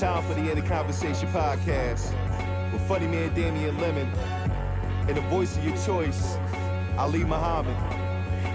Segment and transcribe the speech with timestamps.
[0.00, 2.14] Time for the End of Conversation podcast
[2.72, 4.06] with funny man Damian Lemon
[5.06, 6.38] and the voice of your choice,
[6.96, 7.76] Ali Muhammad.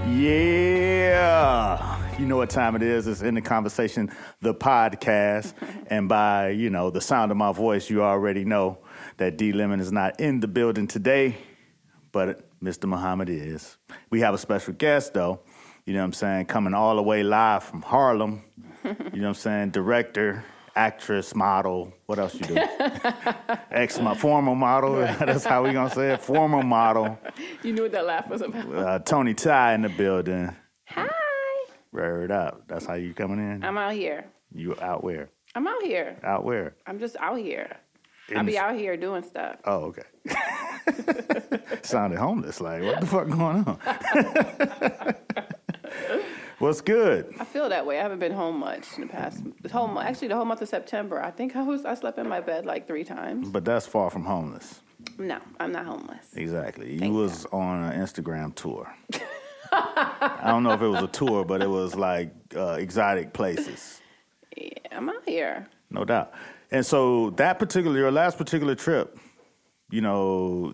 [0.09, 2.17] Yeah.
[2.17, 3.05] You know what time it is.
[3.05, 4.11] It's in the conversation,
[4.41, 5.53] the podcast.
[5.87, 8.79] and by, you know, the sound of my voice, you already know
[9.17, 11.37] that D Lemon is not in the building today,
[12.11, 12.85] but Mr.
[12.85, 13.77] Muhammad is.
[14.09, 15.41] We have a special guest, though.
[15.85, 16.47] You know what I'm saying?
[16.47, 18.41] Coming all the way live from Harlem.
[18.83, 19.69] You know what I'm saying?
[19.69, 20.43] Director,
[20.75, 21.93] actress, model.
[22.05, 22.55] What else you do?
[23.71, 24.95] Ex my former model.
[25.19, 26.21] That's how we gonna say it.
[26.21, 27.17] Former model.
[27.63, 28.75] You knew what that laugh was about.
[28.75, 30.55] Uh, Tony Ty in the building.
[30.87, 31.07] Hi.
[31.91, 32.63] Word up.
[32.67, 33.63] That's how you coming in.
[33.63, 34.25] I'm out here.
[34.53, 35.29] You out where?
[35.55, 36.17] I'm out here.
[36.23, 36.75] Out where?
[36.85, 37.77] I'm just out here.
[38.29, 39.57] In I'll be the- out here doing stuff.
[39.65, 40.03] Oh, okay.
[41.83, 42.59] Sounded homeless.
[42.59, 43.79] Like, what the fuck going on?
[46.59, 47.33] What's good?
[47.39, 47.99] I feel that way.
[47.99, 49.43] I haven't been home much in the past.
[49.61, 51.21] The whole actually the whole month of September.
[51.21, 53.49] I think I was I slept in my bed like three times.
[53.49, 54.81] But that's far from homeless.
[55.17, 56.27] No, I'm not homeless.
[56.35, 56.93] Exactly.
[56.93, 58.93] You Thank was on an Instagram tour.
[59.71, 63.99] I don't know if it was a tour, but it was like uh, exotic places,
[64.55, 65.67] Yeah, I'm out here.
[65.89, 66.31] no doubt.
[66.71, 69.17] And so that particular, your last particular trip,
[69.91, 70.73] you know,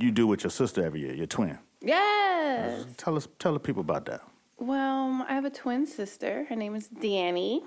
[0.00, 1.58] you do with your sister every year, your twin.
[1.80, 2.84] Yes.
[2.96, 4.20] Tell us, tell the people about that.
[4.60, 6.44] Well, I have a twin sister.
[6.48, 7.62] Her name is Danny.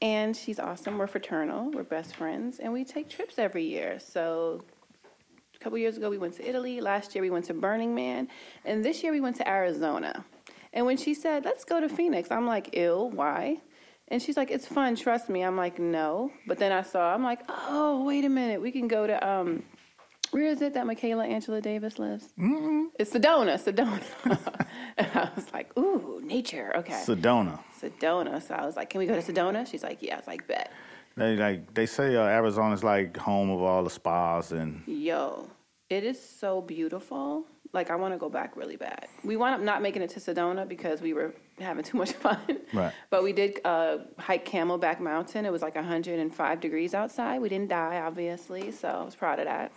[0.00, 0.96] And she's awesome.
[0.96, 1.72] We're fraternal.
[1.72, 2.60] We're best friends.
[2.60, 3.98] And we take trips every year.
[3.98, 4.62] So
[5.56, 6.80] a couple years ago, we went to Italy.
[6.80, 8.28] Last year, we went to Burning Man.
[8.64, 10.24] And this year, we went to Arizona.
[10.72, 13.10] And when she said, let's go to Phoenix, I'm like, ill.
[13.10, 13.60] Why?
[14.06, 14.94] And she's like, it's fun.
[14.94, 15.42] Trust me.
[15.42, 16.30] I'm like, no.
[16.46, 18.62] But then I saw, I'm like, oh, wait a minute.
[18.62, 19.64] We can go to, um,
[20.30, 22.32] where is it that Michaela Angela Davis lives?
[22.38, 22.86] Mm-hmm.
[22.98, 24.02] It's Sedona, Sedona.
[24.96, 26.72] and I was like, ooh, nature.
[26.76, 27.02] Okay.
[27.06, 27.58] Sedona.
[27.80, 28.42] Sedona.
[28.42, 29.66] So I was like, can we go to Sedona?
[29.66, 30.14] She's like, yeah.
[30.14, 30.72] I was like, bet.
[31.16, 35.48] They like they say uh, Arizona's like home of all the spas and Yo,
[35.90, 37.44] it is so beautiful.
[37.72, 39.08] Like, I want to go back really bad.
[39.24, 42.38] We wound up not making it to Sedona because we were having too much fun.
[42.72, 42.92] Right.
[43.10, 45.44] But we did uh, hike Camelback Mountain.
[45.44, 47.40] It was like 105 degrees outside.
[47.42, 48.70] We didn't die, obviously.
[48.70, 49.72] So I was proud of that.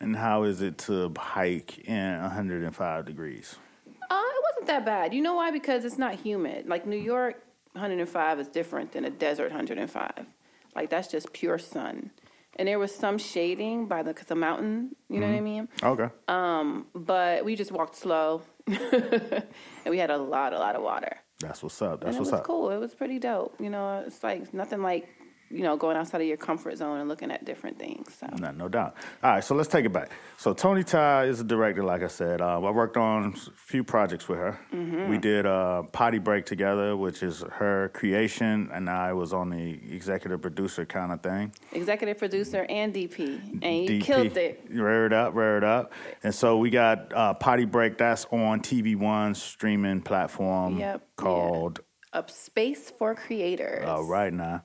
[0.00, 3.56] And how is it to hike in 105 degrees?
[3.86, 5.14] Uh, it wasn't that bad.
[5.14, 5.50] You know why?
[5.50, 6.68] Because it's not humid.
[6.68, 7.42] Like New York,
[7.72, 10.26] 105 is different than a desert 105.
[10.74, 12.10] Like that's just pure sun.
[12.58, 14.96] And there was some shading by the, the mountain.
[15.10, 15.68] You know what I mean?
[15.82, 16.08] Okay.
[16.26, 19.44] Um, but we just walked slow, and
[19.86, 21.18] we had a lot, a lot of water.
[21.38, 22.00] That's what's up.
[22.00, 22.46] That's it what's was up.
[22.46, 22.70] cool.
[22.70, 23.56] It was pretty dope.
[23.60, 25.06] You know, it's like nothing like
[25.50, 28.14] you know going outside of your comfort zone and looking at different things.
[28.18, 28.96] So No, no doubt.
[29.22, 30.10] All right, so let's take it back.
[30.38, 32.40] So Tony Ty is a director, like I said.
[32.40, 34.58] Uh, I worked on a few projects with her.
[34.72, 35.08] Mm-hmm.
[35.08, 39.70] We did uh, Potty Break together, which is her creation, and I was on the
[39.94, 41.52] executive producer kind of thing.
[41.72, 44.02] executive producer and DP, and you DP.
[44.02, 44.64] killed it.
[44.70, 45.92] Rare it up, rare it up.
[46.22, 47.98] And so we got uh, Potty Break.
[47.98, 51.80] That's on TV One streaming platform Yep, called
[52.12, 53.86] Up space for creators.
[53.88, 54.62] uh, Right Now.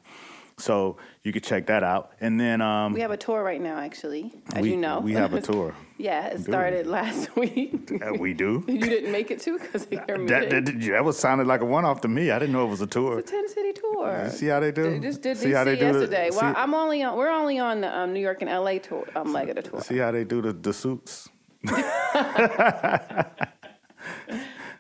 [0.62, 2.12] So you can check that out.
[2.22, 5.00] And then um, We have a tour right now, actually, as we, you know.
[5.00, 5.74] we have a tour.
[5.98, 7.92] yeah, it started last week.
[8.02, 8.64] Uh, we do.
[8.68, 11.66] you didn't make it to because of your That, that, that was sounded like a
[11.66, 12.30] one off to me.
[12.30, 13.20] I didn't know it was a tour.
[13.20, 14.30] It's a ten city tour.
[14.30, 14.84] See how they do?
[14.92, 17.18] They just did See DC how they do the- well, see- I'm only on.
[17.18, 19.08] We're only on the um, New York and LA tour.
[19.16, 19.82] Um, leg of the tour.
[19.82, 21.28] See how they do the, the suits?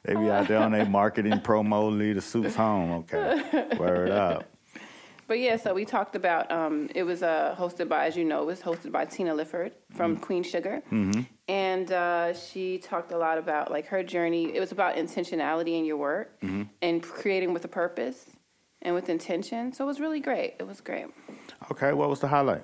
[0.04, 2.92] they be out there on their marketing promo, leave the suits home.
[3.12, 3.78] Okay.
[3.78, 4.46] Word up.
[5.32, 6.52] But yeah, so we talked about.
[6.52, 9.72] Um, it was uh, hosted by, as you know, it was hosted by Tina Lifford
[9.94, 10.24] from Mm-hmm.
[10.26, 10.82] Queen Sugar,
[11.48, 14.54] and uh, she talked a lot about like her journey.
[14.54, 16.64] It was about intentionality in your work Mm-hmm.
[16.82, 18.32] and creating with a purpose
[18.82, 19.72] and with intention.
[19.72, 20.56] So it was really great.
[20.60, 21.06] It was great.
[21.72, 22.64] Okay, what was the highlight?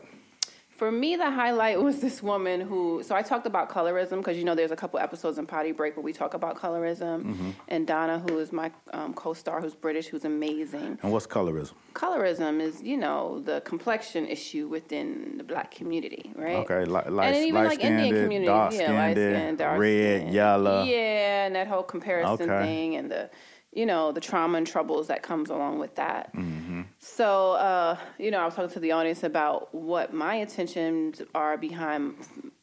[0.77, 3.01] For me, the highlight was this woman who.
[3.03, 5.97] So I talked about colorism because you know there's a couple episodes in Potty Break
[5.97, 7.49] where we talk about colorism, Mm-hmm.
[7.67, 10.99] and Donna, who is my um, co-star, who's British, who's amazing.
[11.01, 11.73] And what's colorism?
[11.93, 16.57] Colorism is, you know, the complexion issue within the black community, right?
[16.57, 20.33] Okay, li- and light, then even like Indian dark yeah, light skin, dark red, skin.
[20.33, 20.83] yellow.
[20.83, 22.65] yeah, and that whole comparison Okay.
[22.65, 23.29] thing, and the,
[23.77, 26.35] you know, the trauma and troubles that comes along with that.
[26.35, 26.81] Mm-hmm.
[26.97, 31.57] So, uh, you know, I was talking to the audience about what my intentions are
[31.57, 32.15] behind,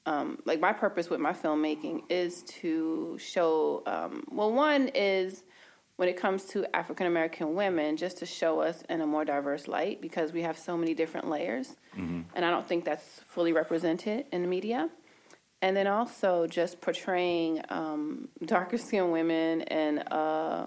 [0.07, 3.85] um, like my purpose with my filmmaking is to show.
[3.87, 5.45] Um, well, one is
[5.99, 9.69] when it comes to African American women, just to show us in a more diverse
[9.69, 11.77] light because we have so many different layers,
[12.35, 14.91] and I don't think that's fully represented in the media.
[15.63, 20.67] And then also just portraying um, darker skinned women and uh,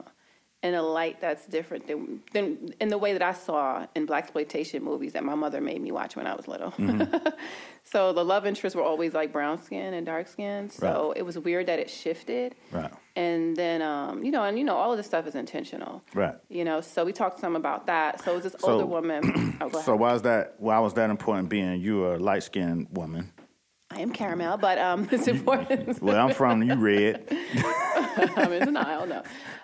[0.64, 4.24] in a light that's different than, than in the way that I saw in black
[4.24, 6.72] exploitation movies that my mother made me watch when I was little.
[6.72, 7.28] Mm-hmm.
[7.84, 10.70] so the love interests were always like brown skin and dark skin.
[10.70, 11.18] So Right.
[11.18, 12.56] it was weird that it shifted.
[12.72, 12.92] Right.
[13.16, 16.02] And then, um, you know, and you know, all of this stuff is intentional.
[16.16, 16.36] Right.
[16.50, 18.24] You know, so we talked some about that.
[18.24, 19.58] So it was this So- older woman.
[19.62, 20.56] Oh, So why is that?
[20.58, 21.50] Why was that important?
[21.50, 23.32] Being you a light skinned woman.
[23.90, 26.02] I am caramel, but um, it's important.
[26.02, 27.28] Well, I'm from you red.
[28.38, 29.06] I'm in denial.
[29.06, 29.24] No,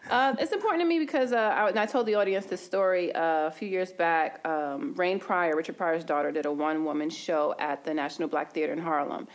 [0.09, 3.13] uh, it's important to me because uh, I, and I told the audience this story
[3.13, 4.45] uh, a few years back.
[4.47, 8.73] Um, Rain Pryor, Richard Pryor's daughter, did a one-woman show at the National Black Theater
[8.73, 9.27] in Harlem,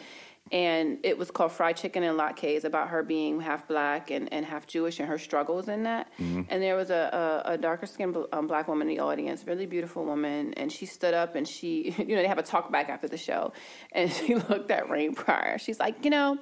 [0.52, 4.46] and it was called Fried Chicken and Latkes about her being half black and, and
[4.46, 6.10] half Jewish and her struggles in that.
[6.48, 9.66] And there was a, a, a darker skinned um, black woman in the audience, really
[9.66, 12.88] beautiful woman, and she stood up and she, you know, they have a talk back
[12.88, 13.52] after the show,
[13.92, 15.58] and she looked at Rain Pryor.
[15.58, 16.38] She's like, you know.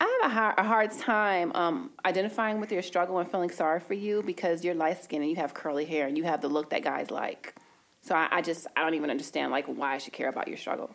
[0.00, 3.80] I have a hard, a hard time um, identifying with your struggle and feeling sorry
[3.80, 6.48] for you because you're light skinned and you have curly hair and you have the
[6.48, 7.54] look that guys like.
[8.02, 10.56] So I, I just I don't even understand like why I should care about your
[10.58, 10.90] struggle.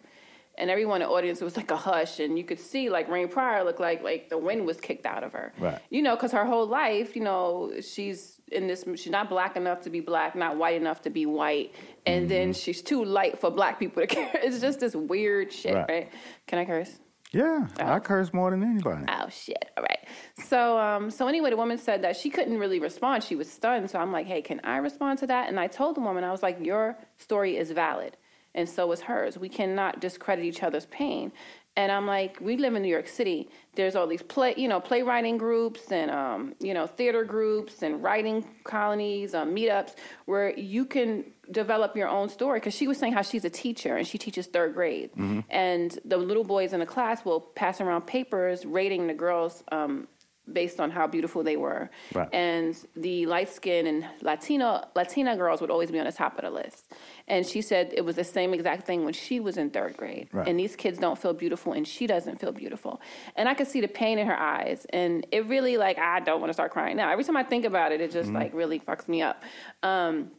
[0.58, 3.30] And everyone in the audience was like a hush, and you could see like Rain
[3.30, 5.54] Pryor looked like like the wind was kicked out of her.
[5.58, 5.80] Right.
[5.90, 8.84] You know, because her whole life, you know, she's in this.
[8.96, 11.74] She's not black enough to be black, not white enough to be white,
[12.06, 14.32] and then she's too light for black people to care.
[14.34, 15.90] It's just this weird shit, Right.
[15.90, 16.12] right?
[16.46, 17.00] Can I curse?
[17.32, 19.06] Yeah, I curse more than anybody.
[19.08, 19.70] Oh shit!
[19.78, 20.00] All right.
[20.44, 23.24] So, um, so anyway, the woman said that she couldn't really respond.
[23.24, 23.90] She was stunned.
[23.92, 25.48] So I'm like, hey, can I respond to that?
[25.48, 28.18] And I told the woman, I was like, your story is valid,
[28.56, 29.38] and so is hers.
[29.38, 31.32] We cannot discredit each other's pain.
[31.76, 33.50] And I'm like, we live in New York City.
[33.76, 38.04] There's all these play, you know, playwriting groups and um, you know, theater groups and
[38.04, 39.96] writing colonies, um, meetups
[40.26, 42.60] where you can develop your own story.
[42.60, 45.12] Because she was saying how she's a teacher and she teaches third grade,
[45.50, 49.64] and the little boys in the class will pass around papers rating the girls.
[49.72, 50.08] Um,
[50.54, 51.90] based on how beautiful they were.
[52.14, 52.30] Right.
[52.34, 56.44] And the light skinned and Latino Latina girls would always be on the top of
[56.44, 56.92] the list.
[57.28, 60.30] And she said it was the same exact thing when she was in third grade.
[60.32, 60.48] Right.
[60.48, 63.02] And these kids don't feel beautiful and she doesn't feel beautiful.
[63.36, 64.86] And I could see the pain in her eyes.
[64.92, 67.12] And it really like I don't want to start crying now.
[67.12, 69.44] Every time I think about it, it just like really fucks me up.
[69.84, 70.32] Um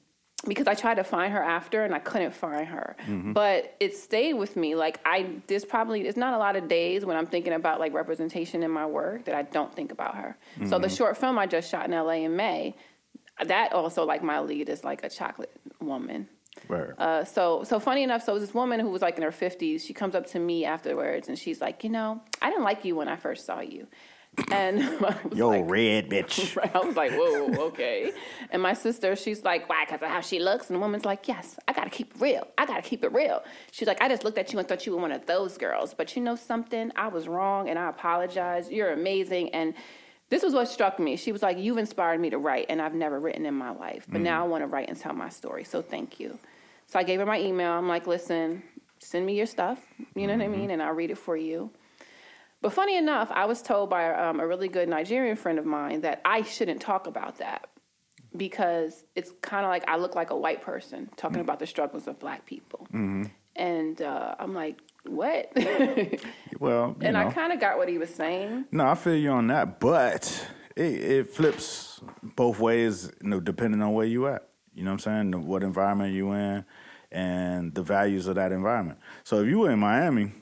[0.47, 2.97] because I tried to find her after and I couldn't find her.
[3.33, 4.75] But it stayed with me.
[4.75, 7.93] Like I there's probably it's not a lot of days when I'm thinking about like
[7.93, 10.39] representation in my work that I don't think about her.
[10.69, 12.75] So the short film I just shot in LA in May,
[13.45, 16.29] that also like my lead is like a chocolate woman.
[16.69, 16.91] Right.
[16.99, 19.93] Uh, so so funny enough, so this woman who was like in her fifties, she
[19.93, 23.09] comes up to me afterwards and she's like, you know, I didn't like you when
[23.09, 23.87] I first saw you.
[24.51, 26.57] And I was Yo, like, red bitch.
[26.57, 26.75] Right.
[26.75, 28.13] I was like, whoa, okay.
[28.51, 29.85] And my sister, she's like, why?
[29.85, 30.69] Because of how she looks.
[30.69, 32.47] And the woman's like, yes, I got to keep it real.
[32.59, 33.43] I got to keep it real.
[33.71, 35.95] She's like, I just looked at you and thought you were one of those girls.
[35.95, 36.93] But you know something?
[36.97, 38.71] I was wrong and I apologize.
[38.71, 39.51] You're amazing.
[39.51, 39.75] And
[40.31, 41.17] this was what struck me.
[41.17, 44.07] She was like, you've inspired me to write, and I've never written in my life.
[44.09, 44.45] But now mm.
[44.45, 45.65] I want to write and tell my story.
[45.65, 46.39] So thank you.
[46.87, 47.73] So I gave her my email.
[47.73, 48.63] I'm like, listen,
[49.01, 49.81] send me your stuff.
[50.15, 50.61] You know what I mm-hmm.
[50.61, 50.71] mean?
[50.71, 51.71] And I'll read it for you.
[52.63, 56.03] But funny enough, I was told by um, a really good Nigerian friend of mine
[56.03, 57.69] that I shouldn't talk about that
[58.37, 62.07] because it's kind of like I look like a white person talking about the struggles
[62.07, 62.87] of black people.
[63.57, 65.53] And uh, I'm like, what?
[66.61, 67.27] Well, and know.
[67.27, 68.67] I kind of got what he was saying.
[68.71, 73.81] No, I feel you on that, but it, it flips both ways, you know, depending
[73.81, 74.47] on where you at.
[74.75, 75.47] You know what I'm saying?
[75.47, 76.67] What environment you in,
[77.11, 78.99] and the values of that environment.
[79.25, 80.33] So if you were in Miami,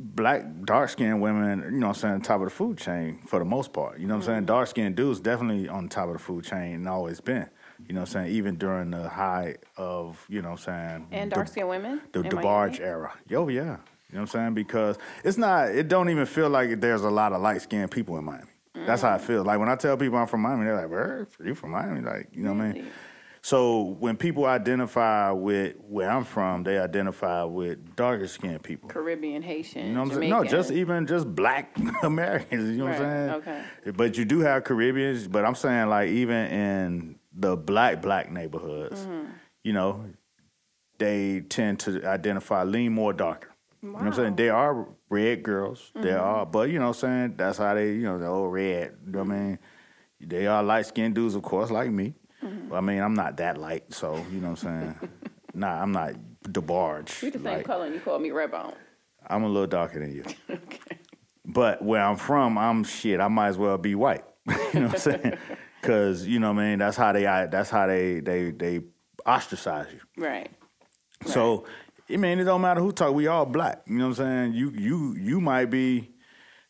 [0.00, 3.38] black dark skinned women, you know what I'm saying, top of the food chain for
[3.38, 3.98] the most part.
[3.98, 4.38] You know what I'm saying?
[4.38, 4.46] Mm-hmm.
[4.46, 7.48] Dark skinned dudes definitely on top of the food chain and always been.
[7.86, 8.34] You know what I'm saying?
[8.34, 11.06] Even during the high of, you know what I'm saying?
[11.12, 12.00] And dark skinned women.
[12.12, 13.12] the DeBarge era.
[13.28, 13.62] Yo, yeah.
[13.62, 13.76] You know
[14.12, 14.54] what I'm saying?
[14.54, 18.18] Because it's not, it don't even feel like there's a lot of light skinned people
[18.18, 18.44] in Miami.
[18.74, 19.20] That's how I mm.
[19.20, 19.44] feel.
[19.44, 21.28] Like when I tell people I'm from Miami, they're like, where?
[21.44, 22.00] You from Miami?
[22.00, 22.86] Like, you know what I mean?
[23.42, 28.88] So when people identify with where I'm from, they identify with darker skinned people.
[28.90, 30.30] Caribbean, Haitian, You know what I'm saying?
[30.30, 32.70] No, just even just black Americans.
[32.70, 33.30] You know what I'm saying?
[33.30, 33.92] okay.
[33.96, 35.26] But you do have Caribbeans.
[35.26, 39.30] But I'm saying like even in the black black neighborhoods, Mm-hmm.
[39.64, 40.04] you know,
[40.98, 43.48] they tend to identify lean more darker.
[43.82, 44.24] You know what I'm saying?
[44.24, 44.28] Wow.
[44.28, 44.36] Mm-hmm.
[44.36, 45.90] There are red girls.
[45.94, 47.34] There are, but you know what I'm saying?
[47.38, 48.96] That's how they, you know, the old red.
[49.06, 49.58] You know what I mean?
[50.20, 52.12] They are light skinned dudes, of course, like me.
[52.42, 52.72] Mm-hmm.
[52.72, 55.10] I mean, I'm not that light, so you know what I'm saying?
[55.54, 57.22] nah, I'm not DeBarge.
[57.22, 58.74] We the same like- color, and you call me Redbone.
[59.28, 60.24] I'm a little darker than you.
[60.50, 60.98] Okay.
[61.44, 63.18] But where I'm from, I'm shit.
[63.20, 64.24] I might as well be white.
[64.46, 65.38] you know what I'm saying?
[65.80, 66.78] Because you know what I mean.
[66.78, 67.22] That's how they.
[67.24, 68.80] That's how they they they
[69.26, 70.00] ostracize you.
[70.22, 70.48] Right.
[71.26, 71.64] So,
[72.08, 73.14] I mean, it don't matter who talk.
[73.14, 73.82] We all black.
[73.86, 74.52] You know what I'm saying?
[74.52, 76.10] You you you might be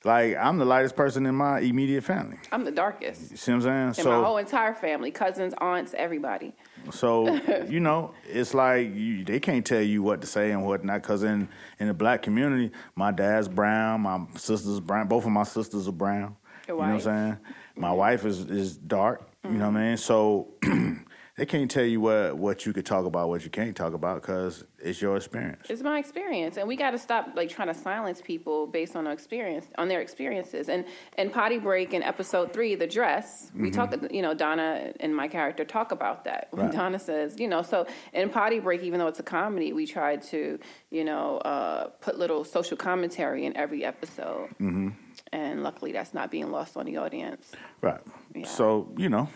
[0.02, 2.38] Like I'm the lightest person in my immediate family.
[2.50, 3.30] I'm the darkest.
[3.30, 3.76] You see what I'm saying?
[3.76, 4.08] And saying?
[4.08, 6.54] my whole entire family, cousins, aunts, everybody.
[6.90, 7.34] So
[7.68, 11.02] you know, it's like you, they can't tell you what to say and what not.
[11.02, 15.06] Because in in the black community, my dad's brown, my sister's brown.
[15.06, 16.36] Both of my sisters are brown.
[16.66, 17.38] Your You know what I'm saying?
[17.76, 19.30] My wife is is dark.
[19.44, 19.88] You know what I mm-hmm.
[19.88, 19.96] mean?
[19.96, 20.54] So
[21.40, 24.20] they can't tell you what what you could talk about, what you can't talk about,
[24.20, 25.70] because it's your experience.
[25.70, 29.04] It's my experience, and we got to stop like trying to silence people based on
[29.04, 30.68] their experience, on their experiences.
[30.68, 30.84] And
[31.16, 33.94] and potty break in episode three, the dress, we talk.
[34.10, 36.48] You know, Donna and my character talk about that.
[36.50, 36.74] When Right.
[36.74, 40.20] Donna says, you know, so in potty break, even though it's a comedy, we tried
[40.24, 40.58] to,
[40.90, 44.50] you know, uh, put little social commentary in every episode.
[44.60, 44.90] Mm-hmm.
[45.32, 47.50] And luckily, that's not being lost on the audience.
[47.80, 48.02] Right.
[48.34, 48.44] Yeah.
[48.44, 49.30] So you know.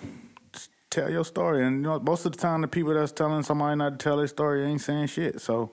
[0.94, 3.76] Tell your story, and you know, most of the time, the people that's telling somebody
[3.76, 5.40] not to tell their story ain't saying shit.
[5.40, 5.72] So,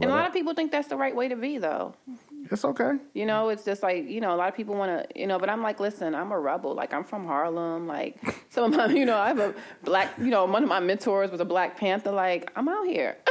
[0.00, 1.94] And a lot of people think that's the right way to be, though.
[2.50, 2.92] It's okay.
[3.14, 5.38] You know, it's just like, you know, a lot of people want to, you know,
[5.38, 6.74] but I'm like, listen, I'm a rebel.
[6.74, 7.86] Like, I'm from Harlem.
[7.86, 8.20] Like,
[8.50, 11.30] some of my, you know, I have a black, you know, one of my mentors
[11.30, 12.12] was a Black Panther.
[12.12, 13.16] Like, I'm out here.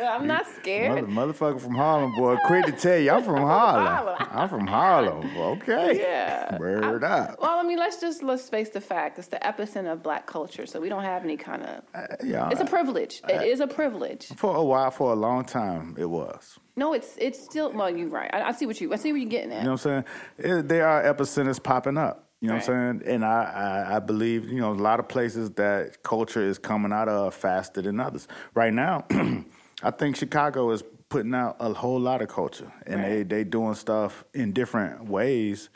[0.00, 1.08] I'm not scared.
[1.08, 2.36] Mother, motherfucker from Harlem, boy.
[2.46, 4.16] Quick to tell you, I'm from Harlem.
[4.30, 5.36] I'm from Harlem.
[5.36, 5.98] Okay.
[6.00, 6.56] Yeah.
[6.58, 7.40] Word up.
[7.40, 9.18] Well, I mean, let's just let's face the fact.
[9.18, 11.82] It's the epicenter of black culture, so we don't have any kind of.
[11.94, 12.48] Uh, yeah.
[12.50, 13.20] It's a privilege.
[13.24, 14.28] Uh, it is a privilege.
[14.36, 16.58] for a while, for a long time, it was.
[16.78, 17.72] No, it's it's still.
[17.72, 18.30] Well, you're right.
[18.32, 18.92] I, I see what you.
[18.92, 19.58] I see what you're getting at.
[19.58, 20.04] You know what I'm
[20.38, 20.58] saying?
[20.60, 22.24] It, there are epicenters popping up.
[22.40, 23.12] You know what I'm saying?
[23.12, 23.42] And I,
[23.90, 27.34] I, I believe, you know, a lot of places that culture is coming out of
[27.34, 28.28] faster than others.
[28.54, 29.04] Right now,
[29.82, 32.72] I think Chicago is putting out a whole lot of culture.
[32.86, 33.28] And they, Right.
[33.28, 35.68] they doing stuff in different ways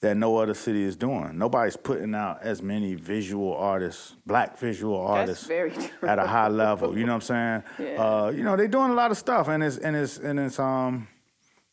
[0.00, 1.36] that no other city is doing.
[1.36, 6.96] Nobody's putting out as many visual artists, black visual artists at a high level.
[6.96, 7.90] You know what I'm saying?
[7.90, 8.02] Yeah.
[8.02, 10.58] Uh, you know, they're doing a lot of stuff and it's and it's and it's
[10.58, 11.08] um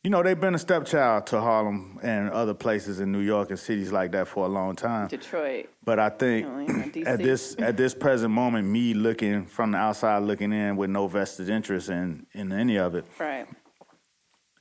[0.04, 3.58] you know, they've been a stepchild to Harlem and other places in New York and
[3.58, 5.08] cities like that for a long time.
[5.08, 5.68] Detroit.
[5.84, 10.52] But I think at this at this present moment, me looking from the outside looking
[10.54, 13.48] in with no vested interest in in any of it, Right.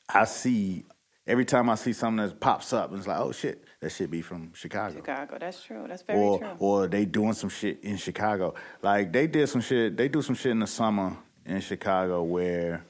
[0.08, 0.84] I see
[1.26, 4.22] every time I see something that pops up, it's like, oh shit, that should be
[4.22, 4.96] from Chicago.
[4.96, 5.36] Chicago.
[5.38, 5.84] That's true.
[5.88, 6.48] That's very Or true.
[6.58, 8.54] or they doing some shit in Chicago.
[8.82, 9.96] Like they did some shit.
[9.96, 11.16] They do some shit in the summer
[11.46, 12.84] in Chicago where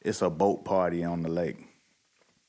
[0.00, 1.56] it's a boat party on the lake,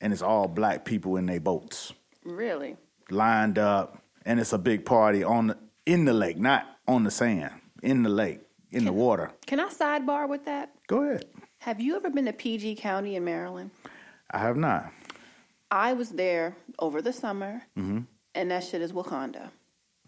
[0.00, 1.92] and it's all black people in their boats
[2.24, 2.76] really.
[3.10, 7.10] lined up, and it's a big party on the, in the lake, not on the
[7.10, 8.40] sand, in the lake,
[8.72, 9.32] in the water.
[9.46, 10.72] Can I sidebar with that?
[10.86, 11.24] Go ahead.
[11.60, 13.70] Have you ever been to PG County in Maryland?
[14.30, 14.90] I have not.
[15.70, 18.00] I was there over the summer, Mm-hmm.
[18.34, 19.50] and that shit is Wakanda.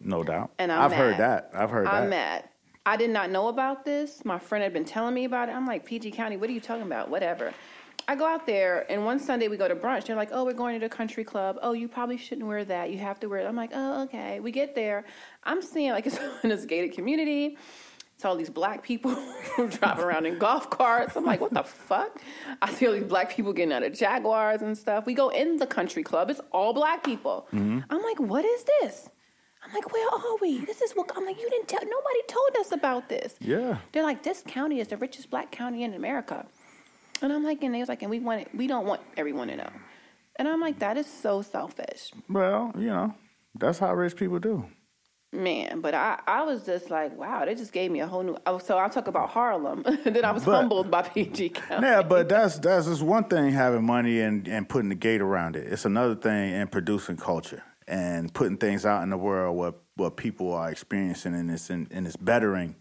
[0.01, 0.53] No doubt.
[0.59, 1.51] And I'm I've heard that.
[1.55, 1.95] I've heard that.
[1.95, 2.45] I'm mad.
[2.87, 4.25] I did not know about this.
[4.25, 5.53] My friend had been telling me about it.
[5.53, 7.11] I'm like, PG County, what are you talking about?
[7.11, 7.53] Whatever.
[8.07, 10.07] I go out there, and one Sunday we go to brunch.
[10.07, 11.59] They're like, oh, we're going to the country club.
[11.61, 12.91] Oh, you probably shouldn't wear that.
[12.91, 13.47] You have to wear it.
[13.47, 14.41] I'm like, oh, okay.
[14.41, 15.05] We get there.
[15.45, 17.59] I'm seeing, like, it's in this gated community.
[18.19, 19.15] It's all these black people
[19.57, 21.15] driving around in golf carts.
[21.15, 22.21] I'm like, what the fuck?
[22.61, 25.07] I see all these black people getting out of Jaguars and stuff.
[25.07, 26.29] We go in the country club.
[26.29, 27.47] It's all black people.
[27.53, 27.79] Mm-hmm.
[27.89, 29.09] I'm like, what is this?
[29.65, 30.59] I'm like, where are we?
[30.65, 31.41] This is what I'm like.
[31.41, 31.79] You didn't tell.
[31.79, 33.37] Nobody told us about this.
[33.39, 33.77] Yeah.
[33.93, 36.45] They're like, this county is the richest black county in America.
[37.23, 39.47] And I'm like, and they was like, and we want it, we don't want everyone
[39.47, 39.71] to know.
[40.35, 43.15] And I'm like, that is so selfish, Well, you know,
[43.55, 44.65] that's how rich people do.
[45.33, 45.81] Man.
[45.81, 48.37] But I, I was just like, wow, they just gave me a whole new.
[48.47, 49.83] Oh, so I'll talk about Harlem.
[50.05, 51.87] then I was But- humbled by PG County.
[51.87, 55.57] Yeah, but that's that's just one thing having money and, and putting the gate around
[55.57, 55.71] it.
[55.73, 60.17] It's another thing in producing culture and putting things out in the world what what
[60.17, 62.77] people are experiencing and it's in, and it's bettering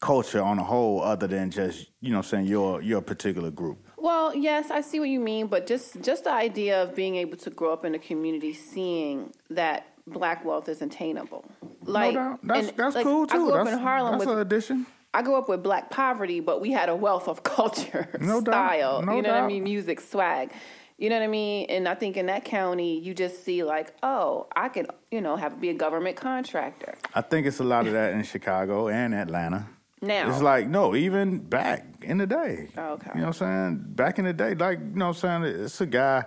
[0.00, 3.78] culture on a whole other than just, you know, saying your your particular group.
[3.96, 7.36] Well, yes, I see what you mean, but just just the idea of being able
[7.38, 11.44] to grow up in a community, seeing that black wealth is attainable.
[11.82, 12.40] Like, no doubt.
[12.42, 13.34] That's and, that's like, cool too.
[13.34, 14.86] I grew that's, up in Harlem that's with an addition.
[15.12, 18.52] I grew up with black poverty, but we had a wealth of culture, No doubt.
[18.52, 19.02] style.
[19.02, 19.64] No you know what I mean?
[19.64, 20.52] Music, swag.
[20.96, 21.66] You know what I mean?
[21.70, 25.34] And I think in that county, you just see like, oh, I could, you know,
[25.36, 26.94] have be a government contractor.
[27.14, 29.66] I think it's a lot of that in Chicago and Atlanta.
[30.00, 32.68] Now, It's like no, even back in the day.
[32.76, 33.10] Oh, okay.
[33.14, 33.84] You know what I'm saying?
[33.94, 36.24] Back in the day, like you know what I'm saying, it's a guy.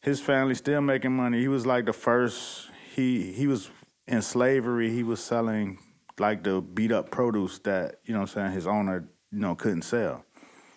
[0.00, 1.40] His family still making money.
[1.40, 2.69] He was like the first.
[3.00, 3.70] He he was
[4.06, 4.90] in slavery.
[4.90, 5.78] He was selling
[6.18, 9.54] like the beat up produce that you know what I'm saying his owner you know
[9.54, 10.24] couldn't sell.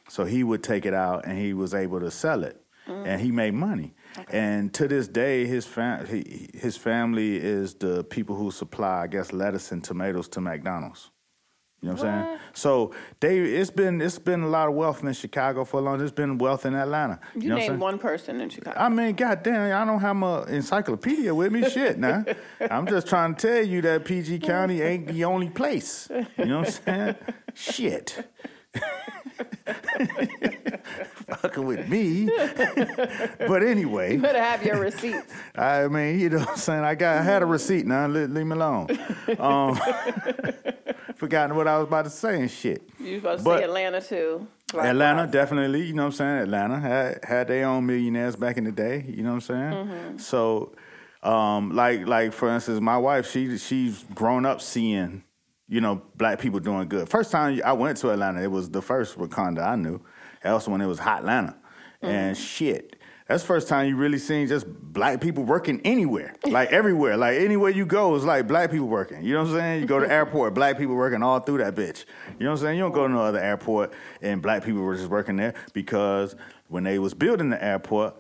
[0.10, 3.08] So he would take it out and he was able to sell it, mm.
[3.08, 3.96] and he made money.
[4.30, 9.08] And to this day, his fam- he, his family is the people who supply, I
[9.08, 11.10] guess, lettuce and tomatoes to McDonald's.
[11.84, 12.40] You know what, I'm saying?
[12.54, 15.98] So they it's been it's been a lot of wealth in Chicago for a long.
[15.98, 17.20] There's been wealth in Atlanta.
[17.36, 18.80] You, know what I'm name one person in Chicago.
[18.80, 21.70] I mean, goddamn, I don't have my encyclopedia with me.
[21.70, 22.24] Shit, now.
[22.72, 26.08] I'm just trying to tell you that PG County ain't the only place.
[26.38, 27.16] You know what I'm saying?
[27.54, 28.30] Shit.
[31.42, 32.26] Fucking with me.
[33.40, 35.34] but anyway, you better have your receipts.
[35.54, 36.86] I mean, you know what I'm saying?
[36.86, 38.08] I got I had a receipt now.
[38.08, 38.88] Leave, leave me alone.
[39.38, 39.78] Um,
[41.24, 42.82] forgotten what I was about to say and shit.
[43.00, 44.48] You supposed to But- say Atlanta too.
[44.78, 45.84] Atlanta, definitely.
[45.84, 46.38] You know what I'm saying?
[46.44, 49.06] Atlanta had had their own millionaires back in the day.
[49.08, 49.74] You know what I'm saying?
[49.88, 50.18] Mm-hmm.
[50.18, 50.74] So,
[51.22, 55.24] um, like like for instance, my wife, she she's grown up seeing,
[55.70, 57.08] you know, black people doing good.
[57.08, 60.02] First time I went to Atlanta, it was the first Wakanda I knew.
[60.42, 61.56] That was when it was Hot Atlanta,
[62.02, 62.44] and Mm-hmm.
[62.44, 62.96] shit.
[63.28, 67.40] That's the first time you really seen just black people working anywhere, like everywhere, like
[67.40, 69.24] anywhere you go, it's like black people working.
[69.24, 69.82] You know what I'm saying?
[69.82, 72.06] You go to the airport, black people working all through that bitch.
[72.38, 72.78] You know what I'm saying?
[72.78, 76.36] You don't go to no other airport and black people were just working there because
[76.68, 78.16] when they was building the airport,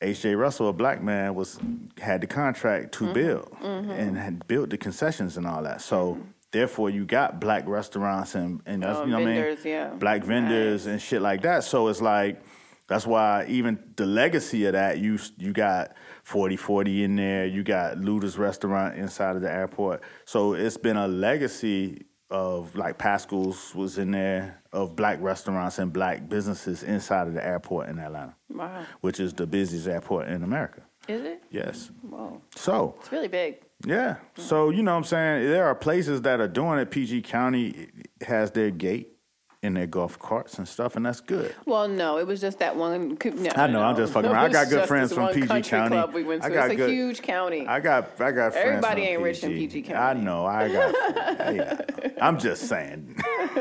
[0.00, 0.34] H.J.
[0.34, 1.58] Russell, a black man, was
[2.00, 3.12] had the contract to mm-hmm.
[3.12, 3.90] build mm-hmm.
[3.90, 5.82] and had built the concessions and all that.
[5.82, 6.22] So mm-hmm.
[6.52, 9.90] therefore, you got black restaurants and and that's, Oh, you know what I mean, yeah.
[9.90, 11.64] black vendors and shit like that.
[11.64, 12.40] So it's like
[12.88, 15.92] that's why even the legacy of that you you got
[16.24, 20.02] 4040 in there, you got Luda's restaurant inside of the airport.
[20.24, 25.92] So it's been a legacy of like Paschal's was in there of black restaurants and
[25.92, 28.84] black businesses inside of the airport in Atlanta, Wow.
[29.00, 30.82] which is the busiest airport in America.
[31.08, 31.42] Is it?
[31.50, 31.90] Yes.
[32.02, 32.42] Whoa.
[32.54, 33.62] So, It's really big.
[33.86, 34.16] yeah.
[34.36, 35.48] So, you know what I'm saying?
[35.48, 36.90] There are places that are doing it.
[36.90, 37.88] PG County
[38.26, 39.16] has their gate
[39.62, 41.54] in their golf carts and stuff, and that's good.
[41.66, 43.18] Well, no, it was just that one.
[43.24, 44.44] No, I know, no, I'm just fucking around.
[44.44, 45.96] I got good friends from PG County.
[45.96, 46.54] Club we went I to.
[46.54, 47.66] got it's a good- huge county.
[47.66, 48.56] I got I got friends.
[48.68, 49.82] Everybody ain't rich in PG.
[49.82, 50.20] County.
[50.20, 50.46] I know.
[50.46, 50.94] I got.
[51.40, 53.16] hey, I'm just saying.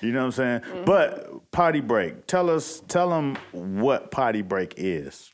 [0.00, 0.60] you know what I'm saying?
[0.60, 0.84] Mm-hmm.
[0.84, 2.26] But potty break.
[2.26, 2.82] Tell us.
[2.88, 5.32] Tell them what potty break is.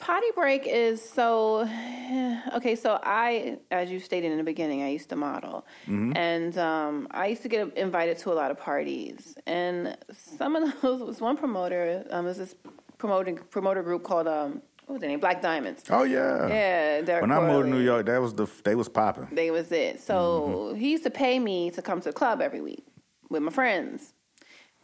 [0.00, 1.68] Potty break is so
[2.54, 2.74] okay.
[2.74, 6.16] So I, as you stated in the beginning, I used to model, Mm-hmm.
[6.16, 9.36] and um, I used to get invited to a lot of parties.
[9.46, 12.04] And some of those was one promoter.
[12.10, 12.54] Um, was this
[12.98, 15.20] promoting promoter group called um, what was their name?
[15.20, 15.84] Black Diamonds.
[15.90, 16.48] Oh yeah.
[16.48, 19.28] Yeah, Derek When I moved to New York, that was the they was popping.
[19.32, 20.00] They was it.
[20.00, 20.16] So
[20.70, 20.78] Mm-hmm.
[20.80, 22.84] he used to pay me to come to the club every week
[23.28, 24.14] with my friends.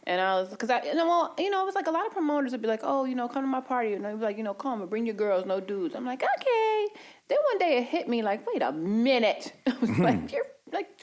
[0.07, 2.05] And I was, cause I, you know, well, you know, it was like a lot
[2.05, 4.23] of promoters would be like, oh, you know, come to my party, and they'd be
[4.23, 5.95] like, you know, come, but bring your girls, no dudes.
[5.95, 6.87] I'm like, okay.
[7.27, 9.51] Then one day it hit me like, wait a minute.
[9.67, 10.01] I was hmm.
[10.01, 10.45] like, you're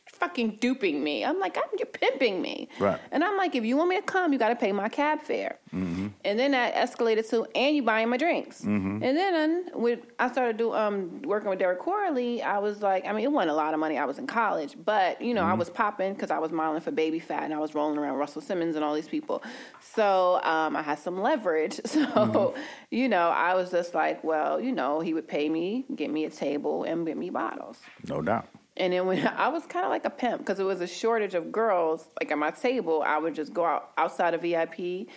[0.07, 1.25] fucking duping me.
[1.25, 2.69] I'm like, I'm, you're pimping me.
[2.79, 3.01] Right.
[3.11, 5.21] And I'm like, if you want me to come, you got to pay my cab
[5.21, 5.59] fare.
[5.75, 6.09] Mm-hmm.
[6.25, 8.63] And then that escalated to, and you buying my drinks.
[8.63, 9.03] Mm-hmm.
[9.03, 9.35] And then
[9.75, 13.25] um, with I started do um working with Derek Corley, I was like, I mean,
[13.25, 13.99] it wasn't a lot of money.
[13.99, 15.59] I was in college, but you know, I mm-hmm.
[15.59, 18.43] was popping because I was modeling for Baby Phat, and I was rolling around Russell
[18.43, 19.43] Simmons and all these people.
[19.81, 21.81] So um, I had some leverage.
[21.95, 22.55] So
[22.91, 26.25] you know, I was just like, well, you know, he would pay me, get me
[26.25, 27.79] a table, and get me bottles.
[28.09, 28.49] No doubt.
[28.77, 31.35] And then when I was kind of like a pimp because it was a shortage
[31.35, 35.09] of girls, like at my table, I would just go out outside of VIP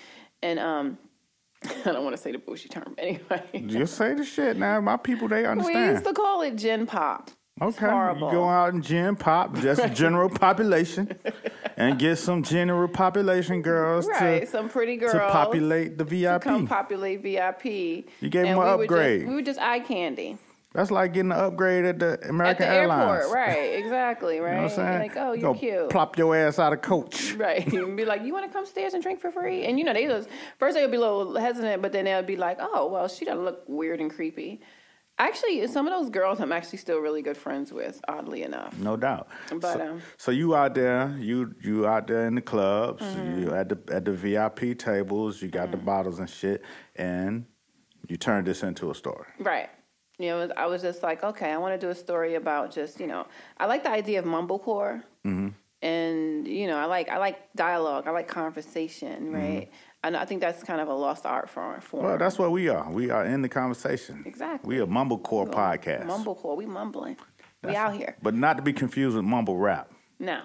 [0.43, 0.98] and um
[1.86, 3.65] I don't want to say the bushy term, but anyway.
[3.67, 4.80] Just say the shit now.
[4.80, 5.76] My people they understand.
[5.88, 7.32] We used to call it gen pop.
[7.60, 8.28] It's Okay, horrible.
[8.28, 11.17] you go out and gen pop, just general population,
[11.76, 16.10] and get some general population girls Right, to, some pretty girls to populate the to
[16.12, 16.41] VIP.
[16.43, 17.65] come populate VIP.
[17.65, 19.22] You gave And them an we upgrade.
[19.22, 20.38] Just, we were just eye candy
[20.77, 23.23] That's like getting an upgrade at the American at the Airlines.
[23.25, 23.33] airport.
[23.35, 24.39] Right, exactly.
[24.39, 24.51] Right.
[24.53, 24.99] You know what I'm saying?
[24.99, 25.89] Like, oh, You you're cute.
[25.89, 27.33] Plop your ass out of coach.
[27.37, 27.65] Right.
[27.73, 29.65] And be like, you want to come stairs and drink for free?
[29.65, 32.13] And you know, they just first they would be a little hesitant, but then they
[32.13, 34.61] would be like, oh, well, she doesn't look weird and creepy.
[35.19, 38.77] Actually, some of those girls I'm actually still really good friends with, oddly enough.
[38.77, 39.27] No doubt.
[39.49, 43.41] But, so, um, so you out there, you you out there in the clubs, Mm-hmm.
[43.41, 46.61] you at the at the VIP tables, you got the bottles and shit,
[46.95, 47.45] and
[48.07, 49.25] you turned this into a story.
[49.39, 49.69] Right.
[50.19, 52.99] You know, I was just like, okay, I want to do a story about just,
[52.99, 53.27] you know,
[53.58, 55.03] I like the idea of mumblecore.
[55.25, 55.49] Mm-hmm.
[55.84, 58.39] And, you know, I like I like dialogue, I like Mm-hmm.
[58.39, 59.69] conversation, right?
[60.03, 61.82] And I think that's kind of a lost art form.
[61.91, 62.89] Well, that's what we are.
[62.89, 64.23] We are in the conversation.
[64.25, 64.75] Exactly.
[64.75, 66.06] We a mumblecore podcast.
[66.08, 67.17] Mumblecore, we mumbling.
[67.63, 68.15] we out here.
[68.23, 69.91] But not to be confused with mumble rap.
[70.19, 70.41] No.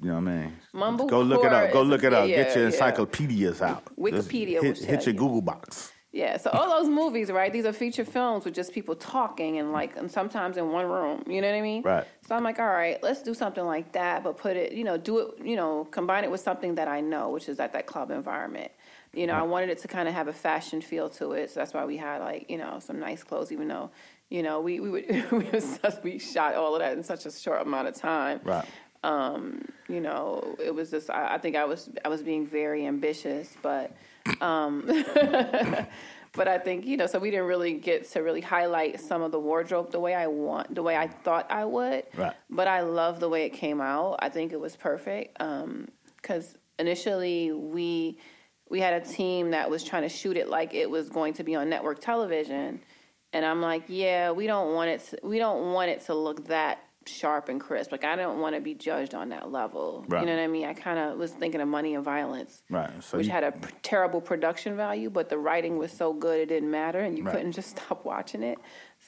[0.00, 0.52] You know what I mean?
[0.74, 1.72] Mumblecore Go look it up.
[1.72, 2.28] Go look it up.
[2.28, 2.70] yeah, Get your yeah.
[2.70, 3.84] encyclopedias out.
[3.96, 5.18] Wikipedia Just hit, hit your you.
[5.18, 5.92] Google box.
[6.12, 7.50] Yeah, so all those movies, right?
[7.50, 11.24] These are feature films with just people talking and like, and sometimes in one room.
[11.26, 11.82] You know what I mean?
[11.82, 12.06] Right.
[12.26, 14.98] So I'm like, all right, let's do something like that, but put it, you know,
[14.98, 17.86] do it, you know, combine it with something that I know, which is at that
[17.86, 18.70] club environment.
[19.14, 21.60] You know, I wanted it to kind of have a fashion feel to it, so
[21.60, 23.90] that's why we had like, you know, some nice clothes, even though,
[24.28, 27.30] you know, we we would we, was, we shot all of that in such a
[27.30, 28.40] short amount of time.
[28.44, 28.66] Right.
[29.02, 32.86] Um, you know, it was just I, I think I was I was being very
[32.86, 33.94] ambitious, but
[34.40, 34.84] um,
[36.32, 39.32] but I think you know, so we didn't really get to really highlight some of
[39.32, 42.04] the wardrobe the way I want, the way I thought I would.
[42.16, 42.34] Right.
[42.50, 44.16] But I love the way it came out.
[44.20, 45.38] I think it was perfect.
[46.16, 48.18] Because initially we
[48.68, 51.44] we had a team that was trying to shoot it like it was going to
[51.44, 52.80] be on network television,
[53.32, 55.00] and I'm like, yeah, we don't want it.
[55.10, 57.92] To, we don't want it to look that sharp and crisp.
[57.92, 60.04] Like I don't want to be judged on that level.
[60.08, 60.20] Right.
[60.20, 60.64] You know what I mean?
[60.66, 62.90] I kind of was thinking of Money and Violence Right.
[63.02, 66.38] So which you- had a p- terrible production value, but the writing was so good
[66.40, 67.34] it didn't matter, and you Right.
[67.36, 68.58] couldn't just stop watching it.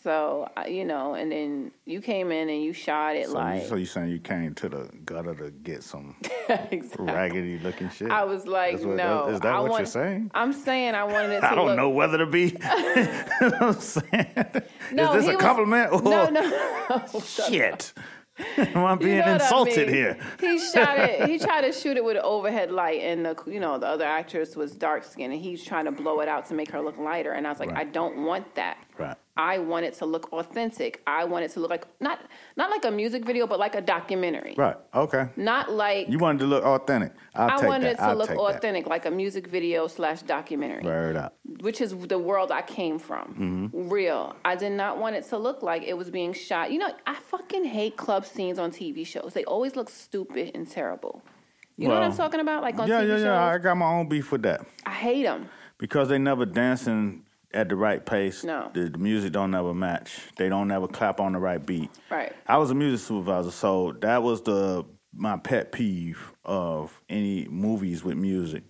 [0.05, 3.69] So you know, and then you came in and you shot it so, like you,
[3.69, 6.14] so you saying you came to the gutter to get some
[6.71, 7.07] exactly.
[7.07, 8.11] raggedy looking shit?
[8.11, 9.29] I was like, what- no.
[9.29, 10.31] Is that I what want, you're saying?
[10.35, 11.77] I'm saying I wanted it to I don't look.
[11.79, 12.55] know whether to be.
[12.62, 14.27] I'm saying,
[14.93, 17.21] No, is this a was- compliment or No, no.
[17.25, 17.95] shit?
[18.59, 19.95] Am I You being know what I insulted mean.
[19.97, 20.19] here?
[20.38, 21.31] He shot it.
[21.31, 24.05] He tried to shoot it with an overhead light, and the you know the other
[24.05, 26.99] actress was dark skinned, and he's trying to blow it out to make her look
[26.99, 27.31] lighter.
[27.33, 27.87] And I was like, Right.
[27.87, 28.77] I don't want that.
[28.99, 29.17] Right.
[29.37, 31.03] I want it to look authentic.
[31.09, 32.20] I want it to look like not
[32.57, 34.55] not like a music video, but like a documentary.
[34.57, 34.77] Right.
[34.94, 35.29] Okay.
[35.37, 37.12] Not like You wanted to look authentic.
[37.35, 37.92] I'll I wanted that.
[37.94, 38.42] it to I'll look take that.
[38.44, 41.37] authentic, like a music video slash documentary, Word up.
[41.61, 43.70] which is the world I came from.
[43.73, 43.88] Mm-hmm.
[43.88, 44.37] Real.
[44.44, 46.70] I did not want it to look like it was being shot.
[46.70, 49.33] You know, I fucking hate club scenes on TV shows.
[49.35, 51.23] They always look stupid and terrible.
[51.77, 52.62] You know what I'm talking about?
[52.62, 53.23] Like on Yeah, TV yeah, shows.
[53.25, 53.44] yeah.
[53.47, 55.49] I got my own beef with that I hate them.
[55.77, 58.45] because they never dancing at the right pace.
[58.45, 58.71] No.
[58.75, 60.19] The, the music don't ever match.
[60.37, 61.90] They don't ever clap on the right beat.
[62.11, 62.33] Right.
[62.47, 64.85] I was a music supervisor, so that was the
[65.17, 68.64] my pet peeve of any movies with music.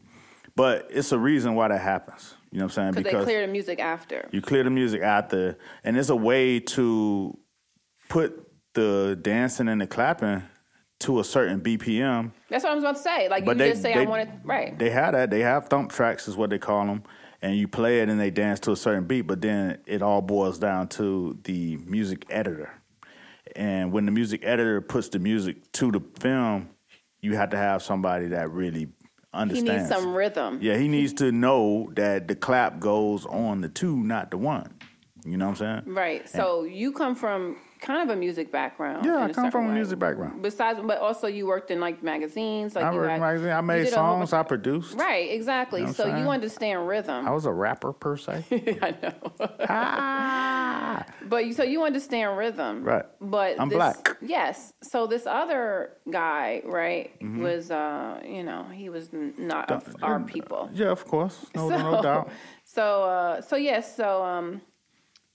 [0.54, 2.34] But it's a reason why that happens.
[2.52, 3.04] You know what I'm saying?
[3.04, 4.28] Because they clear the music after.
[4.30, 7.36] You clear the music after, and it's a way to
[8.08, 10.42] put the dancing and the clapping
[11.00, 12.32] to a certain BPM.
[12.50, 13.28] That's what I was about to say.
[13.28, 14.78] Like you they just say they, I want it right.
[14.78, 15.30] They have that.
[15.30, 17.02] They have thump tracks, is what they call them,
[17.44, 19.22] and you play it and they dance to a certain beat.
[19.22, 22.72] But then it all boils down to the music editor,
[23.54, 26.70] and when the music editor puts the music to the film,
[27.20, 28.88] you have to have somebody that really
[29.32, 29.70] understands.
[29.70, 30.58] he needs some rhythm.
[30.62, 34.72] Yeah, he needs to know that the clap goes on the two, not the one.
[35.24, 35.94] You know what I'm saying?
[35.94, 36.28] Right.
[36.28, 39.04] So you come from kind of a music background.
[39.04, 40.42] Yeah, I come from a music background.
[40.42, 42.74] Besides, but also you worked in like magazines.
[42.74, 43.50] Like I worked had, in magazine.
[43.50, 44.32] I made did a whole songs.
[44.34, 44.98] I produced.
[44.98, 45.30] Right.
[45.30, 45.80] Exactly.
[45.80, 47.26] You know so you understand rhythm.
[47.26, 48.44] I was a rapper per se.
[48.82, 49.32] I know.
[49.68, 53.04] ah, But you, so you understand rhythm, Right.
[53.20, 54.16] But I'm this, black.
[54.20, 54.72] Yes.
[54.82, 57.42] So this other guy, right, Mm-hmm.
[57.42, 60.68] was uh, you know, he was not of our people.
[60.74, 62.30] yeah, of course, no, so, no doubt.
[62.64, 64.60] So, uh, so yes, so um,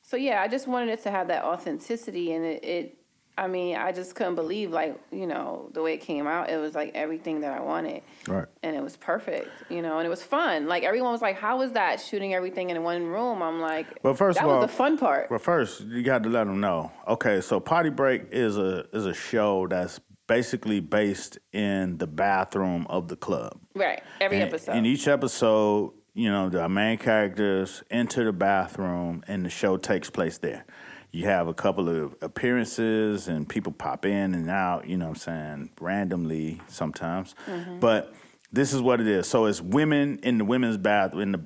[0.10, 2.96] so yeah, I just wanted it to have that authenticity, and it, it,
[3.38, 6.50] I mean, I just couldn't believe like you know the way it came out.
[6.50, 8.48] It was like everything that I wanted, Right.
[8.64, 10.68] and it was perfect, you know, and it was fun.
[10.68, 14.14] Like everyone was like, "How was that shooting everything in one room?" I'm like, Well,
[14.16, 16.60] first that of all- was the fun part." Well, first you got to let them
[16.60, 16.92] know.
[17.08, 22.86] Okay, so Potty Break is a is a show that's basically based in the bathroom
[22.90, 23.60] of the club.
[23.74, 24.76] Right, every And episode.
[24.76, 30.10] In each episode, you know, the main characters enter the bathroom and the show takes
[30.10, 30.66] place there.
[31.12, 35.28] You have a couple of appearances and people pop in and out, you know what
[35.28, 37.34] I'm saying, randomly sometimes.
[37.48, 37.80] Mm-hmm.
[37.80, 38.14] But
[38.52, 39.28] this is what it is.
[39.28, 41.42] So it's women in the women's bath in the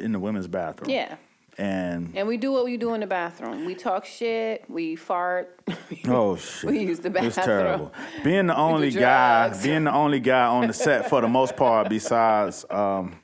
[0.00, 0.90] in the women's bathroom.
[0.90, 1.16] yeah.
[1.58, 3.64] And And we do what we do in the bathroom.
[3.64, 4.64] We talk shit.
[4.68, 5.60] We fart.
[6.08, 6.70] Oh shit!
[6.70, 7.28] We use the bathroom.
[7.28, 7.92] It's terrible.
[8.22, 11.88] Being the only guy, being the only guy on the set for the most part,
[11.88, 13.16] besides um,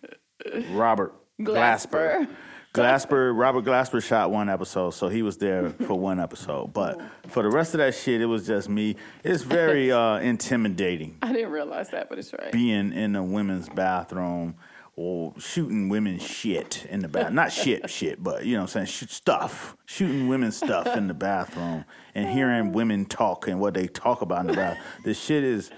[0.70, 2.26] Robert Glasper.
[2.26, 2.28] Glasper.
[2.74, 6.72] Glasper, Robert Glasper shot one episode, so he was there for one episode.
[6.72, 8.96] But for the rest of that shit, it was just me.
[9.22, 12.50] It's very uh, intimidating I didn't realize that, but it's right.
[12.50, 14.55] being in a women's bathroom
[14.96, 17.31] or shooting women's shit in the bath.
[17.31, 19.09] Not shit, shit, but you know what I'm saying?
[19.09, 19.76] Sh- stuff.
[19.85, 24.42] Shooting women's stuff in the bathroom and hearing women talk and what they talk about
[24.42, 24.78] in the bath.
[25.05, 25.70] This shit is,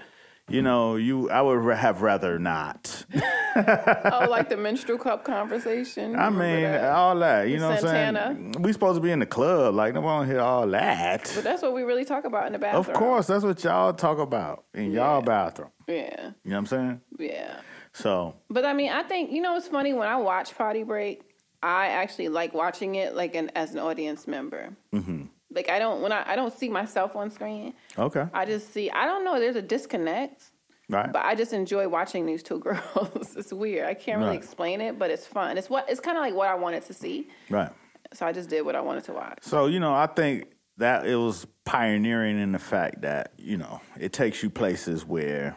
[0.49, 1.29] you know, you.
[1.29, 3.05] I would have rather not.
[3.15, 6.15] oh, like the menstrual cup conversation.
[6.15, 6.91] I mean, that?
[6.91, 7.49] all that.
[7.49, 8.35] You know what I'm Santana?
[8.35, 8.51] saying?
[8.63, 9.73] We supposed to be in the club.
[9.75, 11.31] Like, no one hear all that.
[11.33, 12.85] but that's what we really talk about in the bathroom.
[12.85, 15.69] Of course, that's what y'all talk about in y'all bathroom.
[15.87, 17.01] Yeah, You know what I'm saying?
[17.19, 17.59] yeah.
[17.93, 21.21] So, But I mean, I think you know it's funny when I watch Potty Break,
[21.63, 24.75] I actually like watching it like an as an audience member.
[24.93, 25.23] Mm-hmm.
[25.55, 27.73] Like I don't when I I don't see myself on screen.
[27.97, 28.25] okay.
[28.33, 29.39] I just see I don't know.
[29.39, 30.51] There's a disconnect.
[30.87, 31.11] Right.
[31.11, 33.35] But I just enjoy watching these two girls.
[33.35, 33.87] it's weird.
[33.87, 34.37] I can't really Right.
[34.37, 35.57] explain it, but it's fun.
[35.57, 37.29] It's what it's kind of like what I wanted to see.
[37.49, 37.71] right.
[38.13, 39.39] So I just did what I wanted to watch.
[39.41, 40.45] So you know, I think
[40.77, 45.55] that it was pioneering in the fact that you know it takes you places where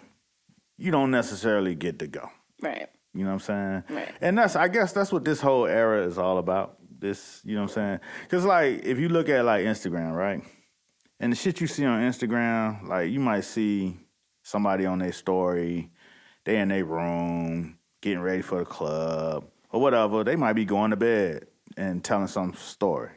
[0.78, 2.30] you don't necessarily get to go.
[2.62, 2.88] Right.
[3.14, 3.96] You know what I'm saying?
[3.98, 4.14] Right.
[4.20, 6.77] And that's I guess that's what this whole era is all about.
[6.98, 8.00] This, you know what I'm saying?
[8.28, 10.42] Cuz like if you look at like Instagram, right?
[11.20, 13.96] And the shit you see on Instagram, like you might see
[14.42, 15.90] somebody on their story,
[16.44, 20.24] they in their room getting ready for the club or whatever.
[20.24, 23.10] They might be going to bed and telling some story.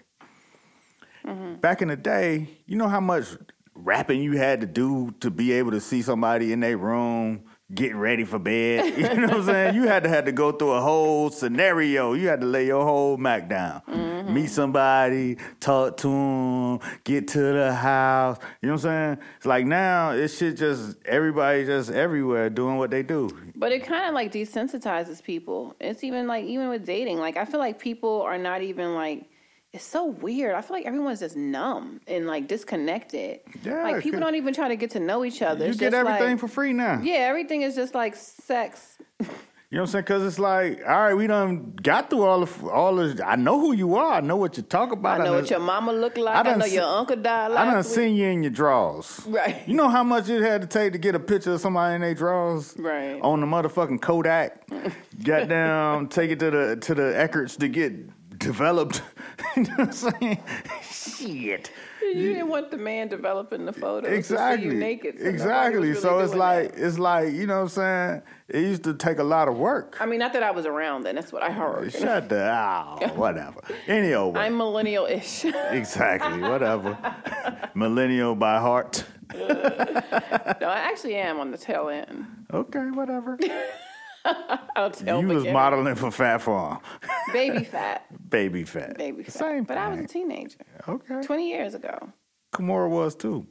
[1.25, 1.55] Mm-hmm.
[1.55, 3.25] Back in the day, you know how much
[3.73, 7.97] rapping you had to do to be able to see somebody in their room getting
[7.97, 8.93] ready for bed.
[9.01, 9.75] You know what I'm saying?
[9.75, 12.13] You had to had to go through a whole scenario.
[12.13, 13.81] You had to lay your whole Mac down.
[13.87, 14.33] Mm-hmm.
[14.33, 18.37] Meet somebody, talk to them, get to the house.
[18.61, 19.17] You know what I'm saying?
[19.37, 23.29] It's like now it's shit just everybody just everywhere doing what they do.
[23.55, 25.75] But it kind of like desensitizes people.
[25.79, 27.17] It's even like even with dating.
[27.17, 29.25] Like I feel like people are not even like.
[29.73, 30.53] It's so weird.
[30.53, 33.39] I feel like everyone's just numb and like disconnected.
[33.63, 35.63] Yeah, like people don't even try to get to know each other.
[35.63, 36.99] You It's get everything like, for free now.
[37.01, 38.97] Yeah, everything is just like sex.
[39.19, 40.03] You know what I'm saying?
[40.03, 43.21] Because it's like, all right, we done got through all of all of.
[43.25, 44.15] I know who you are.
[44.15, 45.21] I know what you talk about.
[45.21, 46.35] I know done- what your mama look like.
[46.35, 47.85] I, done know se- your uncle died I done week.
[47.85, 49.21] seen you in your drawers.
[49.25, 49.65] Right.
[49.65, 52.01] You know how much it had to take to get a picture of somebody in
[52.01, 52.75] their drawers?
[52.77, 53.17] Right.
[53.21, 54.67] On the motherfucking Kodak.
[55.23, 57.93] Goddamn, take it to the to the Eckerds to get
[58.41, 59.01] developed.
[59.55, 60.43] you know what I'm saying?
[60.83, 61.71] Shit.
[62.01, 64.65] You didn't want the man developing the photos to see Exactly.
[64.67, 65.19] you naked.
[65.19, 65.89] so exactly.
[65.89, 66.83] was so it's like that.
[66.85, 68.21] it's like, you know what I'm saying?
[68.49, 69.97] It used to take a lot of work.
[70.01, 71.15] I mean, not that I was around then.
[71.15, 71.93] That's what I heard.
[71.93, 73.61] Shut the ow, whatever.
[73.87, 74.33] Anyway.
[74.35, 75.45] I'm millennial-ish.
[75.71, 76.97] Exactly, whatever.
[77.75, 79.05] Millennial by heart.
[79.33, 82.25] no, I actually am on the tail end.
[82.53, 83.37] Okay, whatever.
[84.75, 86.79] I'll tell you was modeling for Phat Farm.
[87.33, 88.97] baby fat, Baby Phat.
[88.97, 89.33] baby fat.
[89.33, 90.57] Same but I was a teenager,
[90.87, 91.21] Okay.
[91.21, 92.09] 20 years ago.
[92.53, 93.47] Kimora was too.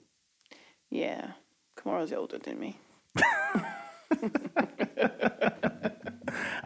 [0.91, 1.33] Yeah,
[1.77, 2.79] Kimora's older than me.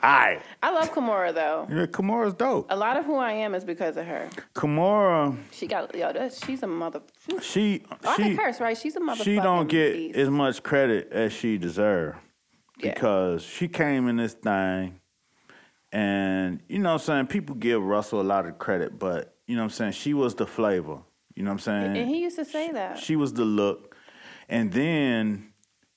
[0.03, 0.41] Right.
[0.63, 1.67] I love Kimora though.
[1.71, 2.67] Yeah, Kimora's dope.
[2.69, 4.29] A lot of who I am is because of her.
[4.55, 6.29] Kimora, She got yo.
[6.29, 7.01] She's a mother.
[7.41, 8.77] she I she can curse, right?
[8.77, 9.25] She's a mother.
[9.25, 10.19] she don't get beast.
[10.19, 12.19] as much credit as she deserves
[12.79, 12.95] Yeah.
[12.95, 15.01] because she came in this thing
[15.93, 19.55] and you know what I'm saying people give Russell a lot of credit but you
[19.57, 20.99] know what I'm saying she was the flavor
[21.35, 22.99] you know what I'm saying And he used to say that.
[22.99, 23.95] she was the look
[24.49, 25.51] and then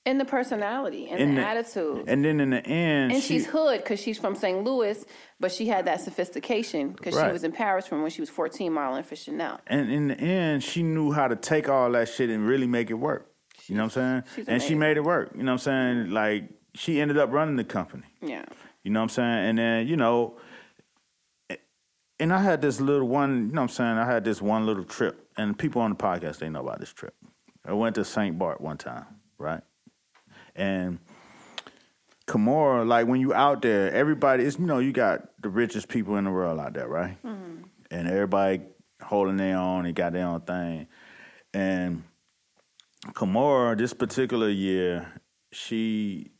[0.06, 2.04] and the personality and in the, the- attitude.
[2.08, 4.64] and then in the end And she, she's hood because she's from St.
[4.64, 5.04] Louis,
[5.38, 8.72] but she had that sophistication because she was in Paris from when she was 14
[8.72, 9.60] modeling for Chanel.
[9.66, 12.88] and in the end she knew how to take all that shit and really make
[12.90, 13.32] it work
[13.66, 16.10] you know what I'm saying and she made it work you know what I'm saying
[16.10, 18.44] like she ended up running the company Yeah.
[18.84, 19.48] You know what I'm saying?
[19.48, 20.36] And then, you know,
[22.20, 23.98] and I had this little one, you know what I'm saying?
[23.98, 26.92] I had this one little trip, and people on the podcast, they know about this
[26.92, 27.14] trip.
[27.64, 28.38] I went to St.
[28.38, 29.04] Bart one time,
[29.38, 29.62] right?
[30.56, 31.00] And
[32.26, 36.16] Kimora, like when you out there, everybody is, you know, you got the richest people
[36.16, 37.22] in the world out there, right?
[37.24, 37.64] Mm-hmm.
[37.90, 38.62] And everybody
[39.02, 40.86] holding their own and got their own thing.
[41.52, 42.04] And
[43.12, 45.12] Kimora, this particular year,
[45.52, 46.30] she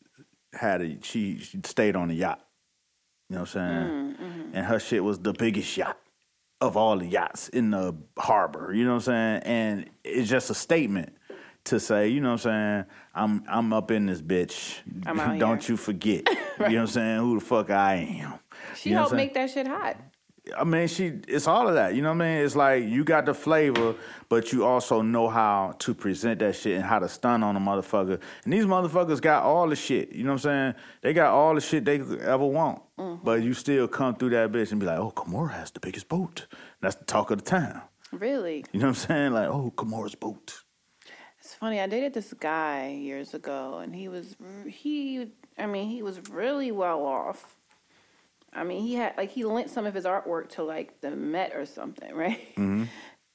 [0.52, 2.44] had a she, she stayed on a yacht.
[3.28, 3.87] You know what I'm saying?
[3.87, 4.54] Mm, mm-hmm.
[4.54, 5.98] And her shit was the biggest yacht
[6.61, 8.72] of all the yachts in the harbor.
[8.72, 9.42] You know what I'm saying?
[9.44, 11.14] And it's just a statement
[11.64, 12.84] to say, you know what I'm saying?
[13.14, 14.78] I'm I'm up in this bitch.
[15.38, 15.72] Don't here.
[15.72, 16.26] you forget.
[16.58, 17.18] You know what I'm saying?
[17.20, 18.40] Who the fuck I am.
[18.74, 19.96] She You know helped make that shit hot.
[20.56, 21.94] I mean, she it's all of that.
[21.94, 22.44] You know what I mean?
[22.44, 23.94] It's like you got the flavor,
[24.28, 27.61] but you also know how to present that shit and how to stun on a
[27.61, 28.20] motherfucker.
[28.44, 30.12] And these motherfuckers got all the shit.
[30.12, 30.74] You know what I'm saying?
[31.02, 32.82] They got all the shit they could ever want.
[32.98, 33.24] Mm-hmm.
[33.24, 36.08] But you still come through that bitch and be like, oh, Kimora has the biggest
[36.08, 36.46] boat.
[36.80, 37.82] That's the talk of the town.
[38.12, 38.64] Really.
[38.72, 39.32] You know what I'm saying?
[39.32, 40.62] Like, oh, Kimora's boat.
[41.40, 41.80] It's funny.
[41.80, 45.30] I dated this guy years ago, and he was he.
[45.56, 47.58] I mean, he was really well off.
[48.52, 51.52] I mean, he had like he lent some of his artwork to like the Met
[51.54, 52.40] or something, right?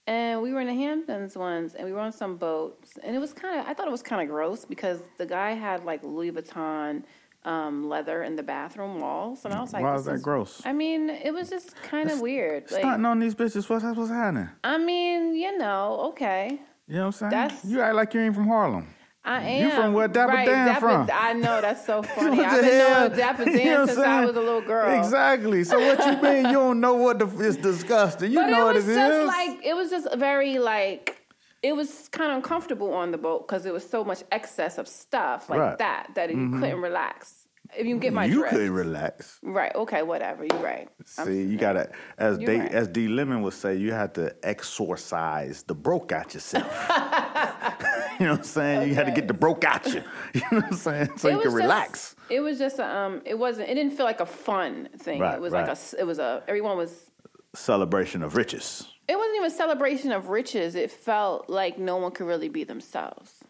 [0.05, 3.19] And we were in the Hamptons once, and we were on some boats, and it
[3.19, 6.03] was kind of I thought it was kind of gross because the guy had like
[6.03, 7.03] Louis Vuitton
[7.45, 10.61] um, leather in the bathroom walls, and I was like, Why is that gross?
[10.65, 12.69] I mean, it was just kind of weird.
[12.71, 14.49] Like, Stunting on these bitches, what's, what's happening?
[14.63, 16.59] I mean, you know, okay.
[16.87, 17.29] You know what I'm saying?
[17.31, 18.87] That's- you act like you ain't from Harlem.
[19.25, 19.63] I am.
[19.63, 21.09] You from where Dapper right, Dan Dapper- from?
[21.13, 22.43] I know that's so funny.
[22.43, 22.99] I've been hell?
[23.07, 24.99] knowing Dapper You know since I'm I was a little girl.
[24.99, 25.63] Exactly.
[25.63, 28.31] So what you mean you don't know what the, is disgusting?
[28.31, 29.25] You But know it what it just is.
[29.27, 31.19] like it was just very like
[31.61, 34.87] it was kind of uncomfortable on the boat because there was so much excess of
[34.89, 35.67] stuff like Right.
[35.69, 35.77] Mm-hmm.
[35.77, 37.47] that that you couldn't relax.
[37.77, 38.53] if you get my you drift.
[38.55, 39.39] could relax.
[39.41, 39.73] Right.
[39.73, 40.03] Okay.
[40.03, 40.43] Whatever.
[40.43, 40.89] You're right.
[41.17, 42.71] I'm- See, you gotta, as You're D, right.
[42.73, 46.67] as D Lemon would say, you have to exorcise the broke out yourself.
[48.19, 48.89] you know what I'm saying?
[48.89, 50.03] You had to get the broke out you.
[50.33, 51.09] You know what I'm saying?
[51.17, 52.15] So It you just- relax.
[52.29, 53.21] It was just a, um.
[53.25, 53.69] It wasn't.
[53.69, 55.19] It didn't feel like a fun thing.
[55.19, 55.69] Right, it was like a.
[55.69, 55.93] right.
[55.99, 56.43] It was a.
[56.47, 57.11] Everyone was.
[57.55, 58.87] Celebration of riches.
[59.07, 60.73] It wasn't even a celebration of riches.
[60.73, 63.43] It felt like no one could really be themselves.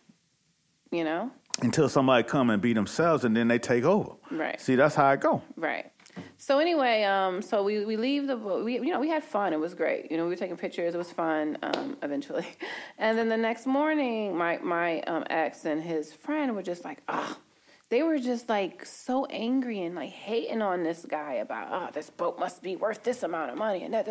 [0.91, 1.31] You know.
[1.61, 4.13] Until somebody come and be themselves, and then they take over.
[4.31, 4.59] Right.
[4.59, 5.41] See, that's how it go.
[5.55, 5.91] Right.
[6.37, 9.53] So anyway, um, so we, we leave the boat we you know we had fun.
[9.53, 10.11] It was great.
[10.11, 10.93] You know, we were taking pictures.
[10.93, 11.57] It was fun.
[11.63, 12.47] Um, eventually,
[12.97, 17.01] and then the next morning, my my um, ex and his friend were just like,
[17.07, 17.37] ah,
[17.89, 22.09] they were just like so angry and like hating on this guy about, oh, this
[22.09, 24.07] boat must be worth this amount of money and that.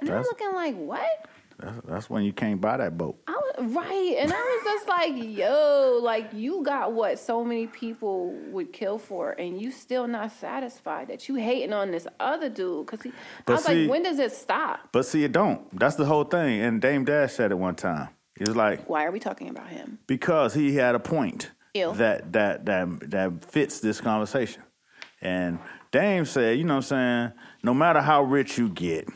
[0.00, 1.26] And I'm looking like, what?
[1.62, 3.18] That's, that's when you can't buy that boat.
[3.26, 7.66] I was, right, and I was just like, "Yo, like you got what so many
[7.66, 12.48] people would kill for, and you still not satisfied that you hating on this other
[12.48, 13.12] dude." Because I
[13.46, 14.88] But was see- like, "When does it stop?
[14.92, 15.78] But see, it don't.
[15.78, 16.60] That's the whole thing.
[16.60, 18.08] And Dame Dash said it one time.
[18.36, 21.92] He was like, Why are we talking about him?" because he had a point Ew.
[21.94, 24.62] that that that that fits this conversation.
[25.20, 25.58] And
[25.92, 29.08] Dame said, you know what I'm saying, no matter how rich you get,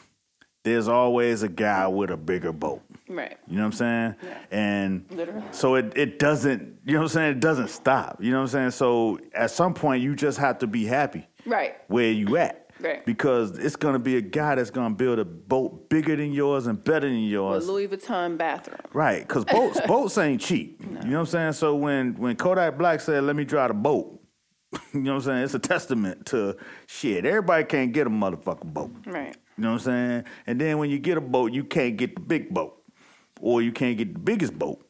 [0.66, 2.82] there's always a guy with a bigger boat.
[3.08, 3.38] Right.
[3.46, 4.14] You know what I'm saying?
[4.20, 4.38] Yeah.
[4.50, 5.44] And Literally.
[5.52, 7.30] so it, it doesn't, you know what I'm saying?
[7.36, 8.20] It doesn't stop.
[8.20, 8.70] You know what I'm saying?
[8.72, 11.76] So at some point, you just have to be happy Right.
[11.86, 12.64] where you at.
[12.80, 13.06] Right.
[13.06, 16.32] Because it's going to be a guy that's going to build a boat bigger than
[16.32, 17.68] yours and better than With yours.
[17.68, 18.80] Louis Vuitton bathroom.
[18.92, 20.82] Right, because boats boats ain't cheap.
[20.82, 21.52] You know what I'm saying?
[21.52, 24.20] So when when Kodak Black said, "Let me drive the boat,"
[24.92, 25.44] you know what I'm saying?
[25.44, 27.24] It's a testament to shit.
[27.24, 28.90] Everybody can't get a motherfucking boat.
[29.06, 29.34] Right.
[29.56, 30.24] You know what I'm saying?
[30.46, 32.82] And then when you get a boat, you can't get the big boat,
[33.40, 34.82] or you can't get the biggest boat.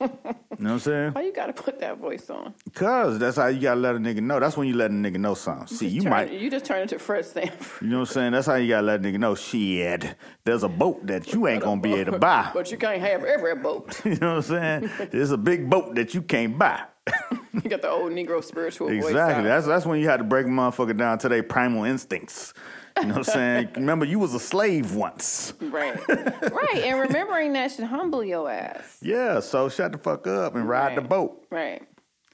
[0.00, 1.12] you know what I'm saying?
[1.14, 2.54] Why you got to put that voice on?
[2.64, 4.40] Because that's how you gotta let a nigga know.
[4.40, 5.66] That's when you let a nigga know something.
[5.68, 6.32] See, you turn- might.
[6.32, 7.82] You just turn into Fred Sanford.
[7.82, 8.32] You know what I'm saying?
[8.32, 9.34] That's how you gotta let a nigga know.
[9.34, 12.50] Shit, there's a boat that you ain't gonna be able to buy.
[12.54, 14.00] But you can't have every boat.
[14.04, 15.08] You know what I'm saying?
[15.10, 16.82] There's a big boat that you can't buy.
[17.52, 19.06] you got the old Negro spiritual voice.
[19.06, 19.40] Exactly.
[19.40, 19.42] out.
[19.44, 22.54] That's that's when you had to break a motherfucker down to their primal instincts.
[23.00, 23.68] You know what I'm saying?
[23.74, 25.54] Remember, you was a slave once.
[25.60, 25.96] Right.
[26.08, 26.82] right.
[26.84, 28.98] And remembering that should humble your ass.
[29.00, 31.82] Yeah, so shut the fuck up and ride the boat Right.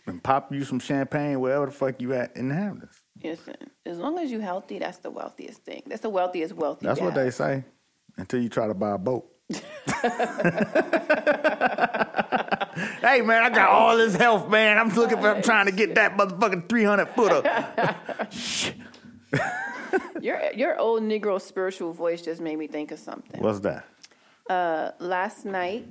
[0.07, 3.01] and pop you some champagne wherever the fuck you at in the Hamptons.
[3.23, 3.55] Listen,
[3.87, 5.83] as long as you healthy, that's the wealthiest thing.
[5.87, 6.87] That's the wealthiest wealthy.
[6.87, 7.65] That's what they say
[8.17, 9.27] until you try to buy a boat.
[13.01, 14.79] hey man, I got all this health, man.
[14.79, 17.43] I'm looking for, I'm trying to get that motherfucking 300 footer.
[20.21, 23.41] Your your old Negro spiritual voice just made me think of something.
[23.43, 23.85] What's that?
[24.51, 25.87] Uh, last night,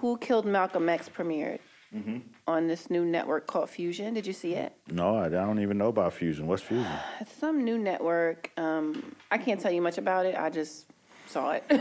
[0.00, 1.58] Who Killed Malcolm X premiered
[1.94, 2.20] Mm-hmm.
[2.46, 4.14] on this new network called Fusion.
[4.14, 4.72] Did you see it?
[4.90, 6.46] No, I, don't even know about Fusion.
[6.46, 6.90] What's Fusion?
[7.20, 8.50] It's some new network.
[8.56, 10.34] Um, I can't tell you much about it.
[10.34, 10.86] I just
[11.26, 11.64] saw it.
[11.70, 11.78] um,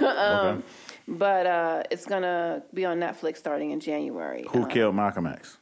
[0.58, 0.62] Okay.
[1.08, 4.46] But uh, it's gonna be on Netflix starting in January.
[4.52, 5.58] Who Um, killed Malcolm X?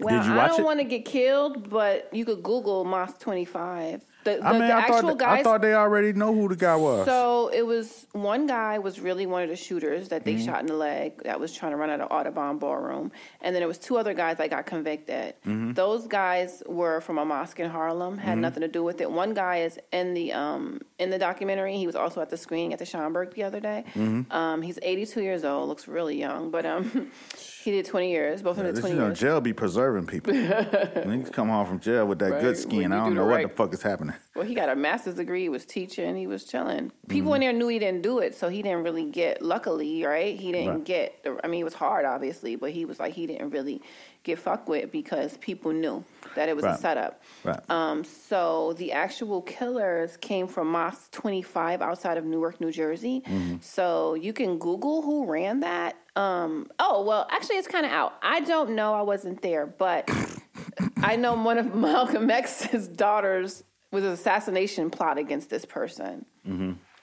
[0.00, 4.02] Well, I don't want to get killed, but you could Google Mosque 25.
[4.24, 5.40] The, the, I mean, the I actual thought guys.
[5.40, 7.04] I thought they already know who the guy was.
[7.06, 10.44] So it was one guy was really one of the shooters that they Mm-hmm.
[10.46, 13.62] shot in the leg that was trying to run out of Audubon Ballroom, and then
[13.62, 15.34] it was two other guys that got convicted.
[15.46, 15.74] Mm-hmm.
[15.74, 19.08] Those guys were from a mosque in Harlem, had nothing to do with it.
[19.10, 21.76] One guy is in the um in the documentary.
[21.76, 23.84] He was also at the screening at the Schomburg the other day.
[23.94, 24.32] Mm-hmm.
[24.32, 27.10] Um, he's 82 years old, looks really young, but um,
[27.64, 28.42] he did 20 years.
[28.42, 29.18] Both of them did This, 20 you know, years.
[29.18, 30.32] jail be preserving people.
[30.34, 32.92] Niggas come home from jail with that Right, good skin.
[32.92, 34.14] I do don't know what the fuck is happening.
[34.34, 35.42] Well, he got a master's degree.
[35.42, 36.16] He was teaching.
[36.16, 36.92] He was chilling.
[37.08, 37.34] People Mm-hmm.
[37.36, 39.42] in there knew he didn't do it, so he didn't really get.
[39.42, 40.38] Luckily, right?
[40.38, 40.84] He didn't Right.
[40.84, 41.22] get.
[41.24, 43.80] The, I mean, it was hard, obviously, but he was like he didn't really
[44.24, 46.02] get fucked with because people knew
[46.34, 47.22] that it was a setup.
[47.44, 47.58] Right.
[47.70, 53.22] Um, so the actual killers came from Mosque 25 outside of Newark, New Jersey.
[53.26, 53.56] Mm-hmm.
[53.60, 55.96] So you can Google who ran that.
[56.16, 58.14] Um, oh well, actually, it's kind of out.
[58.22, 58.94] I don't know.
[58.94, 60.10] I wasn't there, but
[60.96, 66.24] I know one of Malcolm X's daughters was an assassination plot against this person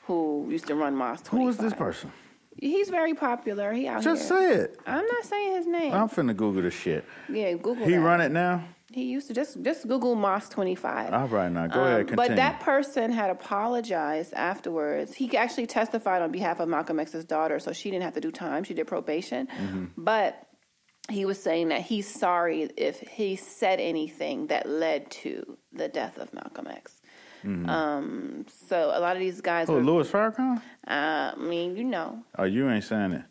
[0.07, 1.39] who used to run Mosque 25.
[1.39, 2.11] Who was this person?
[2.57, 3.71] He's very popular.
[3.73, 4.39] He out Just here.
[4.39, 4.79] say it.
[4.85, 5.93] I'm not saying his name.
[5.93, 7.05] I'm finna Google this shit.
[7.29, 7.85] yeah, Google.
[7.85, 7.99] He that.
[8.01, 8.63] run it now?
[8.91, 11.13] He used to just just Google Mosque twenty five.
[11.13, 12.23] All right, now go ahead, continue.
[12.23, 15.13] Um, But that person had apologized afterwards.
[15.13, 18.31] He actually testified on behalf of Malcolm X's daughter, so she didn't have to do
[18.31, 18.65] time.
[18.65, 19.47] She did probation.
[19.47, 19.85] Mm-hmm.
[19.97, 20.45] But
[21.09, 26.17] he was saying that he's sorry if he said anything that led to the death
[26.17, 27.00] of Malcolm X.
[27.43, 30.57] Um, so a lot of these guys oh, were, Louis Farrakhan?
[30.57, 33.23] uh, I mean, you know, Oh, you ain't saying it.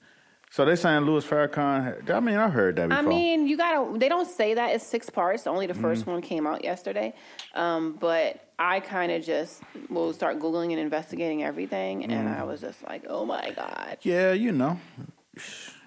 [0.52, 2.10] So they saying Louis Farrakhan.
[2.10, 3.04] I mean, I've heard that before.
[3.04, 3.96] I mean, you gotta.
[3.96, 5.46] They don't say that it's six parts.
[5.46, 6.10] Only the 1st Mm-hmm.
[6.10, 7.14] one came out yesterday.
[7.54, 12.40] Um, but I kind of just will start googling and investigating everything, and Mm.
[12.40, 13.98] I was just like, oh my god.
[14.02, 14.80] yeah, you know.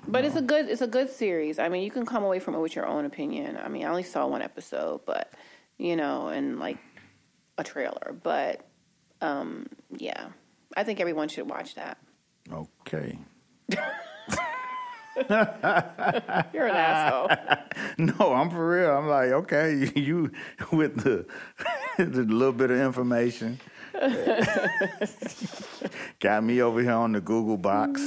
[0.08, 0.70] But it's a good.
[0.70, 1.60] It's a good series.
[1.60, 3.58] I mean, you can come away from it with your own opinion.
[3.62, 5.34] I mean, I only saw one episode, but
[5.78, 6.78] you know, and like
[7.58, 8.16] a trailer.
[8.24, 8.62] But
[9.22, 10.28] um, yeah,
[10.76, 11.98] I think everyone should watch that.
[12.52, 13.18] Okay.
[15.30, 17.30] You're an asshole.
[17.98, 18.90] No, I'm for real.
[18.92, 20.32] I'm like, okay, you
[20.72, 21.26] with the,
[21.98, 23.60] the little bit of information.
[26.20, 28.00] Got me over here on the Google box.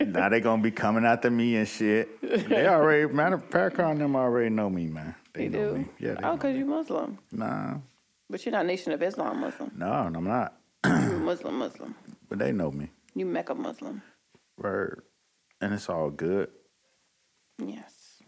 [0.00, 2.20] now they gonna be coming after me and shit.
[2.48, 3.42] They already, matter
[3.78, 5.14] and them already know me, man.
[5.32, 5.78] They You know do?
[5.78, 5.86] me.
[5.98, 6.36] Yeah, they oh, know.
[6.36, 7.74] because you're Muslim, Nah,
[8.34, 9.70] but you're not Nation of Islam Muslim.
[9.76, 10.56] no, I'm not.
[10.84, 11.94] You're Muslim Muslim.
[12.28, 12.90] But they know me.
[13.14, 14.02] You Mecca Muslim.
[14.58, 15.02] Word.
[15.60, 16.48] And it's all good.
[17.64, 18.20] Yes.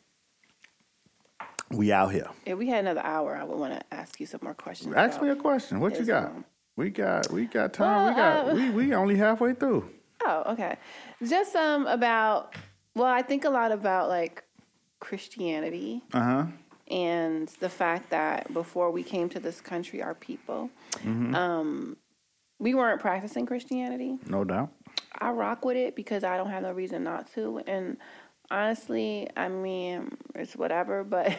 [1.72, 2.28] We out here.
[2.44, 4.94] If we had another hour, I would want to ask you some more questions.
[4.94, 5.80] Ask me a question.
[5.80, 6.32] What you got?
[6.76, 8.10] We got we got time.
[8.10, 9.90] we got uh, we we only halfway through.
[10.24, 10.76] Oh, okay.
[11.26, 12.54] Just um about
[12.94, 14.44] well, I think a lot about like
[15.00, 16.44] Christianity Uh huh.
[16.90, 21.34] And the fact that before we came to this country, our people, Mm-hmm.
[21.34, 21.96] um,
[22.58, 24.18] we weren't practicing Christianity.
[24.26, 24.70] No doubt.
[25.18, 27.60] I rock with it because I don't have no reason not to.
[27.66, 27.98] And
[28.50, 31.36] honestly, I mean, it's whatever, but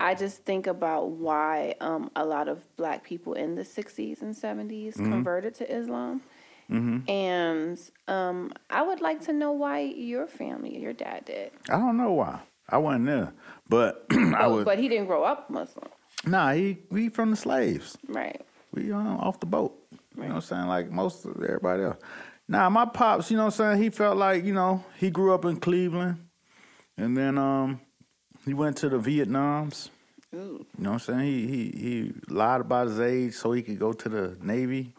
[0.00, 4.34] I just think about why um, a lot of black people in the 60s and
[4.34, 6.22] 70s converted to Islam.
[7.08, 7.78] And
[8.08, 11.52] um, I would like to know why your family, your dad did.
[11.68, 12.40] I don't know why.
[12.68, 13.32] I wasn't there,
[13.68, 14.64] but I would.
[14.64, 15.88] but he didn't grow up Muslim,
[16.26, 17.96] nah, he we from the slaves.
[18.08, 18.40] right?
[18.72, 19.74] We um, off the boat.
[20.16, 20.66] You know what I'm saying?
[20.66, 21.98] Like most of everybody else.
[22.48, 23.82] Now my pops, you know what I'm saying?
[23.82, 26.26] He felt like, you know, he grew up in Cleveland
[26.96, 27.80] and then um
[28.44, 29.90] he went to the Vietnams.
[30.34, 31.20] Ooh, You know what I'm saying?
[31.20, 34.92] He he he lied about his age so he could go to the Navy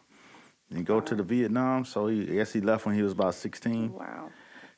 [0.72, 1.86] and go to the Vietnam.
[1.86, 4.30] So he I guess he left when he was about 16 wow.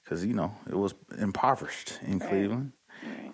[0.03, 2.29] because you know it was impoverished in Right.
[2.29, 2.71] Cleveland.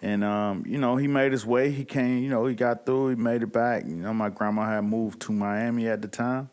[0.01, 1.71] And um, you know, he made his way.
[1.71, 3.09] He came, you know, he got through.
[3.09, 3.85] He made it back.
[3.85, 6.49] You know, my grandma had moved to Miami at the time,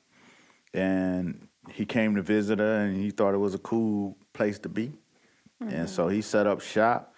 [0.73, 4.69] and he came to visit her, and he thought it was a cool place to
[4.69, 4.93] be,
[5.61, 7.15] and so he set up shop.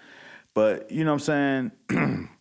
[0.54, 2.30] But you know, what I'm saying.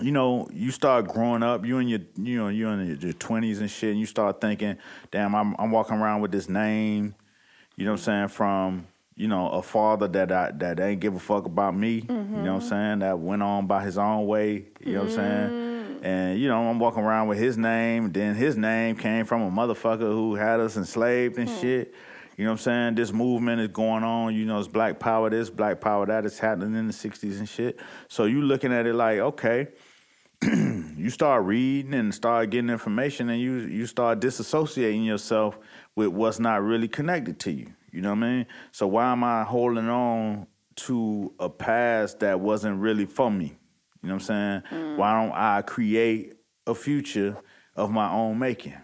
[0.00, 1.66] You know, you start growing up.
[1.66, 3.90] You in your, you know, you in your twenties and shit.
[3.90, 4.78] And you start thinking,
[5.10, 7.16] "Damn, I'm, I'm walking around with this name."
[7.74, 8.28] You know what I'm saying?
[8.28, 8.86] From
[9.18, 12.04] you know a father that I, that ain't give a fuck about me.
[12.08, 12.68] You know what I'm mm-hmm.
[12.68, 12.98] saying?
[13.00, 14.66] That went on by his own way.
[14.80, 15.50] You know what I'm saying?
[15.50, 16.04] Mm-hmm.
[16.04, 18.12] And you know I'm walking around with his name.
[18.12, 21.60] Then his name came from a motherfucker who had us enslaved and mm.
[21.60, 21.94] shit.
[22.36, 22.94] You know what I'm saying?
[22.94, 24.36] This movement is going on.
[24.36, 25.28] You know, it's Black Power.
[25.28, 27.80] This Black Power that is happening in the '60s and shit.
[28.06, 29.68] So you looking at it like, okay
[30.96, 35.58] you start reading and start getting information and you you start disassociating yourself
[35.96, 37.66] with what's not really connected to you.
[37.92, 38.46] You know what I mean?
[38.72, 43.56] So why am I holding on to a past that wasn't really for me?
[44.02, 44.96] You know what I'm saying?
[44.96, 46.34] Why don't I create
[46.66, 47.36] a future
[47.74, 48.74] of my own making?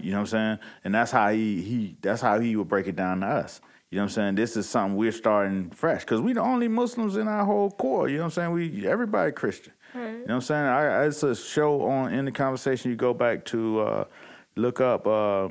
[0.00, 0.58] You know what I'm saying?
[0.84, 3.60] And that's how he he that's how he would break it down to us.
[3.90, 4.34] You know what I'm saying?
[4.36, 8.08] This is something we're starting fresh because we the only Muslims in our whole core.
[8.08, 8.52] You know what I'm saying?
[8.52, 9.72] We everybody Christian.
[9.94, 10.64] You know what I'm saying?
[10.66, 12.90] I, I- it's a show on in the conversation.
[12.90, 14.04] You go back to uh,
[14.56, 15.48] look up uh,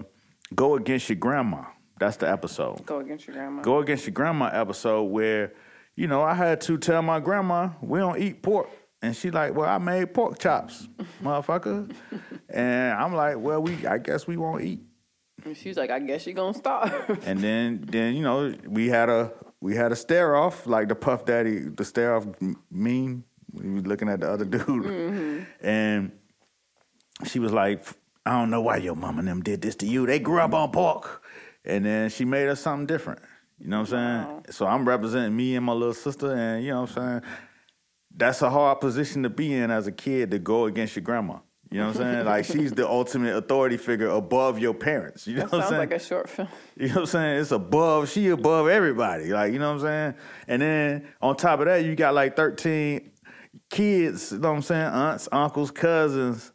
[0.55, 1.63] "Go Against Your Grandma."
[1.99, 2.85] That's the episode.
[2.85, 3.61] Go against your grandma.
[3.61, 5.53] Go Against Your Grandma episode where,
[5.95, 8.69] you know, I had to tell my grandma we don't eat pork.
[9.01, 10.87] And she like, well, I made pork chops,
[11.23, 11.93] motherfucker.
[12.49, 14.81] and I'm like, well, we I guess we won't eat.
[15.45, 17.19] And she's like, I guess you're gonna starve.
[17.25, 19.31] And then then you know we had a
[19.61, 22.27] we had a stare off like the Puff Daddy the stare off
[22.71, 23.23] meme.
[23.51, 25.65] We was looking at the other dude, mm-hmm.
[25.65, 26.11] and
[27.25, 27.85] she was like,
[28.25, 30.05] "I don't know why your mama and them did this to you.
[30.05, 31.23] They grew up on pork."
[31.65, 33.21] And then she made us something different.
[33.59, 34.45] You know what I'm saying?
[34.51, 37.21] So I'm representing me and my little sister, and you know what I'm saying.
[38.15, 41.39] That's a hard position to be in as a kid to go against your grandma.
[41.71, 42.25] You know what I'm saying?
[42.25, 45.27] Like she's the ultimate authority figure above your parents.
[45.27, 45.79] You know That what I'm sounds saying?
[45.79, 46.47] like a short film.
[46.77, 47.39] You know what I'm saying?
[47.41, 49.25] It's above, she above everybody.
[49.31, 50.13] Like, you know what I'm saying?
[50.47, 53.11] And then on top of that, you got like 13
[53.69, 54.87] kids, you know what I'm saying?
[54.87, 56.51] Aunts, uncles, cousins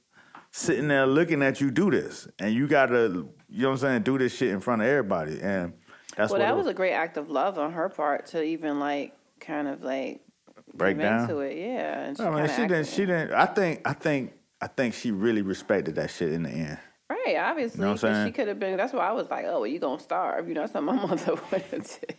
[0.51, 2.27] sitting there looking at you do this.
[2.39, 5.41] And you gotta, you know what I'm saying, do this shit in front of everybody.
[5.41, 5.73] And
[6.17, 8.43] that's Well, what that it was a great act of love on her part to
[8.43, 10.21] even like kind of like
[10.75, 11.23] break down.
[11.23, 11.57] into it.
[11.57, 14.33] Yeah, and she oh, I mean, she didn't, acted- she didn't, I think, I think,
[14.61, 16.79] I think she really respected that shit in the end.
[17.11, 18.27] Right, obviously, You know what I'm 'cause saying?
[18.29, 18.77] she could have been.
[18.77, 20.95] That's why I was like, "Oh, well, you gonna starve?" You know, that's what my
[21.07, 22.17] mother would have did.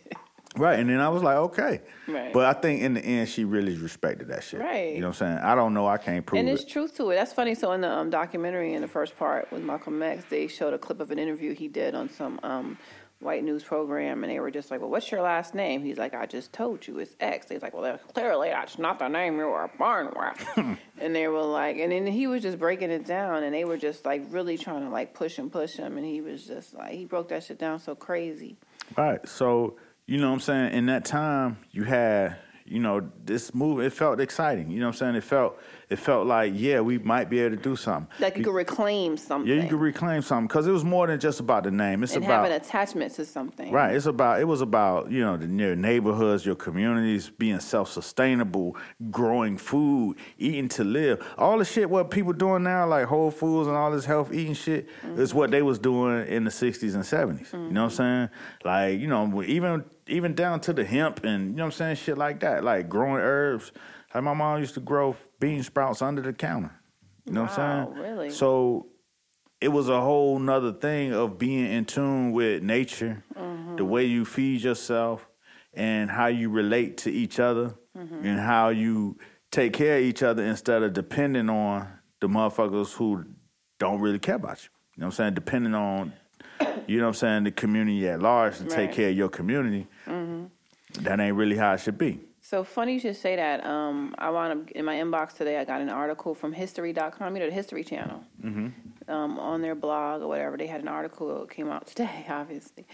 [0.56, 1.80] Right, and then I was like, okay.
[2.08, 2.32] Right.
[2.32, 4.60] But I think in the end, she really respected that shit.
[4.60, 4.94] Right.
[4.94, 5.38] You know what I'm saying?
[5.38, 5.86] I don't know.
[5.86, 6.40] I can't prove it.
[6.40, 6.52] And it.
[6.52, 7.16] there's truth to it.
[7.16, 7.54] That's funny.
[7.54, 10.78] So in the um, documentary, in the first part with Malcolm X, they showed a
[10.78, 12.78] clip of an interview he did on some um,
[13.20, 16.14] white news program, and they were just like, "Well, what's your last name?" He's like,
[16.14, 19.38] "I just told you, it's X." He's like, "Well, that's clearly that's not the name
[19.38, 23.06] you were born with." and they were like, and then he was just breaking it
[23.06, 26.06] down, and they were just like really trying to like push him, push him, and
[26.06, 28.56] he was just like, he broke that shit down so crazy.
[28.96, 29.26] Right.
[29.28, 29.76] So,
[30.06, 30.72] you know what I'm saying?
[30.72, 34.70] In that time, you had, you know, this move, it felt exciting.
[34.70, 35.14] You know what I'm saying?
[35.16, 38.08] It felt it felt like, yeah, we might be able to do something.
[38.18, 39.48] Like you could reclaim something.
[39.48, 42.02] yeah, you could reclaim something because it was more than just about the name.
[42.02, 43.70] It's and about have an attachment to something.
[43.70, 43.94] Right.
[43.94, 48.76] It's about it was about, you know, the your neighborhoods, your communities being self sustainable,
[49.12, 51.24] growing food, eating to live.
[51.38, 54.54] All the shit what people doing now, like Whole Foods and all this health eating
[54.54, 55.38] shit, is mm-hmm.
[55.38, 57.96] what they was doing in the sixties and 70s You know what I'm mm-hmm.
[57.96, 58.28] saying?
[58.64, 61.96] Like, you know, even even down to the hemp and you know what I'm saying,
[61.96, 62.64] shit like that.
[62.64, 63.72] Like growing herbs.
[64.14, 66.72] Like my mom used to grow bean sprouts under the counter.
[67.26, 67.98] You know what I'm saying?
[67.98, 68.30] really?
[68.30, 68.86] So
[69.60, 73.88] it was a whole nother thing of being in tune with nature, the mm-hmm.
[73.88, 75.26] way you feed yourself,
[75.74, 78.24] and how you relate to each other, mm-hmm.
[78.24, 79.18] and how you
[79.50, 81.88] take care of each other instead of depending on
[82.20, 83.24] the motherfuckers who
[83.78, 84.70] don't really care about you.
[84.96, 85.34] You know what I'm saying?
[85.34, 86.12] Depending on,
[86.86, 89.86] you know what I'm saying, the community at large to take care of your community.
[91.00, 92.20] That ain't really how it should be.
[92.40, 93.66] So funny you should say that.
[93.66, 95.58] Um, I wound up in my inbox today.
[95.58, 98.22] I got an article from History.com, you know, the History Channel.
[99.08, 102.24] Um, on their blog or whatever, they had an article that came out today.
[102.28, 102.86] Obviously,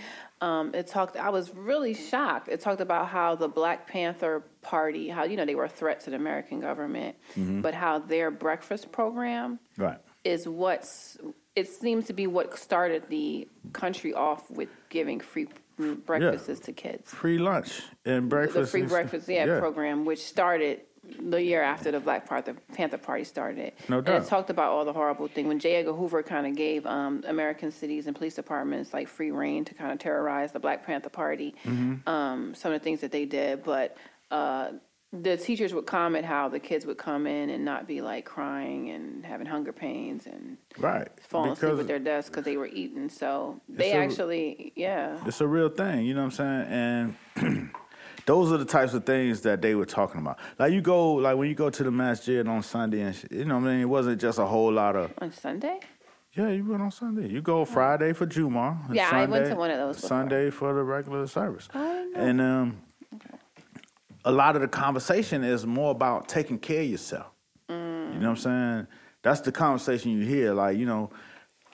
[0.43, 1.17] um, it talked.
[1.17, 2.49] I was really shocked.
[2.49, 6.01] It talked about how the Black Panther Party, how you know they were a threat
[6.01, 9.99] to the American government, but how their breakfast program Right.
[10.25, 11.19] is what's.
[11.55, 15.49] It seems to be what started the country off with giving free
[16.07, 18.57] breakfasts to kids Free lunch and breakfast.
[18.61, 20.83] the free and- breakfast yeah, program, which started
[21.19, 23.73] the year after the Black Panther, Party started.
[23.89, 24.23] No And doubt.
[24.23, 25.77] it talked about all the horrible thing when J.
[25.77, 29.75] Edgar Hoover kind of gave um, American cities and police departments like free reign to
[29.75, 31.57] kind of terrorize the Black Panther Party.
[31.65, 32.09] Mm-hmm.
[32.09, 33.97] Um, some of the things that they did, but.
[34.31, 34.73] Uh,
[35.13, 38.89] the teachers would comment how the kids would come in and not be like crying
[38.91, 41.09] and having hunger pains and Right.
[41.21, 43.09] falling asleep Because- at their desks because they were eating.
[43.11, 47.17] So they a- actually, yeah, It's a real thing, you know what I'm saying?
[47.37, 47.71] And
[48.27, 50.39] those are the types of things that they were talking about.
[50.59, 53.45] Like you go, like when you go to the masjid on Sunday and shit, you
[53.45, 53.81] know what I mean?
[53.83, 55.81] It wasn't just a whole lot of, on Sunday.
[56.35, 57.29] yeah, you went on Sunday.
[57.29, 58.79] You go Friday for Juma.
[58.91, 60.09] Yeah, I went to one of those before.
[60.09, 61.69] Sunday for the regular service.
[61.75, 62.21] I didn't know.
[62.21, 62.81] And um,
[64.25, 67.27] a lot of the conversation is more about taking care of yourself.
[67.69, 68.87] You know what I'm saying?
[69.23, 70.53] That's the conversation you hear.
[70.53, 71.11] Like, you know,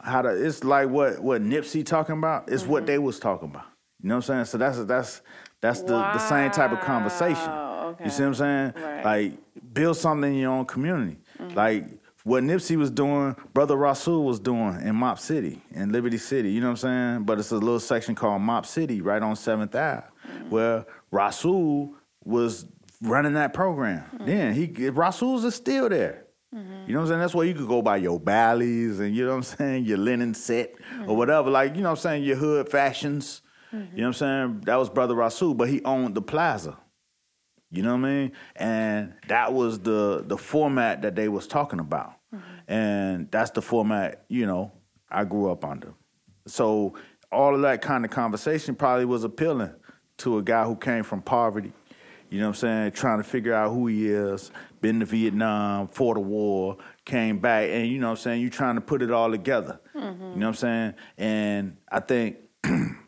[0.00, 3.64] how to it's like what what Nipsey talking about is what they was talking about.
[4.00, 4.44] You know what I'm saying?
[4.46, 5.22] So that's that's
[5.60, 7.46] that's the, the same type of conversation.
[7.48, 8.72] Wow, You see what I'm saying?
[8.76, 9.04] Right.
[9.04, 9.32] Like
[9.72, 11.18] build something in your own community.
[11.54, 11.86] Like
[12.22, 16.50] what Nipsey was doing, Brother Rasul was doing in Mop City, in Liberty City.
[16.50, 17.24] You know what I'm saying?
[17.24, 20.06] But it's a little section called Mop City right on 7th Ave,
[20.48, 21.94] where Rasul
[22.24, 22.66] was
[23.02, 24.00] running that program.
[24.00, 24.26] Hmm.
[24.26, 26.24] Then he Rasul's is still there.
[26.54, 26.86] Mm-hmm.
[26.86, 27.20] You know what I'm saying?
[27.20, 29.98] That's where you could go by your Bally's and you know what I'm saying, your
[29.98, 31.16] linen set or hmm.
[31.16, 31.50] whatever.
[31.50, 33.42] Like, you know what I'm saying, your hood fashions.
[33.72, 33.96] Mm-hmm.
[33.96, 34.60] You know what I'm saying?
[34.64, 36.78] That was Brother Rasul, but he owned the plaza.
[37.70, 38.32] You know what I mean?
[38.56, 42.14] And that was the the format that they was talking about.
[42.34, 42.72] Mm-hmm.
[42.72, 44.72] And that's the format, you know,
[45.10, 45.92] I grew up under.
[46.46, 46.94] So
[47.30, 49.72] all of that kind of conversation probably was appealing
[50.18, 51.72] to a guy who came from poverty.
[52.30, 52.92] You know what I'm saying?
[52.92, 54.50] Trying to figure out who he is,
[54.80, 58.40] been to Vietnam, fought a war, came back, and you know what I'm saying?
[58.42, 59.80] You're trying to put it all together.
[60.34, 60.94] You know what I'm saying?
[61.16, 62.36] And I think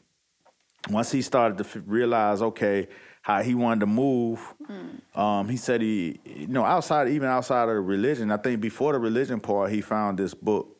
[0.90, 2.88] once he started to f- realize, okay,
[3.22, 4.40] how he wanted to move,
[5.14, 8.94] um, he said he, you know, outside, even outside of the religion, I think before
[8.94, 10.78] the religion part, he found this book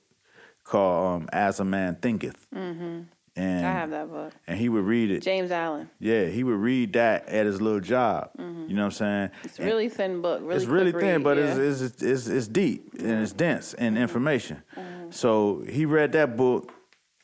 [0.64, 2.46] called um, As a Man Thinketh.
[2.54, 3.00] Mm-hmm.
[3.40, 4.32] And, I have that book.
[4.46, 5.22] and he would read it.
[5.22, 5.88] James Allen.
[5.98, 8.30] Yeah, he would read that at his little job.
[8.38, 9.28] You know what I'm saying?
[9.28, 9.46] Mm-hmm.
[9.46, 10.40] It's a really thin book.
[10.42, 11.54] Really it's really thin, read, but yeah.
[11.54, 11.70] Mm-hmm.
[11.70, 14.62] it's, it's it's it's deep and it's dense in information.
[15.10, 16.70] So he read that book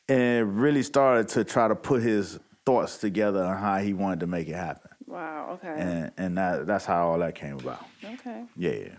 [0.09, 4.27] and really started to try to put his thoughts together on how he wanted to
[4.27, 5.51] make it happen, wow.
[5.53, 5.73] Okay.
[5.77, 7.85] and and that, that's how all that came about.
[8.03, 8.43] okay.
[8.57, 8.89] Yeah,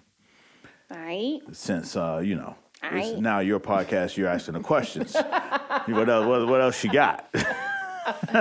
[0.91, 1.41] Right.
[1.53, 2.55] since uh, you know.
[2.83, 4.17] It's now your podcast.
[4.17, 5.15] You're asking the questions.
[5.15, 6.27] what else?
[6.27, 7.29] What, what else you got?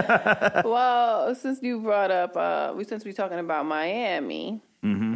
[0.65, 5.15] well, since you brought up, uh, we since we're talking about Miami, Mm-hmm.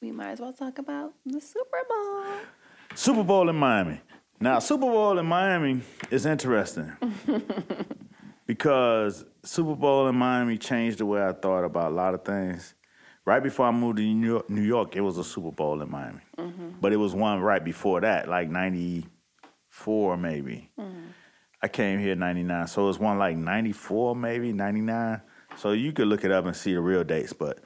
[0.00, 2.24] we might as well talk about the Super Bowl.
[2.94, 4.00] Super Bowl in Miami.
[4.40, 6.92] Now, Super Bowl in Miami is interesting
[8.46, 12.74] because Super Bowl in Miami changed the way I thought about a lot of things.
[13.26, 15.90] Right before I moved to New York, New York it was a Super Bowl in
[15.90, 16.70] Miami, mm-hmm.
[16.80, 20.70] but it was one right before that, like '94 maybe.
[20.78, 21.06] Mm-hmm.
[21.62, 25.22] I came here in '99, so it was one like '94 maybe '99.
[25.56, 27.60] So you could look it up and see the real dates, but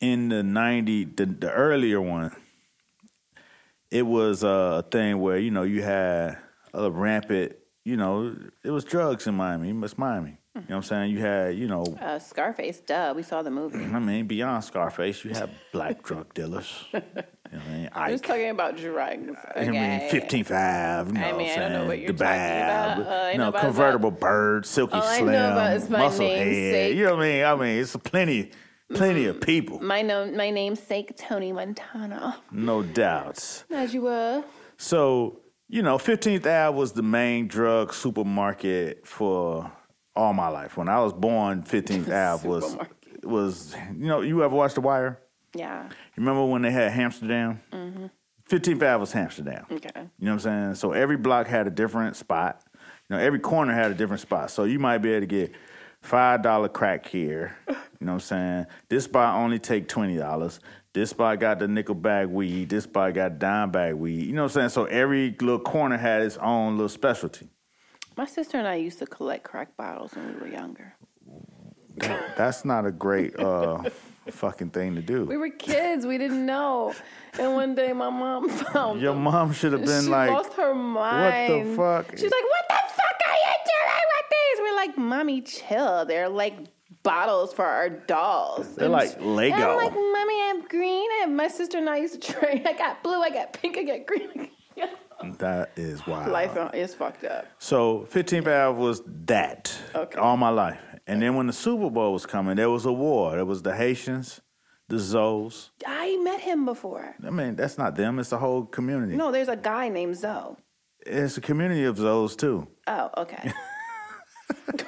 [0.00, 2.34] in the '90, the, the earlier one,
[3.90, 6.38] it was a thing where you know you had
[6.72, 9.70] a rampant, you know, it was drugs in Miami.
[9.84, 10.38] It's Miami.
[10.54, 11.10] You know what I'm saying?
[11.10, 13.12] You had, you know, Uh, Scarface, duh.
[13.16, 13.84] We saw the movie.
[13.84, 16.84] I mean, beyond Scarface, you have black drug dealers.
[17.52, 17.90] You know what I mean?
[17.92, 18.26] I was Ike.
[18.26, 19.36] talking about drugs.
[19.54, 20.08] I mean, okay.
[20.10, 21.86] 15th Ave, you know I what mean, I'm I don't know saying?
[21.88, 23.12] what you're the talking Bab, about.
[23.12, 25.88] Uh, I you know know, about- convertible bird, Silky All I Slim, know about is
[25.90, 26.96] my Muscle Head.
[26.96, 27.44] You know what I mean?
[27.44, 28.50] I mean, it's plenty,
[28.92, 32.38] plenty of people, My no, my namesake Tony Montana.
[32.50, 33.64] no doubts.
[33.70, 34.42] As you were.
[34.76, 35.38] So,
[35.68, 39.70] you know, 15th Ave was the main drug supermarket for
[40.16, 40.76] all my life.
[40.76, 42.76] When I was born, 15th Ave was
[43.22, 45.20] was you know, you ever watched The Wire?
[45.54, 45.84] Yeah.
[45.84, 47.60] You remember when they had Amsterdam?
[47.72, 48.06] Mm-hmm.
[48.48, 49.66] 15th Ave was Amsterdam.
[49.70, 49.88] Okay.
[49.94, 50.74] You know what I'm saying?
[50.74, 52.62] So every block had a different spot.
[53.08, 54.50] You know, every corner had a different spot.
[54.50, 55.52] So you might be able to get
[56.02, 57.56] five dollar crack here.
[58.00, 58.66] You know what I'm saying?
[58.90, 60.60] This spot only take twenty dollars.
[60.92, 62.68] This spot got the nickel bag weed.
[62.68, 64.26] This spot got dime bag weed.
[64.26, 64.68] You know what I'm saying?
[64.70, 67.48] So every little corner had its own little specialty.
[68.16, 70.94] My sister and I used to collect crack bottles when we were younger.
[72.36, 73.82] That's not a great uh,
[74.30, 75.24] fucking thing to do.
[75.24, 76.06] We were kids.
[76.06, 76.94] We didn't know.
[77.38, 79.22] And one day my mom found Your them.
[79.24, 81.52] mom should have been she like, lost her mind.
[81.52, 81.76] What the
[82.08, 82.10] fuck?
[82.18, 86.04] She's like, "What the fuck are you doing with these?" We're like, "Mommy, chill.
[86.04, 86.54] They're like
[87.02, 89.56] bottles for our dolls." They're And like Lego.
[89.56, 92.62] I'm like, "Mommy, I have green." And my sister and I used to trade.
[92.66, 93.20] I got blue.
[93.20, 93.76] I got pink.
[93.78, 94.50] I got green.
[95.32, 96.30] That is wild.
[96.30, 97.46] Life is fucked up.
[97.58, 100.18] So 15th Ave was that Okay.
[100.18, 100.78] all my life.
[101.06, 103.32] And then when the Super Bowl was coming, there was a war.
[103.32, 104.40] There was the Haitians,
[104.88, 105.70] the Zoes.
[105.86, 107.14] I met him before.
[107.26, 108.18] I mean, that's not them.
[108.18, 109.14] It's a whole community.
[109.16, 110.56] No, there's a guy named Zoe.
[111.06, 112.66] It's a community of Zoes too.
[112.86, 113.52] Oh, okay.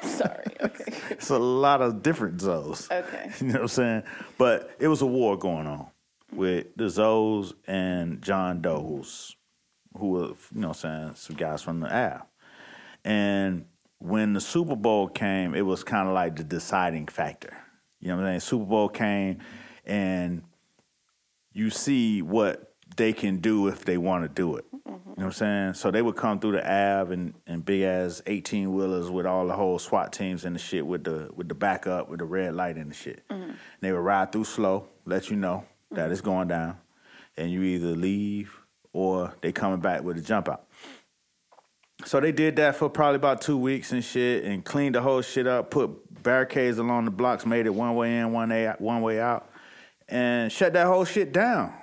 [0.03, 0.45] Sorry.
[0.61, 0.93] Okay.
[1.11, 2.91] It's a lot of different Zoes.
[2.91, 3.31] Okay.
[3.41, 4.03] You know what I'm saying?
[4.39, 5.89] But it was a war going on
[6.33, 9.37] with the Zoes and John Doe's,
[9.97, 12.23] who were, you know what saying, some guys from the Ave.
[13.05, 13.67] And
[13.99, 17.57] when the Super Bowl came, it was kind of like the deciding factor.
[18.01, 18.41] You know what I'm saying?
[18.41, 19.39] Super Bowl came
[19.85, 20.43] and
[21.53, 24.65] you see what they can do if they want to do it.
[24.73, 25.75] You know what I'm saying?
[25.75, 29.47] So they would come through the Ave and, and big ass 18 wheelers with all
[29.47, 32.55] the whole SWAT teams and the shit with the with the backup with the red
[32.55, 33.27] light and the shit.
[33.31, 33.53] Mm-hmm.
[33.81, 36.13] They would ride through slow, let you know that mm-hmm.
[36.13, 36.77] it's going down,
[37.37, 38.61] and you either leave
[38.97, 40.65] or they coming back with a jump out.
[42.05, 45.23] So they did that for probably about two weeks and shit, and cleaned the whole
[45.23, 49.03] shit up, put barricades along the blocks, made it one way in, one way one
[49.03, 49.51] way out,
[50.09, 51.75] and shut that whole shit down.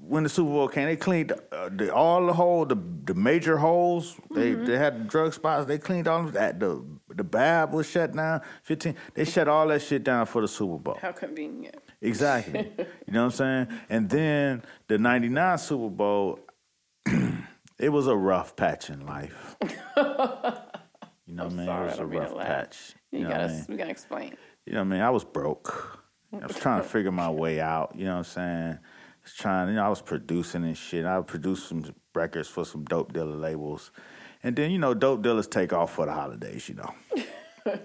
[0.00, 3.58] When the Super Bowl came, they cleaned uh, the, all the hole, the the major
[3.58, 4.16] holes.
[4.30, 5.66] They they had the drug spots.
[5.66, 6.60] They cleaned all of that.
[6.60, 8.40] The the Bab was shut down.
[8.62, 8.94] Fifteen.
[9.14, 10.98] They shut all that shit down for the Super Bowl.
[11.00, 11.76] How convenient.
[12.00, 12.70] Exactly.
[13.06, 13.68] you know what I'm saying?
[13.90, 16.38] And then the 99 Super Bowl,
[17.78, 19.56] it was a rough patch in life.
[21.30, 21.66] You know what I mean?
[21.66, 22.94] sorry, it was a rough patch.
[23.12, 23.66] You, You, gotta, I mean?
[23.68, 24.34] we gotta explain.
[24.64, 25.00] You know what I mean?
[25.02, 26.00] I was broke.
[26.32, 27.92] I was trying to figure my way out.
[27.94, 28.72] You know what I'm saying?
[28.78, 28.78] I
[29.22, 31.04] was trying, you know, I was producing and shit.
[31.04, 31.84] I produced some
[32.14, 33.90] records for some dope dealer labels.
[34.42, 36.94] And then, you know, dope dealers take off for the holidays, you know.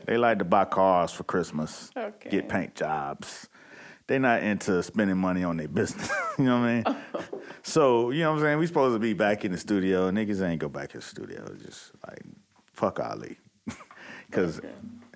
[0.05, 2.29] they like to buy cars for Christmas, Okay.
[2.29, 3.49] get paint jobs.
[4.07, 6.09] They're not into spending money on their business.
[6.37, 6.97] you know what I mean?
[7.65, 8.57] So, you know what I'm saying?
[8.57, 10.11] We supposed to be back in the studio.
[10.11, 11.45] Niggas ain't go back in the studio.
[11.63, 12.21] Just like,
[12.73, 13.37] fuck Ali.
[14.29, 14.59] Because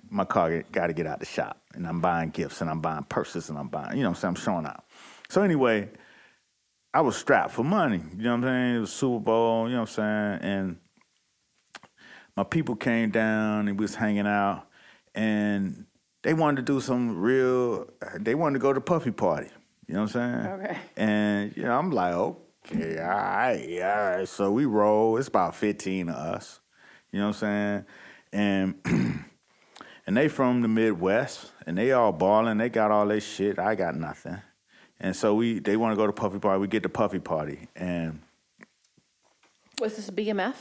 [0.08, 1.60] my car got to get out the shop.
[1.74, 4.20] And I'm buying gifts and I'm buying purses and I'm buying, you know what I'm
[4.20, 4.28] saying?
[4.30, 4.84] I'm showing out.
[5.28, 5.90] So anyway,
[6.94, 8.00] I was strapped for money.
[8.16, 8.76] You know what I'm saying?
[8.76, 10.52] It was Super Bowl, you know what I'm saying?
[10.52, 10.76] And
[12.36, 14.68] my people came down and we was hanging out
[15.14, 15.84] and
[16.22, 17.88] they wanted to do some real
[18.18, 19.48] they wanted to go to Puffy Party.
[19.86, 20.46] You know what I'm saying?
[20.52, 20.78] Okay.
[20.96, 24.28] And you know, I'm like, okay, all right, all right.
[24.28, 25.16] So we roll.
[25.16, 26.60] It's about 15 of us.
[27.10, 27.84] You know what I'm saying?
[28.32, 28.74] And
[30.06, 32.58] and they from the Midwest and they all balling.
[32.58, 33.58] They got all their shit.
[33.58, 34.38] I got nothing.
[35.00, 36.60] And so we they want to go to Puffy Party.
[36.60, 38.20] We get to Puffy Party and
[39.80, 40.56] Was this BMF?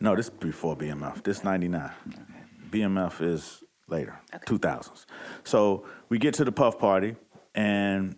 [0.00, 1.22] no, this is before BMF.
[1.24, 1.90] This 99.
[2.70, 5.06] BMF is later, 2000s.
[5.44, 7.16] So we get to the Puff Party,
[7.54, 8.16] and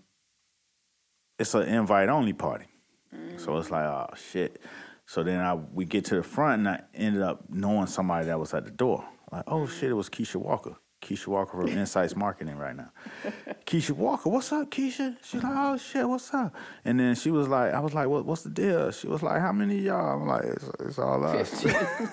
[1.38, 2.66] it's an invite only party.
[3.36, 4.60] So it's like, oh, shit.
[5.06, 8.38] So then I we get to the front and I ended up knowing somebody that
[8.38, 9.04] was at the door.
[9.30, 10.76] Like, oh shit, it was Keisha Walker.
[11.00, 12.90] Keisha Walker from Insights Marketing right now.
[13.64, 15.16] Keisha Walker, what's up, Keisha?
[15.22, 16.54] She's like, oh shit, what's up?
[16.84, 18.90] And then she was like, I was like, what, what's the deal?
[18.90, 20.20] She was like, how many of y'all?
[20.20, 21.62] I'm like, it's, it's all us.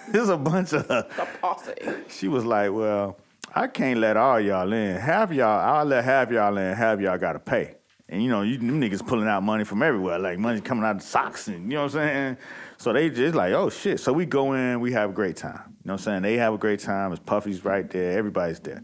[0.09, 0.87] There's a bunch of.
[0.89, 1.73] A posse.
[2.09, 3.17] She was like, well,
[3.55, 4.95] I can't let all y'all in.
[4.97, 6.75] Half y'all, I'll let half y'all in.
[6.75, 7.75] Half y'all got to pay.
[8.09, 10.97] And you know, you them niggas pulling out money from everywhere, like money coming out
[10.97, 12.37] of socks, and you know what I'm saying.
[12.77, 13.99] So they just like, oh shit.
[13.99, 15.61] So we go in, we have a great time.
[15.67, 16.21] You know what I'm saying?
[16.23, 17.11] They have a great time.
[17.11, 18.17] It's Puffy's right there.
[18.17, 18.83] Everybody's there,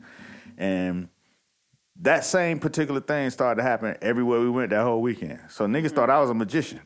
[0.57, 1.09] and
[2.01, 5.39] that same particular thing started to happen everywhere we went that whole weekend.
[5.49, 6.80] So niggas thought I was a magician.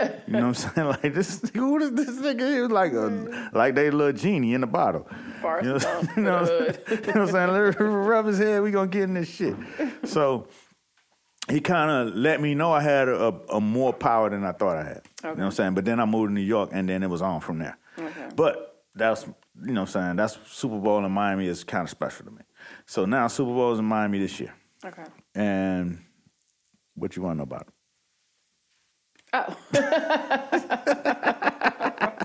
[0.00, 0.86] You know what I'm saying?
[1.02, 2.54] Like this, who is this nigga?
[2.54, 5.06] He was like a, like they little genie in the bottle.
[5.40, 7.52] Forrest You know, Gump you know, what I'm- you know what I'm saying?
[7.52, 8.62] Let her rub his head.
[8.62, 9.54] We gonna get in this shit.
[10.04, 10.48] So
[11.48, 14.78] he kind of let me know I had a, a more power than I thought
[14.78, 15.02] I had.
[15.22, 15.74] You know what I'm saying?
[15.74, 17.78] But then I moved to New York, and then it was on from there.
[17.98, 18.28] Okay.
[18.34, 19.24] But that's
[19.62, 20.16] you know what I'm saying.
[20.16, 22.42] That's Super Bowl in Miami is kind of special to me.
[22.86, 25.04] So now Super Bowl is in Miami this year, Okay.
[25.34, 26.02] and
[26.94, 27.73] what you want to know about it?
[29.34, 29.56] Oh,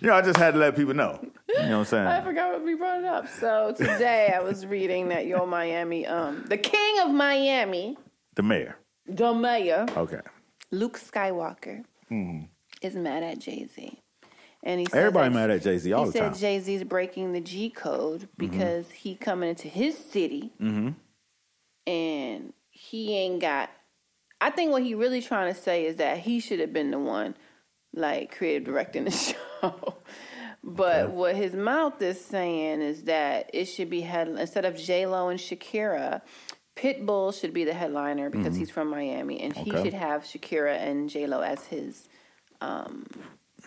[0.00, 1.18] You know, I just had to let people know.
[1.48, 2.06] You know what I'm saying?
[2.06, 3.28] I forgot what we brought it up.
[3.28, 7.96] So today I was reading that your Miami, um, the king of Miami,
[8.34, 8.76] The mayor.
[9.06, 10.20] the mayor, Okay.
[10.70, 11.82] Luke Skywalker,
[12.82, 13.98] is mad at Jay Z,
[14.62, 14.98] and he said Mm-hmm.
[14.98, 16.34] Everybody mad at Jay Z all the time.
[16.34, 20.90] said Jay Z's breaking the G code because he coming into his city Mm-hmm.
[21.86, 23.70] and he ain't got.
[24.40, 26.98] I think what he really trying to say is that he should have been the
[26.98, 27.34] one,
[27.94, 29.10] like creative directing the
[29.62, 29.96] show.
[30.62, 31.12] but Okay.
[31.12, 35.28] what his mouth is saying is that it should be head instead of J Lo
[35.28, 36.22] and Shakira.
[36.76, 39.82] Pitbull should be the headliner because he's from Miami, and he Mm-hmm.
[39.82, 42.06] Should have Shakira and J Lo as his
[42.60, 43.06] um,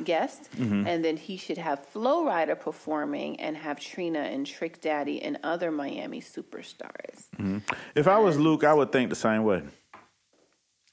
[0.04, 0.86] guest, Mm-hmm.
[0.86, 5.40] and then he should have Flo Rida performing and have Trina and Trick Daddy and
[5.44, 7.62] other Miami superstars.
[7.96, 9.64] If I was Luke, I would think the same way.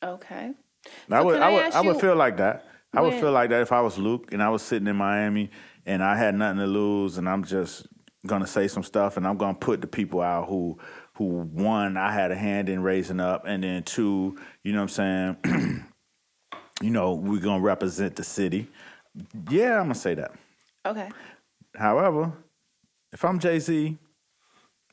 [0.03, 0.53] Okay.
[1.11, 2.67] I So would, I I would, I would feel like that.
[2.95, 5.51] I would feel like that if I was Luke and I was sitting in Miami
[5.85, 7.87] and I had nothing to lose and I'm just
[8.27, 10.79] gonna say some stuff and I'm gonna put the people out who,
[11.15, 14.99] who one I had a hand in raising up and then two, you know what
[14.99, 15.85] I'm saying,
[16.83, 18.69] you know we're gonna represent the city.
[19.51, 20.33] Yeah, I'm gonna say that.
[20.87, 21.11] Okay.
[21.77, 22.33] However,
[23.13, 23.99] if I'm Jay Z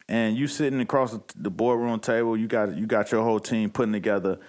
[0.09, 3.69] and you sitting across the- the boardroom table, you got you got your whole team
[3.69, 4.39] putting together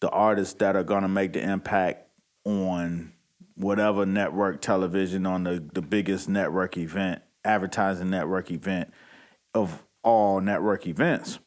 [0.00, 2.08] the artists that are gonna make the impact
[2.44, 3.12] on
[3.54, 8.92] whatever network television on the, the biggest network event, advertising network event
[9.54, 11.38] of all network events.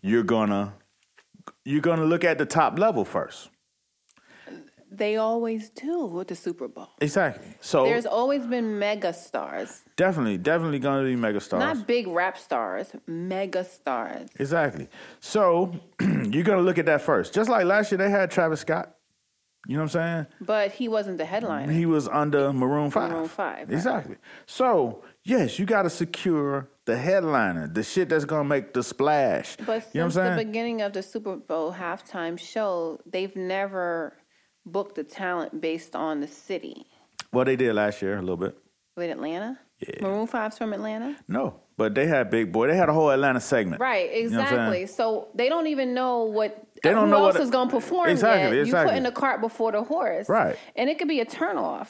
[0.00, 0.74] You're gonna
[1.64, 3.50] you're gonna look at the top level first.
[4.96, 6.88] They always do with the Super Bowl.
[7.00, 7.46] Exactly.
[7.60, 11.58] So There's always been mega stars, definitely, definitely gonna be megastars.
[11.58, 14.28] not big rap stars, mega stars.
[14.38, 14.88] Exactly.
[15.20, 17.32] So you're gonna look at that first.
[17.34, 18.96] Just like last year, they had Travis Scott.
[19.68, 20.26] You know what I'm saying?
[20.40, 21.72] But he wasn't the headliner.
[21.72, 23.12] He was under Maroon Five.
[23.12, 23.72] Maroon 5, right.
[23.72, 24.16] Exactly.
[24.44, 29.56] So yes, you got to secure the headliner, the shit that's gonna make the splash.
[29.64, 30.36] But you know what I'm saying?
[30.36, 34.14] the beginning of the Super Bowl halftime show, they've never
[34.64, 36.86] booked the talent based on the city.
[37.32, 38.56] well, they did last year a little bit.
[38.96, 39.58] With Atlanta?
[39.80, 40.02] Yeah.
[40.02, 41.16] Maroon 5's from Atlanta?
[41.26, 42.68] No, but they had Big Boi.
[42.68, 43.80] They had a whole Atlanta segment.
[43.80, 44.60] Right, You know what I'm saying?
[44.82, 44.86] exactly.
[44.86, 47.74] so they don't even know what They don't who know else what- is going to
[47.74, 48.66] perform Exactly, yet.
[48.66, 48.94] exactly.
[48.94, 50.28] You putting the cart before the horse.
[50.28, 50.56] Right.
[50.76, 51.88] And it could be a turnoff.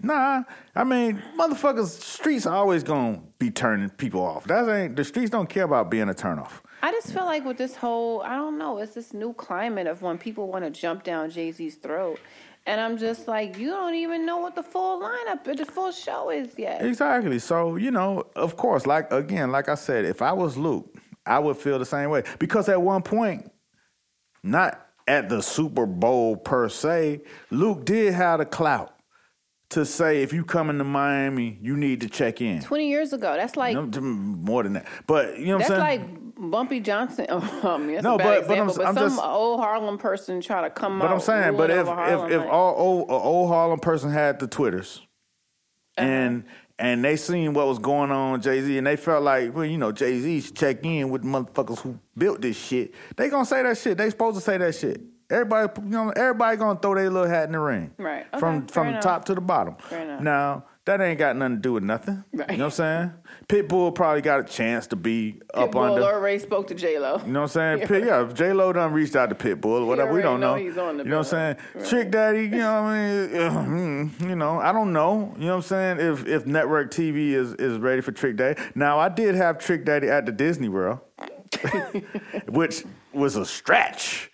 [0.00, 0.44] Nah,
[0.76, 4.44] I mean, motherfuckers, streets are always gonna be turning people off.
[4.44, 6.60] That ain't the streets don't care about being a turnoff.
[6.82, 10.02] I just feel like with this whole, I don't know, it's this new climate of
[10.02, 12.20] when people want to jump down Jay Z's throat.
[12.66, 16.30] And I'm just like, you don't even know what the full lineup, the full show
[16.30, 16.84] is yet.
[16.84, 17.38] Exactly.
[17.38, 21.38] So, you know, of course, like again, like I said, if I was Luke, I
[21.38, 22.24] would feel the same way.
[22.38, 23.50] Because at one point,
[24.42, 28.94] not at the Super Bowl per se, Luke did have the clout
[29.70, 32.62] to say if you come into Miami, you need to check in.
[32.62, 34.86] 20 years ago, that's like, No, more than that.
[35.06, 36.14] But you know what that's I'm saying?
[36.26, 37.26] like Bumpy Johnson.
[37.28, 37.40] Oh,
[37.88, 40.40] that's No, a bad but- but I'm- example, but, I'm some just- old Harlem person
[40.40, 41.08] try to come up.
[41.08, 41.14] But.
[41.14, 45.00] I'm saying, but if Harlem, if if all old, old Harlem person had the Twitters,
[45.96, 46.06] Uh-huh.
[46.06, 46.44] and
[46.80, 49.78] and they seen what was going on Jay Z, and they felt like, well, you
[49.78, 52.94] know, Jay Z should check in with the motherfuckers who built this shit.
[53.16, 53.98] They gonna say that shit.
[53.98, 55.00] They supposed to say that shit.
[55.30, 58.26] Everybody, you know, everybody gonna throw their little hat in the ring, Right.
[58.32, 59.02] Okay, From from the enough.
[59.02, 59.74] top to the bottom.
[59.80, 60.20] Fair enough.
[60.22, 62.24] Now that ain't got nothing to do with nothing.
[62.32, 62.50] Right.
[62.50, 63.12] You know what I'm saying?
[63.48, 65.90] Pitbull probably got a chance to be up on.
[65.90, 66.02] Pitbull under.
[66.06, 67.20] already spoke to J Lo.
[67.24, 67.78] You know what I'm saying?
[67.88, 70.54] Pit, yeah, if J Lo done reached out to Pitbull or whatever, we don't know
[70.56, 70.60] know.
[70.62, 71.56] he's on the you know what I'm saying?
[71.74, 71.86] Right.
[71.88, 74.08] Trick Daddy, you know what I mean?
[74.18, 75.34] Hmm, You know, I don't know.
[75.38, 76.00] You know what I'm saying?
[76.00, 78.60] If if network TV is is ready for Trick Daddy.
[78.74, 81.00] Now I did have Trick Daddy at the Disney World,
[82.48, 84.30] which was a stretch.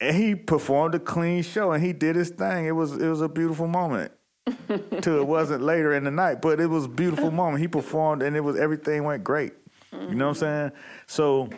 [0.00, 2.66] And he performed a clean show and he did his thing.
[2.66, 4.12] It was it was a beautiful moment.
[5.00, 7.60] Till it wasn't later in the night, but it was a beautiful moment.
[7.60, 9.52] He performed and it was everything went great.
[9.92, 10.72] You know what I'm saying?
[11.06, 11.50] So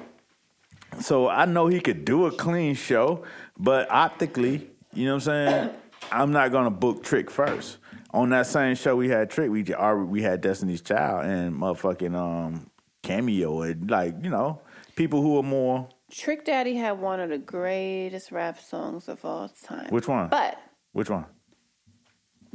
[1.00, 3.24] so I know he could do a clean show,
[3.58, 5.70] but optically, you know what I'm saying?
[6.12, 7.78] I'm not gonna book Trick first.
[8.12, 9.64] On that same show we had Trick, we
[10.06, 12.70] we had Destiny's Child and motherfucking um
[13.02, 14.60] cameo and like, you know,
[14.96, 19.48] people who are more Trick Daddy had one of the greatest rap songs of all
[19.48, 19.90] time.
[19.90, 20.28] which one?
[20.28, 20.58] But
[20.92, 21.26] which one?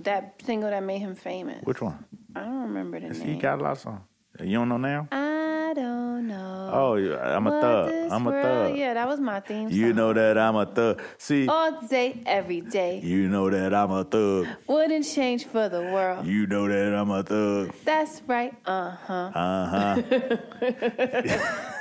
[0.04, 1.64] That single that made him famous.
[1.64, 2.04] Which one?
[2.36, 3.40] I don't remember the He name.
[3.40, 4.02] got a lot of songs.
[4.40, 5.08] You don't know now?
[5.12, 6.70] I don't know.
[6.74, 8.12] Oh, yeah, I'm a thug.
[8.12, 8.78] I'm a world- thug.
[8.78, 9.78] Yeah, that was my theme song.
[9.78, 11.02] You know that I'm a thug.
[11.20, 13.00] See, All day, every day.
[13.04, 14.48] you know that I'm a thug.
[14.68, 16.26] Wouldn't change for the world.
[16.26, 17.74] You know that I'm a thug.
[17.86, 18.54] That's right.
[18.66, 19.32] Uh huh.
[19.36, 20.02] Uh huh.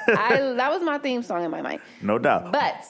[0.06, 1.80] That was my theme song in my mind.
[2.02, 2.52] No doubt.
[2.52, 2.84] But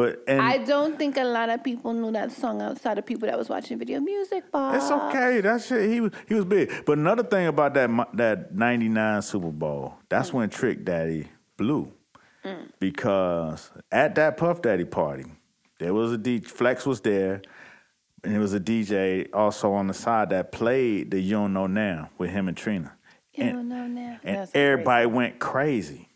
[0.00, 3.28] But and I don't think a lot of people knew that song outside of people
[3.28, 4.50] that was watching video music.
[4.50, 4.74] Bob.
[4.74, 5.42] It's okay.
[5.42, 5.90] That shit.
[5.90, 6.72] He was he was big.
[6.86, 10.34] But another thing about that that '99 Super Bowl, that's mm.
[10.34, 11.28] when Trick Daddy
[11.58, 11.92] blew,
[12.78, 15.26] because at that Puff Daddy party,
[15.78, 16.46] there was a DJ.
[16.46, 17.42] Flex was there,
[18.24, 21.66] and there was a DJ also on the side that played the "You Don't Know
[21.66, 22.96] Now" with him and Trina,
[23.34, 24.18] You and, don't know now.
[24.24, 25.14] and That's everybody crazy.
[25.14, 26.09] went crazy.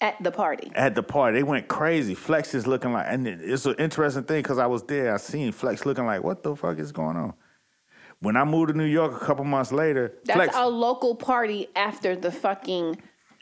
[0.00, 0.70] At the party.
[0.74, 2.14] At the party, they went crazy.
[2.14, 5.14] Flex is looking like, and it's an interesting thing because I was there.
[5.14, 7.34] I seen Flex looking like, what the fuck is going on?
[8.20, 11.68] When I moved to New York a couple months later, That's Flex, a local party
[11.74, 12.98] after the fucking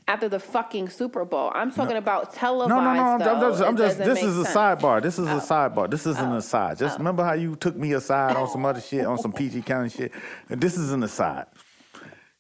[0.07, 1.53] after the fucking Super Bowl.
[1.55, 2.71] I'm talking about televised.
[2.71, 3.03] no, no, no.
[3.03, 4.57] I'm, I'm just, I'm just this is a sense.
[4.57, 4.59] Oh.
[4.59, 5.03] sidebar.
[5.03, 5.41] This is a oh.
[5.41, 5.91] sidebar.
[5.91, 6.73] This isn't an aside.
[6.73, 6.81] Oh.
[6.81, 6.99] Just oh.
[6.99, 10.13] remember how you took me aside on some other shit, on some PG County shit.
[10.49, 11.47] And this is an aside.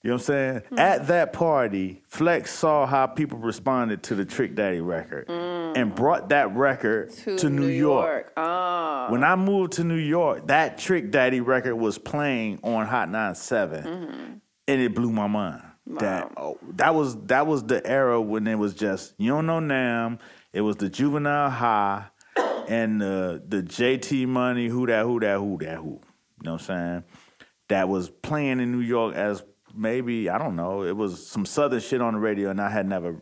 [0.02, 0.62] You know what I'm saying?
[0.68, 0.78] Hmm.
[0.78, 6.28] At that party, Flex saw how people responded to the Trick Daddy record and brought
[6.28, 8.32] that record to, to, New, York.
[8.36, 13.10] Oh, When I moved to New York, that Trick Daddy record was playing on Hot
[13.10, 14.32] 97, Mm-hmm.
[14.68, 15.62] and it blew my mind.
[15.98, 19.58] That oh, that was that was the era when it was just you don't know
[19.58, 20.18] Nam.
[20.52, 22.04] It was the Juvenile High
[22.68, 25.84] and the the JT Money who that who that who that who.
[25.84, 26.00] You
[26.44, 27.04] know what I'm saying?
[27.68, 29.42] That was playing in New York as
[29.78, 30.82] maybe I don't know.
[30.84, 33.16] It was some southern shit on the radio, and I had never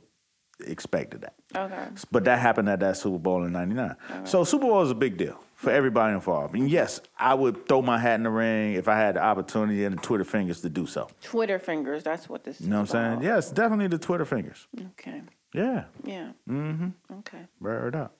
[0.60, 1.34] expected that.
[1.54, 1.86] okay.
[2.10, 3.96] But that happened at that Super Bowl in '99.
[4.10, 4.20] Okay.
[4.24, 6.54] So Super Bowl is a big deal for everybody involved.
[6.54, 9.84] And yes, I would throw my hat in the ring if I had the opportunity
[9.84, 11.08] and the Twitter fingers to do so.
[11.22, 12.02] Twitter fingers.
[12.02, 12.60] That's what this.
[12.60, 13.22] You know what I'm saying?
[13.22, 14.66] Yes, definitely the Twitter fingers.
[14.92, 15.22] Okay.
[15.54, 16.32] Yeah, Yeah.
[16.48, 17.18] Mm-hmm.
[17.20, 17.46] Okay.
[17.60, 18.16] word up.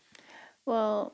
[0.64, 1.12] Well,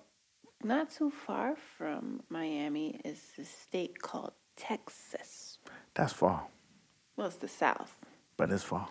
[0.63, 5.59] not too far from Miami is a state called Texas.
[5.95, 6.47] That's far,
[7.17, 7.97] Well, it's the South.
[8.37, 8.89] but it's far.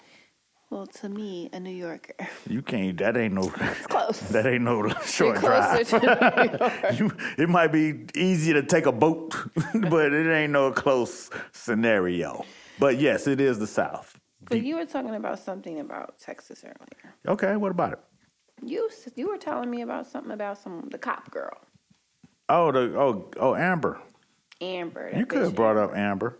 [0.69, 2.13] Well, to me, a New Yorker,
[2.49, 2.97] You can't.
[2.99, 3.51] That ain't no.
[3.59, 4.19] it's close.
[4.29, 5.87] That ain't no short closer drive.
[5.89, 6.93] to New York.
[6.99, 9.35] You, it might be easy to take a boat,
[9.73, 12.45] but it ain't no close scenario.
[12.79, 14.17] But yes, it is the South.
[14.49, 17.15] But you were talking about something about Texas earlier.
[17.27, 17.99] Okay, what about it?
[18.63, 21.57] You you were telling me about something about some the cop girl,
[22.47, 23.99] Oh, the oh oh Amber.
[24.61, 25.11] Amber.
[25.17, 26.37] You could have brought up Amber.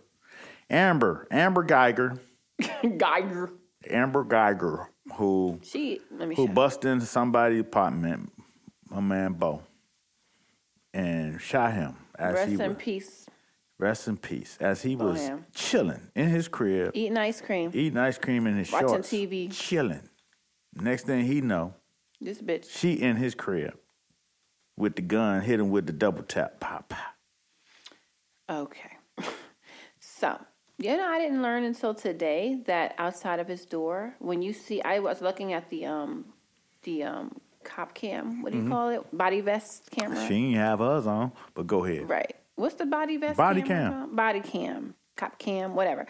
[0.72, 2.18] Amber, Amber Geiger,
[2.96, 3.52] Geiger.
[3.90, 6.52] Amber Geiger, who She let me who show.
[6.52, 8.32] busted into somebody's apartment,
[8.88, 9.62] my man Bo,
[10.94, 13.26] and shot him as Rest he in was peace.
[13.78, 15.44] rest in peace as he was him.
[15.54, 17.70] chilling in his crib, Eating ice cream.
[17.74, 18.84] eating ice cream in his shorts.
[18.84, 19.52] Watching shorts, TV.
[19.52, 20.08] chilling.
[20.74, 21.74] Next thing he know,
[22.20, 22.70] This bitch.
[22.70, 23.74] she in his crib
[24.76, 27.14] with the gun, hit him with the double tap, pop, pop.
[28.48, 28.90] Okay.
[30.04, 30.36] So,
[30.82, 34.82] you know, I didn't learn until today that outside of his door, when you see,
[34.82, 36.24] I was looking at the um,
[36.82, 38.42] the um, cop cam.
[38.42, 38.66] What do Mm-hmm.
[38.68, 39.02] you call it?
[39.16, 40.26] Body vest camera.
[40.26, 42.08] She ain't have hers on, but go ahead.
[42.08, 42.34] Right.
[42.56, 43.36] What's the body vest?
[43.36, 43.92] Body cam.
[43.92, 44.16] called?
[44.16, 44.94] Body cam.
[45.16, 45.74] Cop cam.
[45.74, 46.06] Whatever.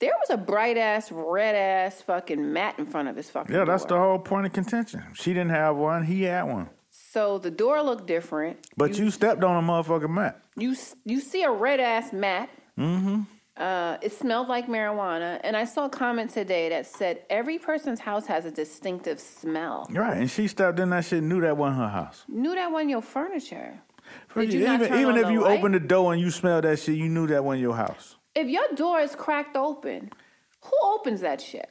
[0.00, 3.54] There was a bright ass, red ass fucking mat in front of his fucking.
[3.54, 5.02] Yeah, that's the whole point of contention.
[5.14, 6.68] She didn't have one, he had one.
[6.90, 8.66] So the door looked different.
[8.76, 10.42] But you, stepped on a motherfucking mat.
[10.56, 12.50] You you see a red ass mat.
[12.78, 13.22] Mm-hmm.
[13.56, 18.00] Uh, it smelled like marijuana, and I saw a comment today that said every person's
[18.00, 19.86] house has a distinctive smell.
[19.90, 22.24] Right, and she stepped in that shit, knew that wasn't her house.
[22.26, 23.80] Knew that wasn't your furniture.
[24.34, 25.58] Did you even even if you light?
[25.58, 28.16] opened the door and you smelled that shit, you knew that wasn't your house.
[28.34, 30.10] If your door is cracked open,
[30.60, 31.70] who opens that shit?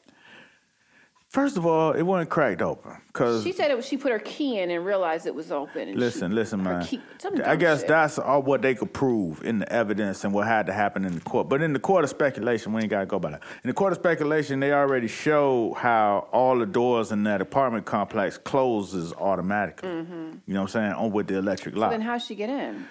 [1.34, 4.20] First of all, it wasn't cracked open because She said it was, she put her
[4.20, 5.90] key in and realized it was open.
[5.90, 6.86] And Listen, she- listen, man.
[6.86, 7.02] key-
[7.44, 7.88] I guess shit.
[7.88, 11.16] that's all what they could prove in the evidence and what had to happen in
[11.16, 11.50] the court.
[11.50, 13.42] But in the court of speculation, we ain't gotta go by that.
[13.64, 17.86] In the court of speculation, they already show how all the doors in that apartment
[17.88, 19.90] complex closes automatically.
[19.90, 20.92] You know what I'm saying?
[20.94, 21.90] On with the electric lock.
[21.90, 22.00] Mm-hmm.
[22.00, 22.86] Then how'd she get in?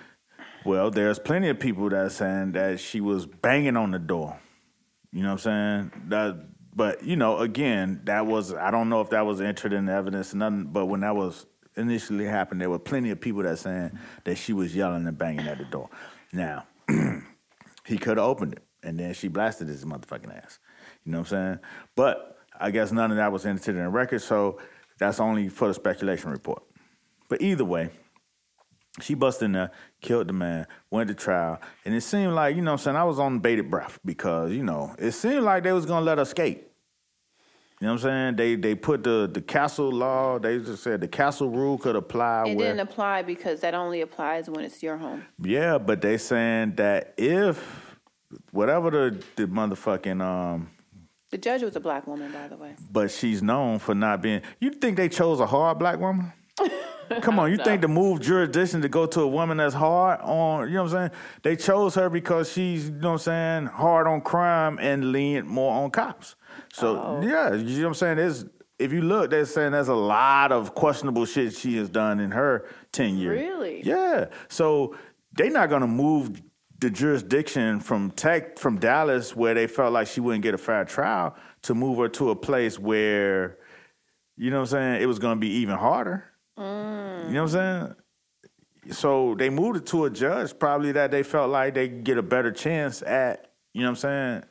[0.64, 4.36] Well, there's plenty of people that are saying that she was banging on the door.
[5.12, 6.02] You know what I'm saying?
[6.08, 6.44] That,
[6.74, 10.34] but you know, again, that was I don't know if that was entered in evidence
[10.34, 10.64] nothing.
[10.64, 11.46] But when that was
[11.76, 15.46] initially happened, there were plenty of people that saying that she was yelling and banging
[15.46, 15.90] at the door.
[16.32, 16.66] Now,
[17.86, 20.58] he could have opened it, and then she blasted his motherfucking ass.
[21.04, 21.58] You know what I'm saying?
[21.94, 24.58] But I guess none of that was entered in the record, so
[24.98, 26.62] that's only for the speculation report.
[27.28, 27.90] But either way,
[29.00, 29.70] she busted in there,
[30.00, 32.96] killed the man, went to trial, and it seemed like, you know what I'm saying,
[32.96, 36.18] I was on bated breath because, you know, it seemed like they was gonna let
[36.18, 36.68] her escape.
[37.80, 38.36] You know what I'm saying?
[38.36, 42.44] They they put the the castle law, they just said the castle rule could apply
[42.48, 45.24] It where didn't apply because that only applies when it's your home.
[45.42, 47.96] Yeah, but they saying that if
[48.52, 50.70] whatever the the motherfucking um
[51.32, 52.76] The judge was a black woman, by the way.
[52.92, 56.32] but she's known for not being you think they chose a hard black woman?
[57.20, 60.68] Come on, you think to move jurisdiction to go to a woman that's hard on,
[60.68, 61.20] you know what I'm saying?
[61.42, 65.46] They chose her because she's, you know what I'm saying, hard on crime and lean
[65.46, 66.36] more on cops.
[66.72, 67.20] So, Oh.
[67.22, 68.16] yeah, you know what I'm saying?
[68.16, 68.44] There's,
[68.78, 72.30] if you look, they're saying there's a lot of questionable shit she has done in
[72.32, 73.30] her tenure.
[73.30, 73.82] Really?
[73.84, 74.26] Yeah.
[74.48, 74.96] So
[75.32, 76.42] they're not going to move
[76.80, 80.84] the jurisdiction from tech from Dallas where they felt like she wouldn't get a fair
[80.84, 83.56] trial to move her to a place where
[84.36, 85.02] you know what I'm saying?
[85.02, 86.24] It was going to be even harder.
[86.58, 87.28] Mm.
[87.28, 87.94] You know what I'm
[88.84, 88.94] saying?
[88.94, 92.18] So they moved it to a judge, probably that they felt like they could get
[92.18, 94.42] a better chance at, you know what I'm saying?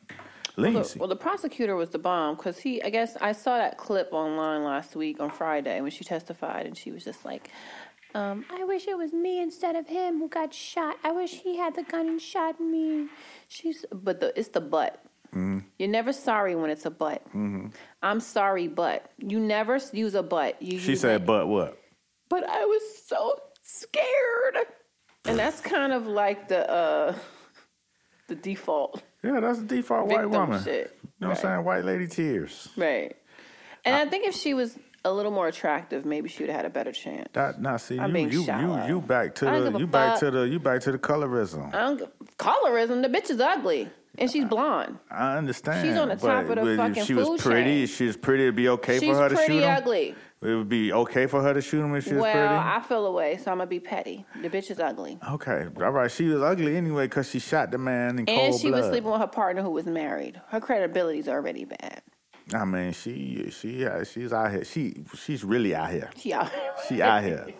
[0.57, 0.99] Look, Leniency.
[0.99, 4.63] well, the prosecutor was the bomb because he, I guess, I saw that clip online
[4.63, 7.49] last week on Friday when she testified, and she was just like,
[8.13, 10.97] um, "I wish it was me instead of him who got shot.
[11.05, 13.07] I wish he had the gun and shot me."
[13.47, 15.01] She's, but the it's the but.
[15.33, 17.25] You're never sorry when it's a but.
[18.03, 20.61] I'm sorry, but you never use a but.
[20.61, 21.80] You she said, a- but what?
[22.31, 24.65] But I was so scared,
[25.25, 27.15] and that's kind of like the uh,
[28.27, 29.03] the default.
[29.21, 30.63] Yeah, that's the default white woman.
[30.63, 30.97] shit.
[31.03, 31.63] You know what I'm saying?
[31.65, 32.69] White lady tears.
[32.75, 33.15] Right.
[33.83, 36.65] And I think if she was a little more attractive, maybe she would have had
[36.65, 37.27] a better chance.
[37.33, 40.19] That, nah, see, I'm you, you, you, you back to the, you back fuck.
[40.21, 41.73] to the, you back to the colorism.
[41.73, 43.01] I don't colorism.
[43.01, 44.99] The bitch is ugly, and she's blonde.
[45.09, 45.85] I understand.
[45.85, 47.81] She's on the top of the fucking she was pretty.
[47.81, 47.87] chain.
[47.87, 50.15] She was pretty, it'd be okay she's for her to shoot She's pretty him.
[50.43, 52.47] It would be okay for her to shoot him if she was Well, pretty.
[52.47, 54.25] I feel away, so I'm gonna be petty.
[54.41, 56.09] The bitch is ugly, Okay, all right.
[56.09, 58.81] She was ugly anyway because she shot the man in and cold she blood.
[58.81, 60.41] was sleeping with her partner who was married.
[60.47, 62.01] Her credibility's already bad.
[62.55, 64.63] I mean, she she she's out here.
[64.65, 66.09] She she's really out here.
[66.17, 66.51] She out.
[66.89, 67.47] She out here.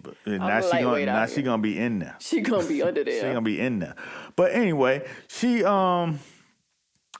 [0.00, 1.42] But now she gonna now she here.
[1.44, 2.14] gonna be in there.
[2.20, 3.20] she gonna be under there.
[3.20, 3.96] She gonna be in there.
[4.36, 6.20] But anyway, she um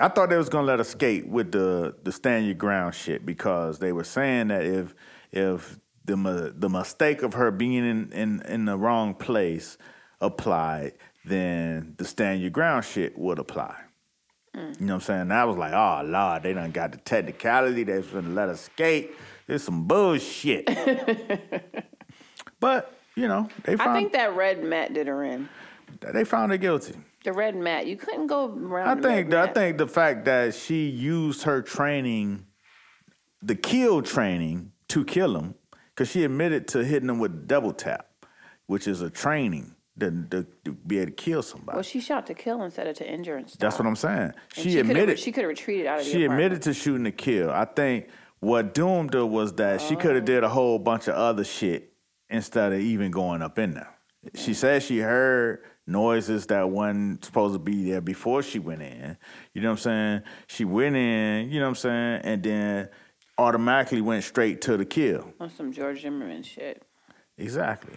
[0.00, 3.26] I thought they was gonna let us skate with the the stand your ground shit
[3.26, 4.94] because they were saying that if
[5.32, 9.76] if the the mistake of her being in in, in the wrong place
[10.20, 10.92] applied,
[11.24, 13.76] then the stand your ground shit would apply.
[14.54, 14.80] Mm.
[14.80, 15.20] You know what I'm saying?
[15.22, 18.48] And I was like, oh Lord, they done got the technicality, they was gonna let
[18.48, 19.12] us skate.
[19.48, 20.66] It's some bullshit.
[22.60, 25.48] but, you know, they Found, I think that red mat did her in.
[26.00, 26.94] they found her guilty.
[27.28, 27.86] The red mat.
[27.86, 28.88] You couldn't go around.
[28.88, 32.46] I the think red I think the fact that she used her training,
[33.42, 35.54] the kill training, to kill him,
[35.90, 38.08] because she admitted to hitting him with double tap,
[38.66, 41.76] which is a training to, to, to be able to kill somebody.
[41.76, 43.58] Well, she shot to kill instead of to injure and stuff.
[43.58, 44.32] That's what I'm saying.
[44.32, 47.12] And She, admitted she could have retreated out of the she admitted to shooting to
[47.12, 47.50] kill.
[47.50, 48.08] I think
[48.40, 50.26] what doomed her was that she could have oh.
[50.26, 51.92] did a whole bunch of other shit
[52.30, 53.97] instead of even going up in there.
[54.34, 59.16] She said she heard noises that wasn't supposed to be there before she went in.
[59.54, 60.22] You know what I'm saying?
[60.46, 62.88] She went in, you know what I'm saying, and then
[63.38, 65.32] automatically went straight to the kill.
[65.40, 66.84] on some George Zimmerman shit.
[67.36, 67.94] Exactly.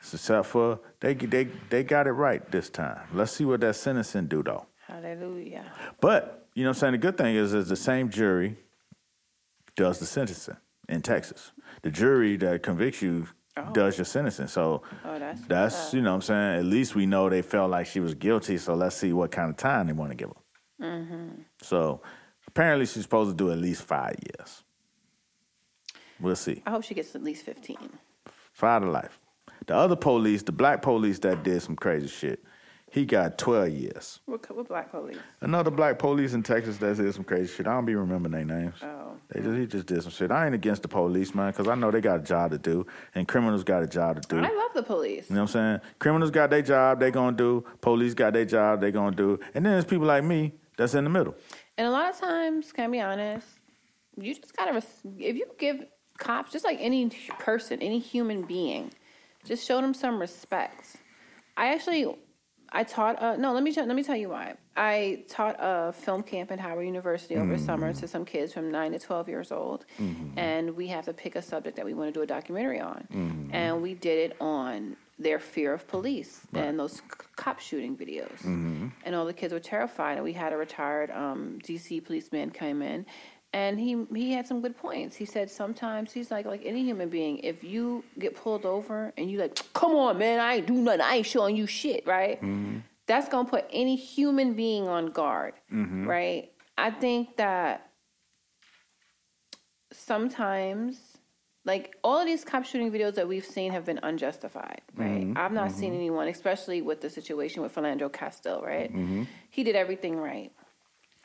[0.00, 3.00] Except for they they they got it right this time.
[3.12, 4.66] Let's see what that sentencing do though.
[4.86, 5.70] Hallelujah.
[6.00, 6.92] But you know what I'm saying?
[6.92, 8.56] The good thing is is the same jury
[9.76, 10.56] does the sentencing
[10.88, 11.52] in Texas.
[11.82, 13.28] The jury that convicts you
[13.72, 14.48] does your sentencing.
[14.48, 17.70] So Oh, that's that's you know what I'm saying, at least we know they felt
[17.70, 20.28] like she was guilty, so let's see what kind of time they want to give
[20.28, 20.86] her.
[20.86, 21.28] Mm-hmm.
[21.62, 22.00] So
[22.46, 24.62] apparently she's supposed to do at least five years.
[26.18, 26.62] We'll see.
[26.66, 27.76] I hope she gets at least 15.
[28.52, 29.18] Five to life.
[29.66, 32.42] The other police, the black police that did some crazy shit,
[32.92, 34.18] He got 12 years.
[34.26, 35.16] What, what black police?
[35.40, 37.68] Another black police in Texas that did some crazy shit.
[37.68, 38.74] I don't be remembering their names.
[38.82, 39.12] Oh.
[39.28, 40.32] They just, he just did some shit.
[40.32, 42.84] I ain't against the police, man, because I know they got a job to do,
[43.14, 44.38] and criminals got a job to do.
[44.38, 45.30] I love the police.
[45.30, 45.80] You know what I'm saying?
[46.00, 47.64] Criminals got their job, they gonna do.
[47.80, 49.38] Police got their job, they gonna do.
[49.54, 51.36] And then there's people like me that's in the middle.
[51.78, 53.46] And a lot of times, can I be honest,
[54.16, 55.84] you just gotta, res- if you give
[56.18, 58.90] cops, just like any person, any human being,
[59.44, 60.96] just show them some respect.
[61.56, 62.12] I actually,
[62.72, 64.54] I taught, uh, no, let me, tell- let me tell you why.
[64.76, 68.92] I taught a film camp at Howard University over summer to some kids from 9
[68.92, 69.84] to 12 years old.
[70.36, 73.48] And we have to pick a subject that we want to do a documentary on.
[73.52, 77.02] And we did it on their fear of police and those c-
[77.36, 78.42] cop shooting videos.
[79.04, 80.14] And all the kids were terrified.
[80.14, 83.04] And we had a retired um, DC policeman come in,
[83.52, 85.16] and he he had some good points.
[85.16, 89.30] He said sometimes he's like like any human being, if you get pulled over and
[89.30, 92.40] you like, come on, man, I ain't do nothing, I ain't showing you shit, right?
[92.40, 92.78] Mm-hmm.
[93.06, 96.06] That's gonna put any human being on guard, mm-hmm.
[96.06, 96.52] right?
[96.78, 97.90] I think that
[99.92, 101.18] sometimes
[101.64, 105.22] like all of these cop shooting videos that we've seen have been unjustified, right?
[105.22, 105.36] Mm-hmm.
[105.36, 108.90] I've not seen anyone, especially with the situation with Philando Castile, right?
[109.50, 110.52] He did everything right.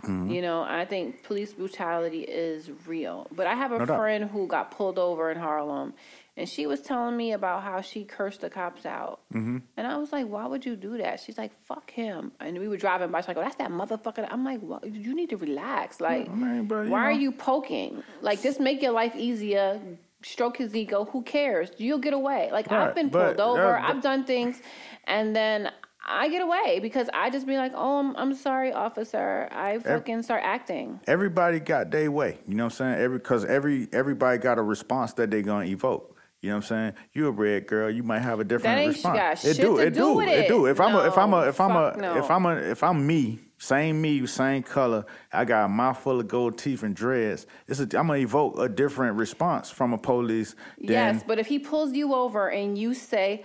[0.08, 3.28] You know, I think police brutality is real.
[3.32, 3.98] But I have a No doubt.
[4.00, 5.94] friend who got pulled over in Harlem,
[6.38, 9.22] and she was telling me about how she cursed the cops out.
[9.34, 9.58] Mm-hmm.
[9.78, 11.20] And I was like, why would you do that?
[11.22, 12.32] She's like, fuck him.
[12.40, 13.22] And we were driving by.
[13.22, 14.28] She's like, oh, that's that motherfucker.
[14.30, 14.86] I'm like, what?
[14.86, 16.00] you need to relax.
[16.02, 18.04] Like, but, you why are you poking?
[18.22, 19.80] Like, just make your life easier.
[20.24, 21.06] Stroke his ego.
[21.06, 21.70] Who cares?
[21.78, 22.50] You'll get away.
[22.52, 23.78] Like, Right, I've been but, pulled over.
[23.78, 24.60] uh, I've done things,
[25.06, 25.70] and then
[26.06, 29.48] I get away because I just be like, oh, I'm, I'm sorry, officer.
[29.52, 31.00] I fucking start acting.
[31.08, 32.38] Everybody got their way.
[32.48, 33.02] You know what I'm saying?
[33.02, 36.16] Every because every everybody got a response that they gonna evoke.
[36.42, 36.94] You know what I'm saying?
[37.14, 39.18] You a red girl, you might have a different That ain't response.
[39.18, 40.68] got it shit do, to it do do, with it do.
[40.68, 40.72] it.
[40.72, 43.08] If I'm a, if I'm a, if I'm a, No, if I'm a, if I'm
[43.08, 45.06] me, same me, same color.
[45.34, 47.48] I got a mouth full of gold teeth and dreads.
[47.68, 50.56] It's a, I'm gonna evoke a different response from a police.
[50.78, 53.44] Yes, but if he pulls you over and you say,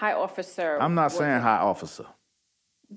[0.00, 2.06] "Hi, officer," I'm not saying high officer.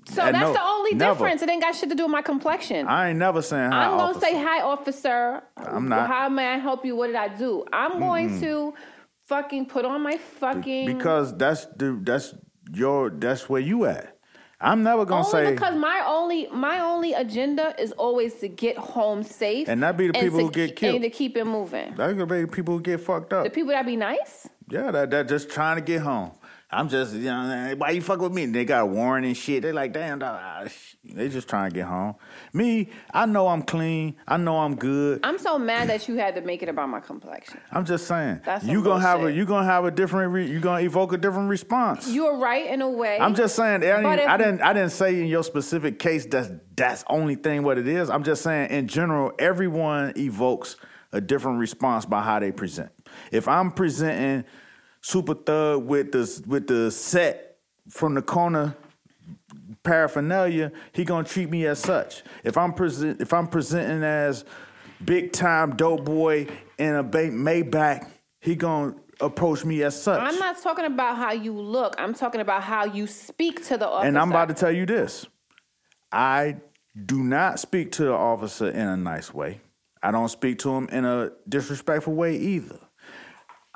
[0.06, 1.14] So that's no, the only never.
[1.14, 1.42] difference.
[1.42, 2.86] It ain't got shit to do with my complexion.
[2.86, 4.20] I ain't never saying high I'm gonna officer.
[4.20, 6.08] say, "Hi, officer." I'm not.
[6.08, 6.94] How may I help you?
[6.94, 7.64] What did I do?
[7.72, 8.74] I'm going to
[9.26, 12.34] fucking put on my fucking because that's the that's
[12.72, 14.14] your that's where you at.
[14.60, 18.76] I'm never gonna only say because my only my only agenda is always to get
[18.76, 20.96] home safe, And not be the people who get killed.
[20.96, 21.94] and to keep it moving.
[21.96, 23.44] that's gonna be people who get fucked up.
[23.44, 24.48] The people that be nice.
[24.68, 26.32] Yeah, that that just trying to get home.
[26.70, 28.44] I'm just you know why you fuck with me?
[28.44, 29.62] They got a warrant and shit.
[29.62, 30.38] They like damn dog.
[30.42, 30.64] ah,
[31.02, 32.16] They just trying to get home.
[32.52, 34.16] Me, I know I'm clean.
[34.28, 35.20] I know I'm good.
[35.22, 37.58] I'm so mad that you had to make it about my complexion.
[37.72, 38.42] I'm just saying.
[38.44, 40.30] That's you gonna have a you gonna have a different.
[40.32, 42.06] Re, you gonna evoke a different response.
[42.06, 43.18] You are right in a way.
[43.18, 43.76] I'm just saying.
[43.76, 44.60] I didn't, if- I didn't.
[44.60, 48.10] I didn't say in your specific case that's that's only thing what it is.
[48.10, 50.76] I'm just saying in general, everyone evokes
[51.12, 52.90] a different response by how they present.
[53.32, 54.44] If I'm presenting
[55.00, 57.56] super thug with the with the set
[57.88, 58.76] from the corner
[59.82, 62.22] paraphernalia, he gonna treat me as such.
[62.44, 64.44] If I'm present, if I'm presenting as
[65.04, 66.46] big time dope boy
[66.78, 68.08] in a ba- Maybach,
[68.40, 70.20] he gonna approach me as such.
[70.20, 71.94] I'm not talking about how you look.
[71.98, 74.08] I'm talking about how you speak to the officer.
[74.08, 75.26] And I'm about to tell you this.
[76.12, 76.56] I
[77.06, 79.60] do not speak to the officer in a nice way.
[80.02, 82.78] I don't speak to him in a disrespectful way either.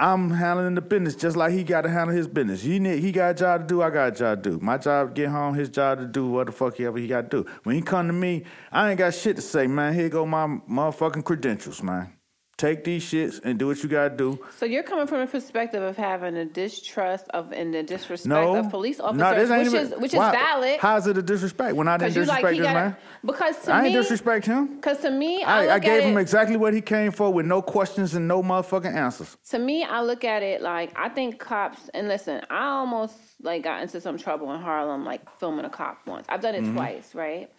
[0.02, 2.60] I'm handling the business just like he got to handle his business.
[2.60, 3.82] He need, he got a job to do.
[3.82, 4.58] I got a job to do.
[4.60, 5.54] My job to get home.
[5.54, 7.50] His job to do what the fuck ever he got to do.
[7.62, 8.42] When he come to me,
[8.72, 9.94] I ain't got shit to say, man.
[9.94, 12.12] Here go my motherfucking credentials, man.
[12.58, 14.38] Take these shits and do what you got to do.
[14.58, 18.54] So you're coming from a perspective of having a distrust of and the disrespect No,
[18.56, 20.78] of police officers, no, which even, is which why- is valid.
[20.80, 22.96] How's it a disrespect when I didn't Because you disrespect like this got man?
[23.24, 24.76] because to me, I me, ain't disrespect him.
[24.76, 27.46] because to me, I, I, I gave it, him exactly what he came for with
[27.46, 29.36] no questions and no motherfucking answers.
[29.50, 31.88] to me, I look at it like I think cops.
[31.94, 36.06] And listen, I almost like got into some trouble in Harlem, like filming a cop
[36.06, 36.26] once.
[36.28, 36.74] I've done it Mm-hmm.
[36.74, 37.50] twice, right?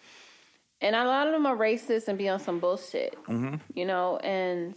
[0.84, 3.54] And a lot of them are racist and be on some bullshit, Mm-hmm.
[3.74, 4.18] you know.
[4.18, 4.76] And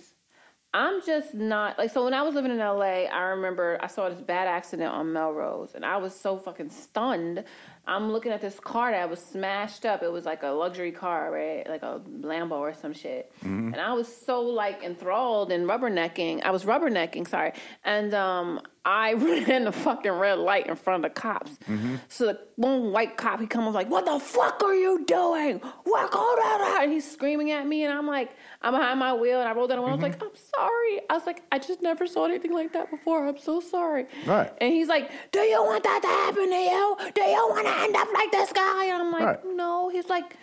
[0.74, 2.04] I'm just not like so.
[2.06, 5.74] When I was living in LA, I remember I saw this bad accident on Melrose,
[5.76, 7.44] and I was so fucking stunned.
[7.90, 10.04] I'm looking at this car that was smashed up.
[10.04, 11.64] It was like a luxury car, right?
[11.70, 12.02] Like a
[12.32, 13.32] Lambo or some shit.
[13.42, 16.44] And I was so like enthralled and rubbernecking.
[16.44, 17.54] I was rubbernecking, sorry.
[17.86, 19.14] And um, I
[19.47, 21.59] ran the fucking red light in front of the cops.
[22.07, 25.57] So the one white cop, he comes like, "What the fuck are you doing?
[25.84, 28.31] What go down?" and he's screaming at me, and I'm like,
[28.61, 30.05] I'm behind my wheel, and I rolled down the window.
[30.05, 30.23] I was Mm-hmm.
[30.23, 31.01] like, I'm sorry.
[31.09, 33.27] I was like, I just never saw anything like that before.
[33.27, 34.05] I'm so sorry.
[34.26, 34.51] Right.
[34.61, 37.11] And he's like, Do you want that to happen to you?
[37.14, 38.85] Do you want to end up like this guy?
[38.85, 39.39] And I'm like, Right.
[39.53, 39.89] No.
[39.89, 40.38] He's like,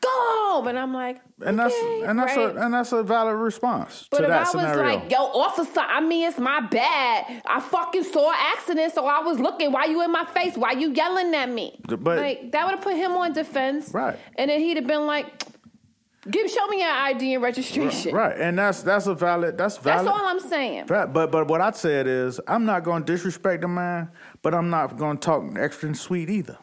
[0.00, 2.54] Go and I'm like, And that's "Okay," and that's right?
[2.56, 4.82] a and that's a valid response But to if that I was scenario.
[5.00, 7.42] like, yo, officer, I mean, it's my bad.
[7.46, 9.72] I fucking saw an accident, so I was looking.
[9.72, 10.56] Why you in my face?
[10.56, 11.80] Why you yelling at me?
[11.88, 14.18] But- like that would have put him on defense, Right.
[14.36, 15.26] And then he'd have been like,
[16.30, 20.06] "Give, show me your ID and registration." right, and that's that's a valid that's valid.
[20.06, 20.84] That's all I'm saying.
[20.88, 24.10] But but what I said is I'm not going to disrespect the man,
[24.42, 26.58] but I'm not going to talk extra and sweet either.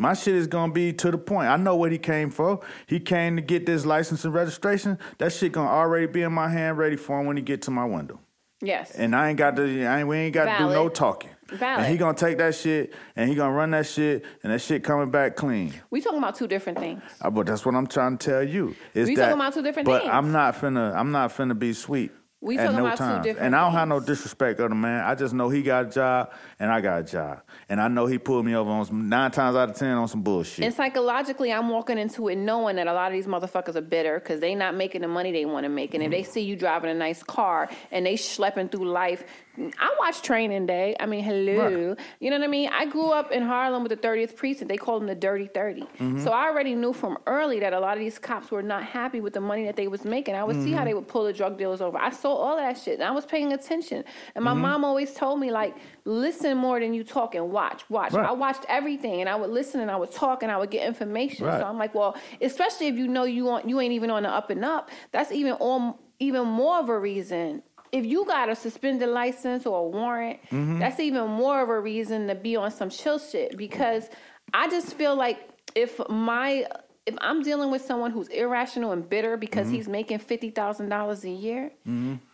[0.00, 1.48] My shit is going to be to the point.
[1.48, 2.60] I know what he came for.
[2.86, 4.98] He came to get this license and registration.
[5.18, 7.60] That shit going to already be in my hand, ready for him when he get
[7.62, 8.18] to my window.
[8.62, 8.92] Yes.
[8.92, 9.84] And I ain't got to.
[9.84, 11.30] I ain't, we ain't got to do no talking.
[11.50, 11.80] Valid.
[11.84, 14.84] And he gonna take that shit and he gonna run that shit and that shit
[14.84, 15.74] coming back clean.
[15.90, 17.02] we talking about two different things.
[17.20, 18.76] Uh, But that's what I'm trying to tell you.
[18.94, 20.12] Is We that, talking about two different but things.
[20.14, 20.94] I'm not finna.
[20.94, 22.12] I'm not finna be sweet.
[22.42, 23.22] We at no about two time.
[23.22, 25.04] different And I don't have no disrespect of the man.
[25.04, 28.06] I just know he got a job and I got a job, and I know
[28.06, 30.64] he pulled me over on some nine times out of ten on some bullshit.
[30.64, 34.18] And psychologically, I'm walking into it knowing that a lot of these motherfuckers are bitter
[34.18, 35.92] because they not making the money they want to make.
[35.92, 36.12] And if mm-hmm.
[36.12, 39.24] they see you driving a nice car and they schlepping through life,
[39.58, 40.94] I watch Training Day.
[41.00, 41.88] I mean, hello.
[41.88, 41.98] Right.
[42.20, 42.70] You know what I mean?
[42.72, 44.68] I grew up in Harlem with the 30th precinct.
[44.68, 45.82] They called them the Dirty 30.
[45.82, 46.22] Mm-hmm.
[46.22, 49.20] So I already knew from early that a lot of these cops were not happy
[49.20, 50.34] with the money that they was making.
[50.34, 50.86] I would see how mm-hmm.
[50.86, 51.98] they would pull the drug dealers over.
[51.98, 52.94] I saw all that shit.
[52.94, 54.04] And I was paying attention.
[54.34, 54.62] And my mm-hmm.
[54.62, 57.88] mom always told me, like, listen more than you talk and watch.
[57.90, 58.12] Watch.
[58.12, 58.28] Right.
[58.28, 60.86] I watched everything and I would listen and I would talk and I would get
[60.86, 61.46] information.
[61.46, 61.60] Right.
[61.60, 64.30] So I'm like, well, especially if you know you want you ain't even on the
[64.30, 67.62] up and up, that's even on even more of a reason.
[67.92, 70.78] If you got a suspended license or a warrant, Mm-hmm.
[70.78, 74.08] that's even more of a reason to be on some chill shit because
[74.54, 76.66] I just feel like if my
[77.06, 79.74] if I'm dealing with someone who's irrational and bitter because Mm-hmm.
[79.76, 81.72] he's making fifty thousand dollars a year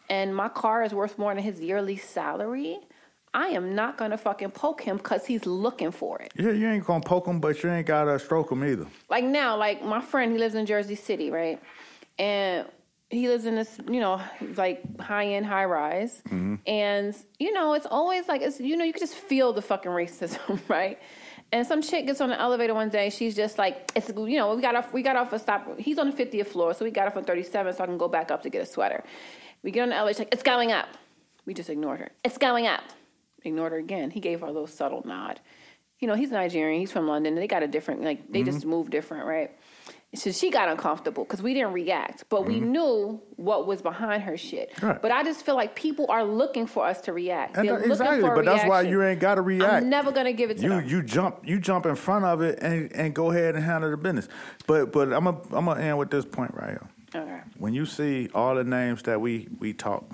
[0.08, 2.78] and my car is worth more than his yearly salary,
[3.34, 6.32] I am not gonna fucking poke him because he's looking for it.
[6.38, 8.86] yeah, you ain't gonna poke him, but you ain't gotta stroke him either.
[9.08, 11.60] like now, like my friend, he lives in Jersey City, right?
[12.18, 12.66] And
[13.10, 14.20] he lives in this, you know,
[14.56, 16.22] like high end, high rise.
[16.26, 16.56] Mm-hmm.
[16.66, 19.90] And, you know, it's always like, it's, you know, you can just feel the fucking
[19.90, 20.98] racism, right?
[21.52, 23.10] And some chick gets on the elevator one day.
[23.10, 25.78] She's just like, it's, you know, we got off, we got off a stop.
[25.78, 28.08] He's on the 50th floor, so we got off on 37, so I can go
[28.08, 29.04] back up to get a sweater.
[29.62, 30.88] We get on the elevator, she's like, it's going up.
[31.44, 32.10] We just ignored her.
[32.24, 32.82] It's going up.
[33.44, 34.10] Ignored her again.
[34.10, 35.38] He gave her a little subtle nod.
[36.00, 36.80] You know, he's Nigerian.
[36.80, 37.36] He's from London.
[37.36, 38.50] They got a different, like, they mm-hmm.
[38.50, 39.52] just move different, right?
[40.14, 44.36] So she got uncomfortable because we didn't react, but we knew what was behind her
[44.38, 44.72] shit.
[44.80, 45.00] Right.
[45.02, 47.56] But I just feel like people are looking for us to react.
[47.56, 49.72] And They're that- looking exactly, for a but that's why you ain't gotta react.
[49.74, 50.88] I'm never gonna give it to you them.
[50.88, 53.96] you jump you jump in front of it and, and go ahead and handle the
[53.98, 54.28] business.
[54.66, 56.88] But but I'm gonna I'm gonna end with this point right here.
[57.14, 57.40] Okay.
[57.58, 60.04] When you see all the names that we we talk,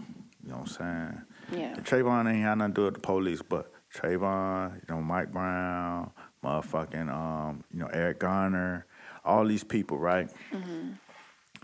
[0.42, 1.60] you know what I'm saying?
[1.60, 1.74] Yeah.
[1.76, 6.10] Trayvon ain't had nothing to do with the police, but Trayvon, you know, Mike Brown,
[6.42, 8.86] motherfucking um, you know, Eric Garner,
[9.24, 10.28] all these people, right?
[10.52, 10.92] Mm-hmm.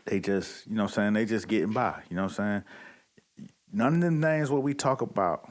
[0.06, 2.64] They just, you know what I'm saying, they just getting by, you know what I'm
[3.42, 3.48] saying?
[3.72, 5.50] None of them things what we talk about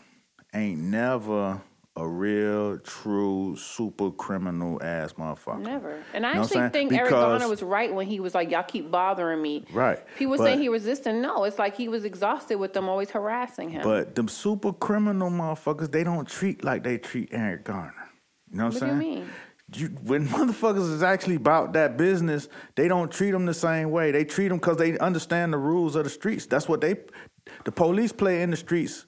[0.53, 1.61] ain't never
[1.95, 5.61] a real, true, super criminal ass motherfucker.
[5.61, 6.03] Never.
[6.13, 8.61] And I You know actually think Eric Garner was right when he was like, "Y'all
[8.61, 9.99] keep bothering me." Right.
[10.15, 11.15] People But- saying he resisted.
[11.15, 13.81] No, it's like he was exhausted with them always harassing him.
[13.83, 17.93] But them super criminal motherfuckers, they don't treat like they treat Eric Garner.
[18.51, 19.29] You know what, What I'm do you saying?
[19.75, 24.11] You, when motherfuckers is actually about that business, they don't treat them the same way.
[24.11, 26.45] They treat them because they understand the rules of the streets.
[26.45, 26.95] That's what they,
[27.65, 29.05] the police play in the streets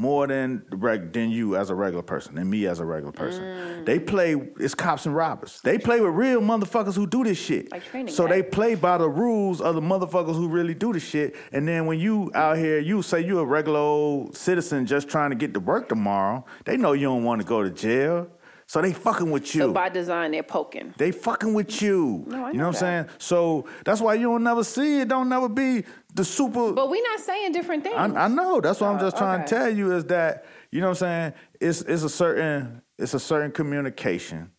[0.00, 3.42] more than reg, than you as a regular person, and me as a regular person.
[3.42, 3.84] Mm.
[3.84, 5.60] They play it's cops and robbers.
[5.62, 7.70] They play with real motherfuckers who do this shit.
[7.70, 11.00] Like Training so they play by the rules of the motherfuckers who really do the
[11.00, 11.36] shit.
[11.52, 15.30] And then when you out here, you say you're a regular old citizen just trying
[15.30, 16.46] to get to work tomorrow.
[16.64, 18.28] They know you don't want to go to jail,
[18.70, 19.62] so they fucking with you.
[19.62, 20.94] so by design, they're poking.
[20.96, 22.22] They fucking with you.
[22.28, 23.06] No, I know you know what I'm saying?
[23.18, 25.08] So that's why you don't never see it.
[25.08, 25.82] Don't never be
[26.14, 26.70] the super.
[26.70, 27.96] But we're not saying different things.
[27.96, 28.60] I, I know.
[28.60, 31.32] That's what I'm Oh, just trying to tell you is that you know what I'm
[31.32, 31.32] saying.
[31.60, 34.52] It's it's a certain it's a certain communication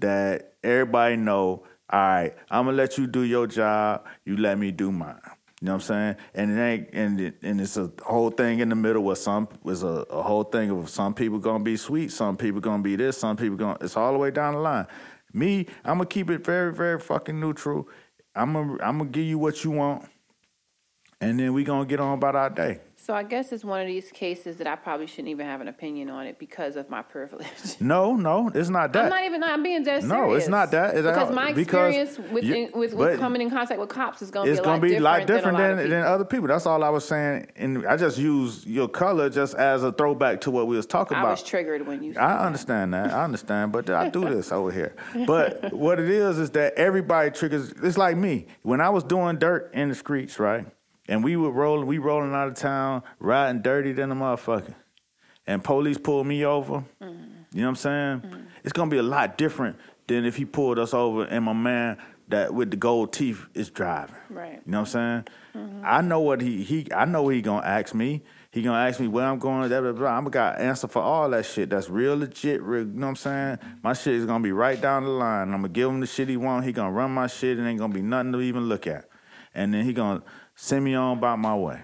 [0.00, 1.62] that everybody know.
[1.88, 4.06] All right, I'm gonna let you do your job.
[4.24, 5.20] You let me do mine.
[5.62, 6.16] You know what I'm saying?
[6.34, 9.46] And it ain't and it, and it's a whole thing in the middle where some
[9.62, 12.96] was a, a whole thing of some people gonna be sweet, some people gonna be
[12.96, 13.78] this, some people gonna.
[13.80, 14.88] It's all the way down the line.
[15.32, 17.88] Me, I'm gonna keep it very very fucking neutral.
[18.34, 20.04] I'm gonna I'm gonna give you what you want,
[21.20, 22.80] and then we gonna get on about our day.
[23.04, 25.66] So I guess it's one of these cases that I probably shouldn't even have an
[25.66, 27.46] opinion on it because of my privilege.
[27.80, 29.04] No, no, it's not that.
[29.04, 29.42] I'm not even.
[29.42, 30.08] I'm being dead serious.
[30.08, 30.94] No, it's not that.
[30.94, 34.30] It's because my because experience with you- with, with coming in contact with cops is
[34.30, 36.46] going to be a lot be lot different than, a lot than, than other people.
[36.46, 40.42] That's all I was saying, and I just used your color just as a throwback
[40.42, 41.30] to what we was talking I about.
[41.32, 42.12] was triggered when you.
[42.12, 42.40] said I that.
[42.46, 43.10] understand that.
[43.12, 44.94] I understand, but I do this over here.
[45.26, 47.72] But what it is is that everybody triggers.
[47.82, 50.66] It's like me when I was doing dirt in the streets, right?
[51.08, 54.74] And we were rolling, we rolling out of town, riding dirty than a motherfucker.
[55.46, 56.84] And police pulled me over.
[57.00, 57.32] Mm-hmm.
[57.52, 58.46] You know what I'm saying?
[58.64, 59.76] It's gonna be a lot different
[60.06, 61.98] than if he pulled us over and my man
[62.28, 64.16] that with the gold teeth is driving.
[64.30, 64.62] Right.
[64.64, 65.24] You know what I'm
[65.54, 65.82] saying?
[65.84, 68.22] I know what he he I know what he gonna ask me.
[68.50, 70.10] He gonna ask me where I'm going, blah, blah, blah.
[70.10, 71.70] I'm gonna answer for all that shit.
[71.70, 73.58] That's real legit, real, you know what I'm saying?
[73.82, 75.48] My shit is gonna be right down the line.
[75.48, 76.64] I'm gonna give him the shit he want.
[76.64, 79.06] He gonna run my shit and ain't gonna be nothing to even look at.
[79.54, 80.22] And then he gonna
[80.54, 81.80] send me on about my way.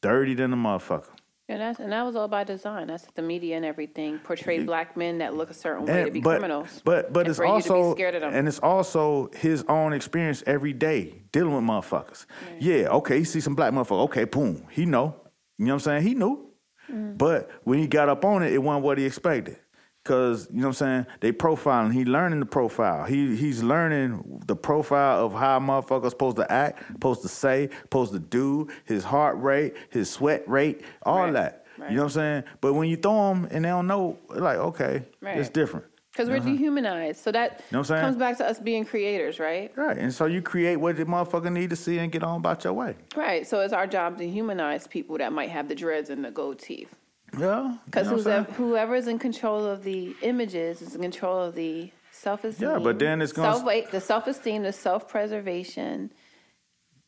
[0.00, 1.08] Dirty than a motherfucker.
[1.46, 2.86] And that's and that was all by design.
[2.86, 6.20] That's the media and everything portrayed black men that look a certain way to be
[6.20, 6.80] but, criminals.
[6.84, 8.34] But but and it's for you to be also scared of them.
[8.34, 12.24] and it's also his own experience every day dealing with motherfuckers.
[12.58, 14.04] Yeah, okay, he see some black motherfucker.
[14.04, 15.16] Okay, boom, he know.
[15.58, 16.02] You know what I'm saying?
[16.02, 16.50] He knew.
[16.90, 17.18] Mm.
[17.18, 19.58] But when he got up on it, it wasn't what he expected.
[20.04, 21.06] Cause you know what I'm saying?
[21.20, 21.92] They profiling.
[21.94, 23.04] He learning the profile.
[23.04, 27.70] He he's learning the profile of how a motherfucker's supposed to act, supposed to say,
[27.82, 31.32] supposed to do, his heart rate, his sweat rate, all Right.
[31.32, 31.66] that.
[31.78, 31.90] Right.
[31.90, 32.44] You know what I'm saying?
[32.60, 35.38] But when you throw them and they don't know, like okay, Right.
[35.38, 35.86] it's different.
[36.12, 37.20] Because we're dehumanized.
[37.20, 38.00] So that you Know what I'm saying?
[38.02, 39.72] comes back to us being creators, right?
[39.74, 39.96] Right.
[39.98, 42.72] And so you create what the motherfucker need to see and get on about your
[42.74, 42.94] way.
[43.16, 43.44] Right.
[43.46, 46.60] So it's our job to humanize people that might have the dreads and the gold
[46.60, 46.94] teeth.
[47.38, 47.76] Yeah.
[47.86, 51.54] Because you know what whoever, whoever in control of the images is in control of
[51.54, 52.68] the self esteem.
[52.70, 56.12] Yeah, but then it's gonna- self wait the self esteem, the self preservation.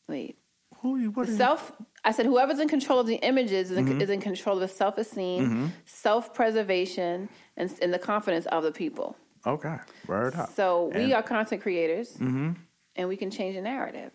[0.08, 0.38] Wait,
[0.82, 1.72] Who you what the self.
[2.04, 4.00] I said whoever's in control of the images is in, Mm-hmm.
[4.00, 8.72] is in control of the self esteem, self preservation, and, and the confidence of the
[8.72, 9.16] people.
[9.46, 9.76] Okay.
[10.06, 10.50] Word up.
[10.54, 14.12] So we are content creators, and we can change the narrative.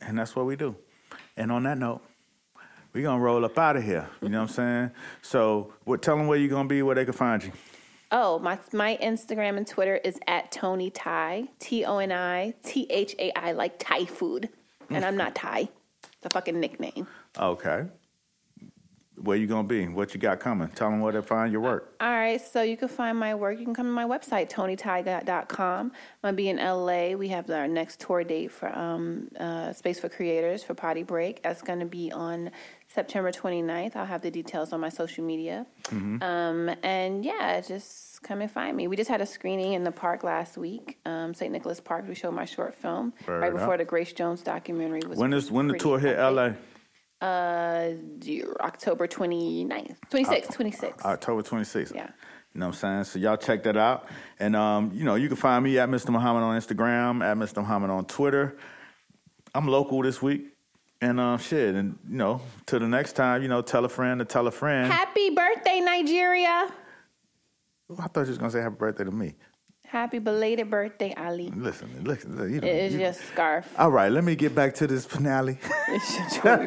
[0.00, 0.76] And that's what we do.
[1.36, 2.02] And on that note,
[2.92, 4.08] we gonna roll up out of here.
[4.22, 4.90] You know what I'm saying?
[5.22, 7.52] So what tell them where you're gonna be, where they can find you.
[8.10, 12.86] Oh, my my Instagram and Twitter is at Toni Thai, T O N I T
[12.88, 14.48] H A I, like Thai food,
[14.88, 15.06] and mm.
[15.06, 15.68] I'm not Thai.
[16.02, 17.06] It's a fucking nickname.
[17.38, 17.84] Okay.
[19.22, 19.88] Where you gonna be?
[19.88, 20.68] What you got coming?
[20.68, 21.94] Tell them where to find your work.
[22.00, 23.58] All right, so you can find my work.
[23.58, 25.86] You can come to my website, tonithai.com.
[25.86, 25.92] I'm
[26.22, 27.14] gonna be in LA.
[27.16, 31.42] We have our next tour date for um, uh, Space for Creators for Potty Break.
[31.42, 32.50] That's gonna be on
[32.88, 33.96] September 29th.
[33.96, 35.66] I'll have the details on my social media.
[35.84, 36.22] Mhm.
[36.22, 38.88] Um, and yeah, just come and find me.
[38.88, 41.52] We just had a screening in the park last week, um, St.
[41.52, 42.06] Nicholas Park.
[42.08, 45.18] We showed my short film Word right before the Grace Jones documentary was.
[45.18, 46.18] When is when the tour hit.
[46.18, 46.52] LA?
[47.20, 47.90] Uh,
[48.60, 51.02] October 29th, 26th, 26th.
[51.04, 51.94] October 26th.
[51.94, 52.10] Yeah.
[52.54, 53.04] You know what I'm saying?
[53.04, 54.06] So y'all check that out.
[54.38, 56.10] And um, you know, you can find me at Mr.
[56.10, 57.58] Muhammad on Instagram, at Mr.
[57.58, 58.56] Muhammad on Twitter.
[59.54, 60.46] I'm local this week.
[61.00, 64.18] And um shit, and you know, till the next time, you know, tell a friend
[64.18, 64.92] to tell a friend.
[64.92, 66.68] Happy birthday, Nigeria!
[67.98, 69.34] I thought you was gonna say happy birthday to me.
[69.88, 71.50] Happy belated birthday, Ali.
[71.56, 72.66] Listen, listen, you know.
[72.68, 73.72] It is you- just scarf.
[73.78, 75.58] All right, let me get back to this finale.
[75.88, 76.56] It's your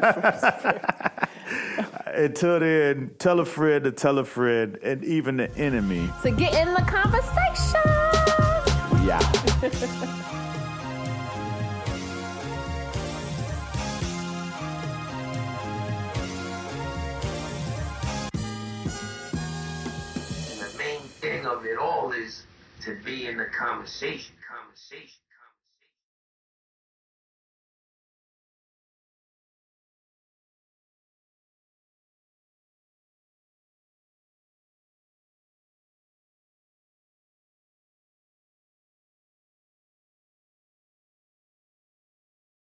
[2.24, 6.10] Until then, tell a friend to tell a friend, and even the enemy.
[6.24, 7.80] So get in the conversation.
[9.06, 9.20] Yeah.
[20.58, 22.01] The main thing of it all is
[22.84, 24.34] to be in the conversation.
[24.48, 25.21] Conversation.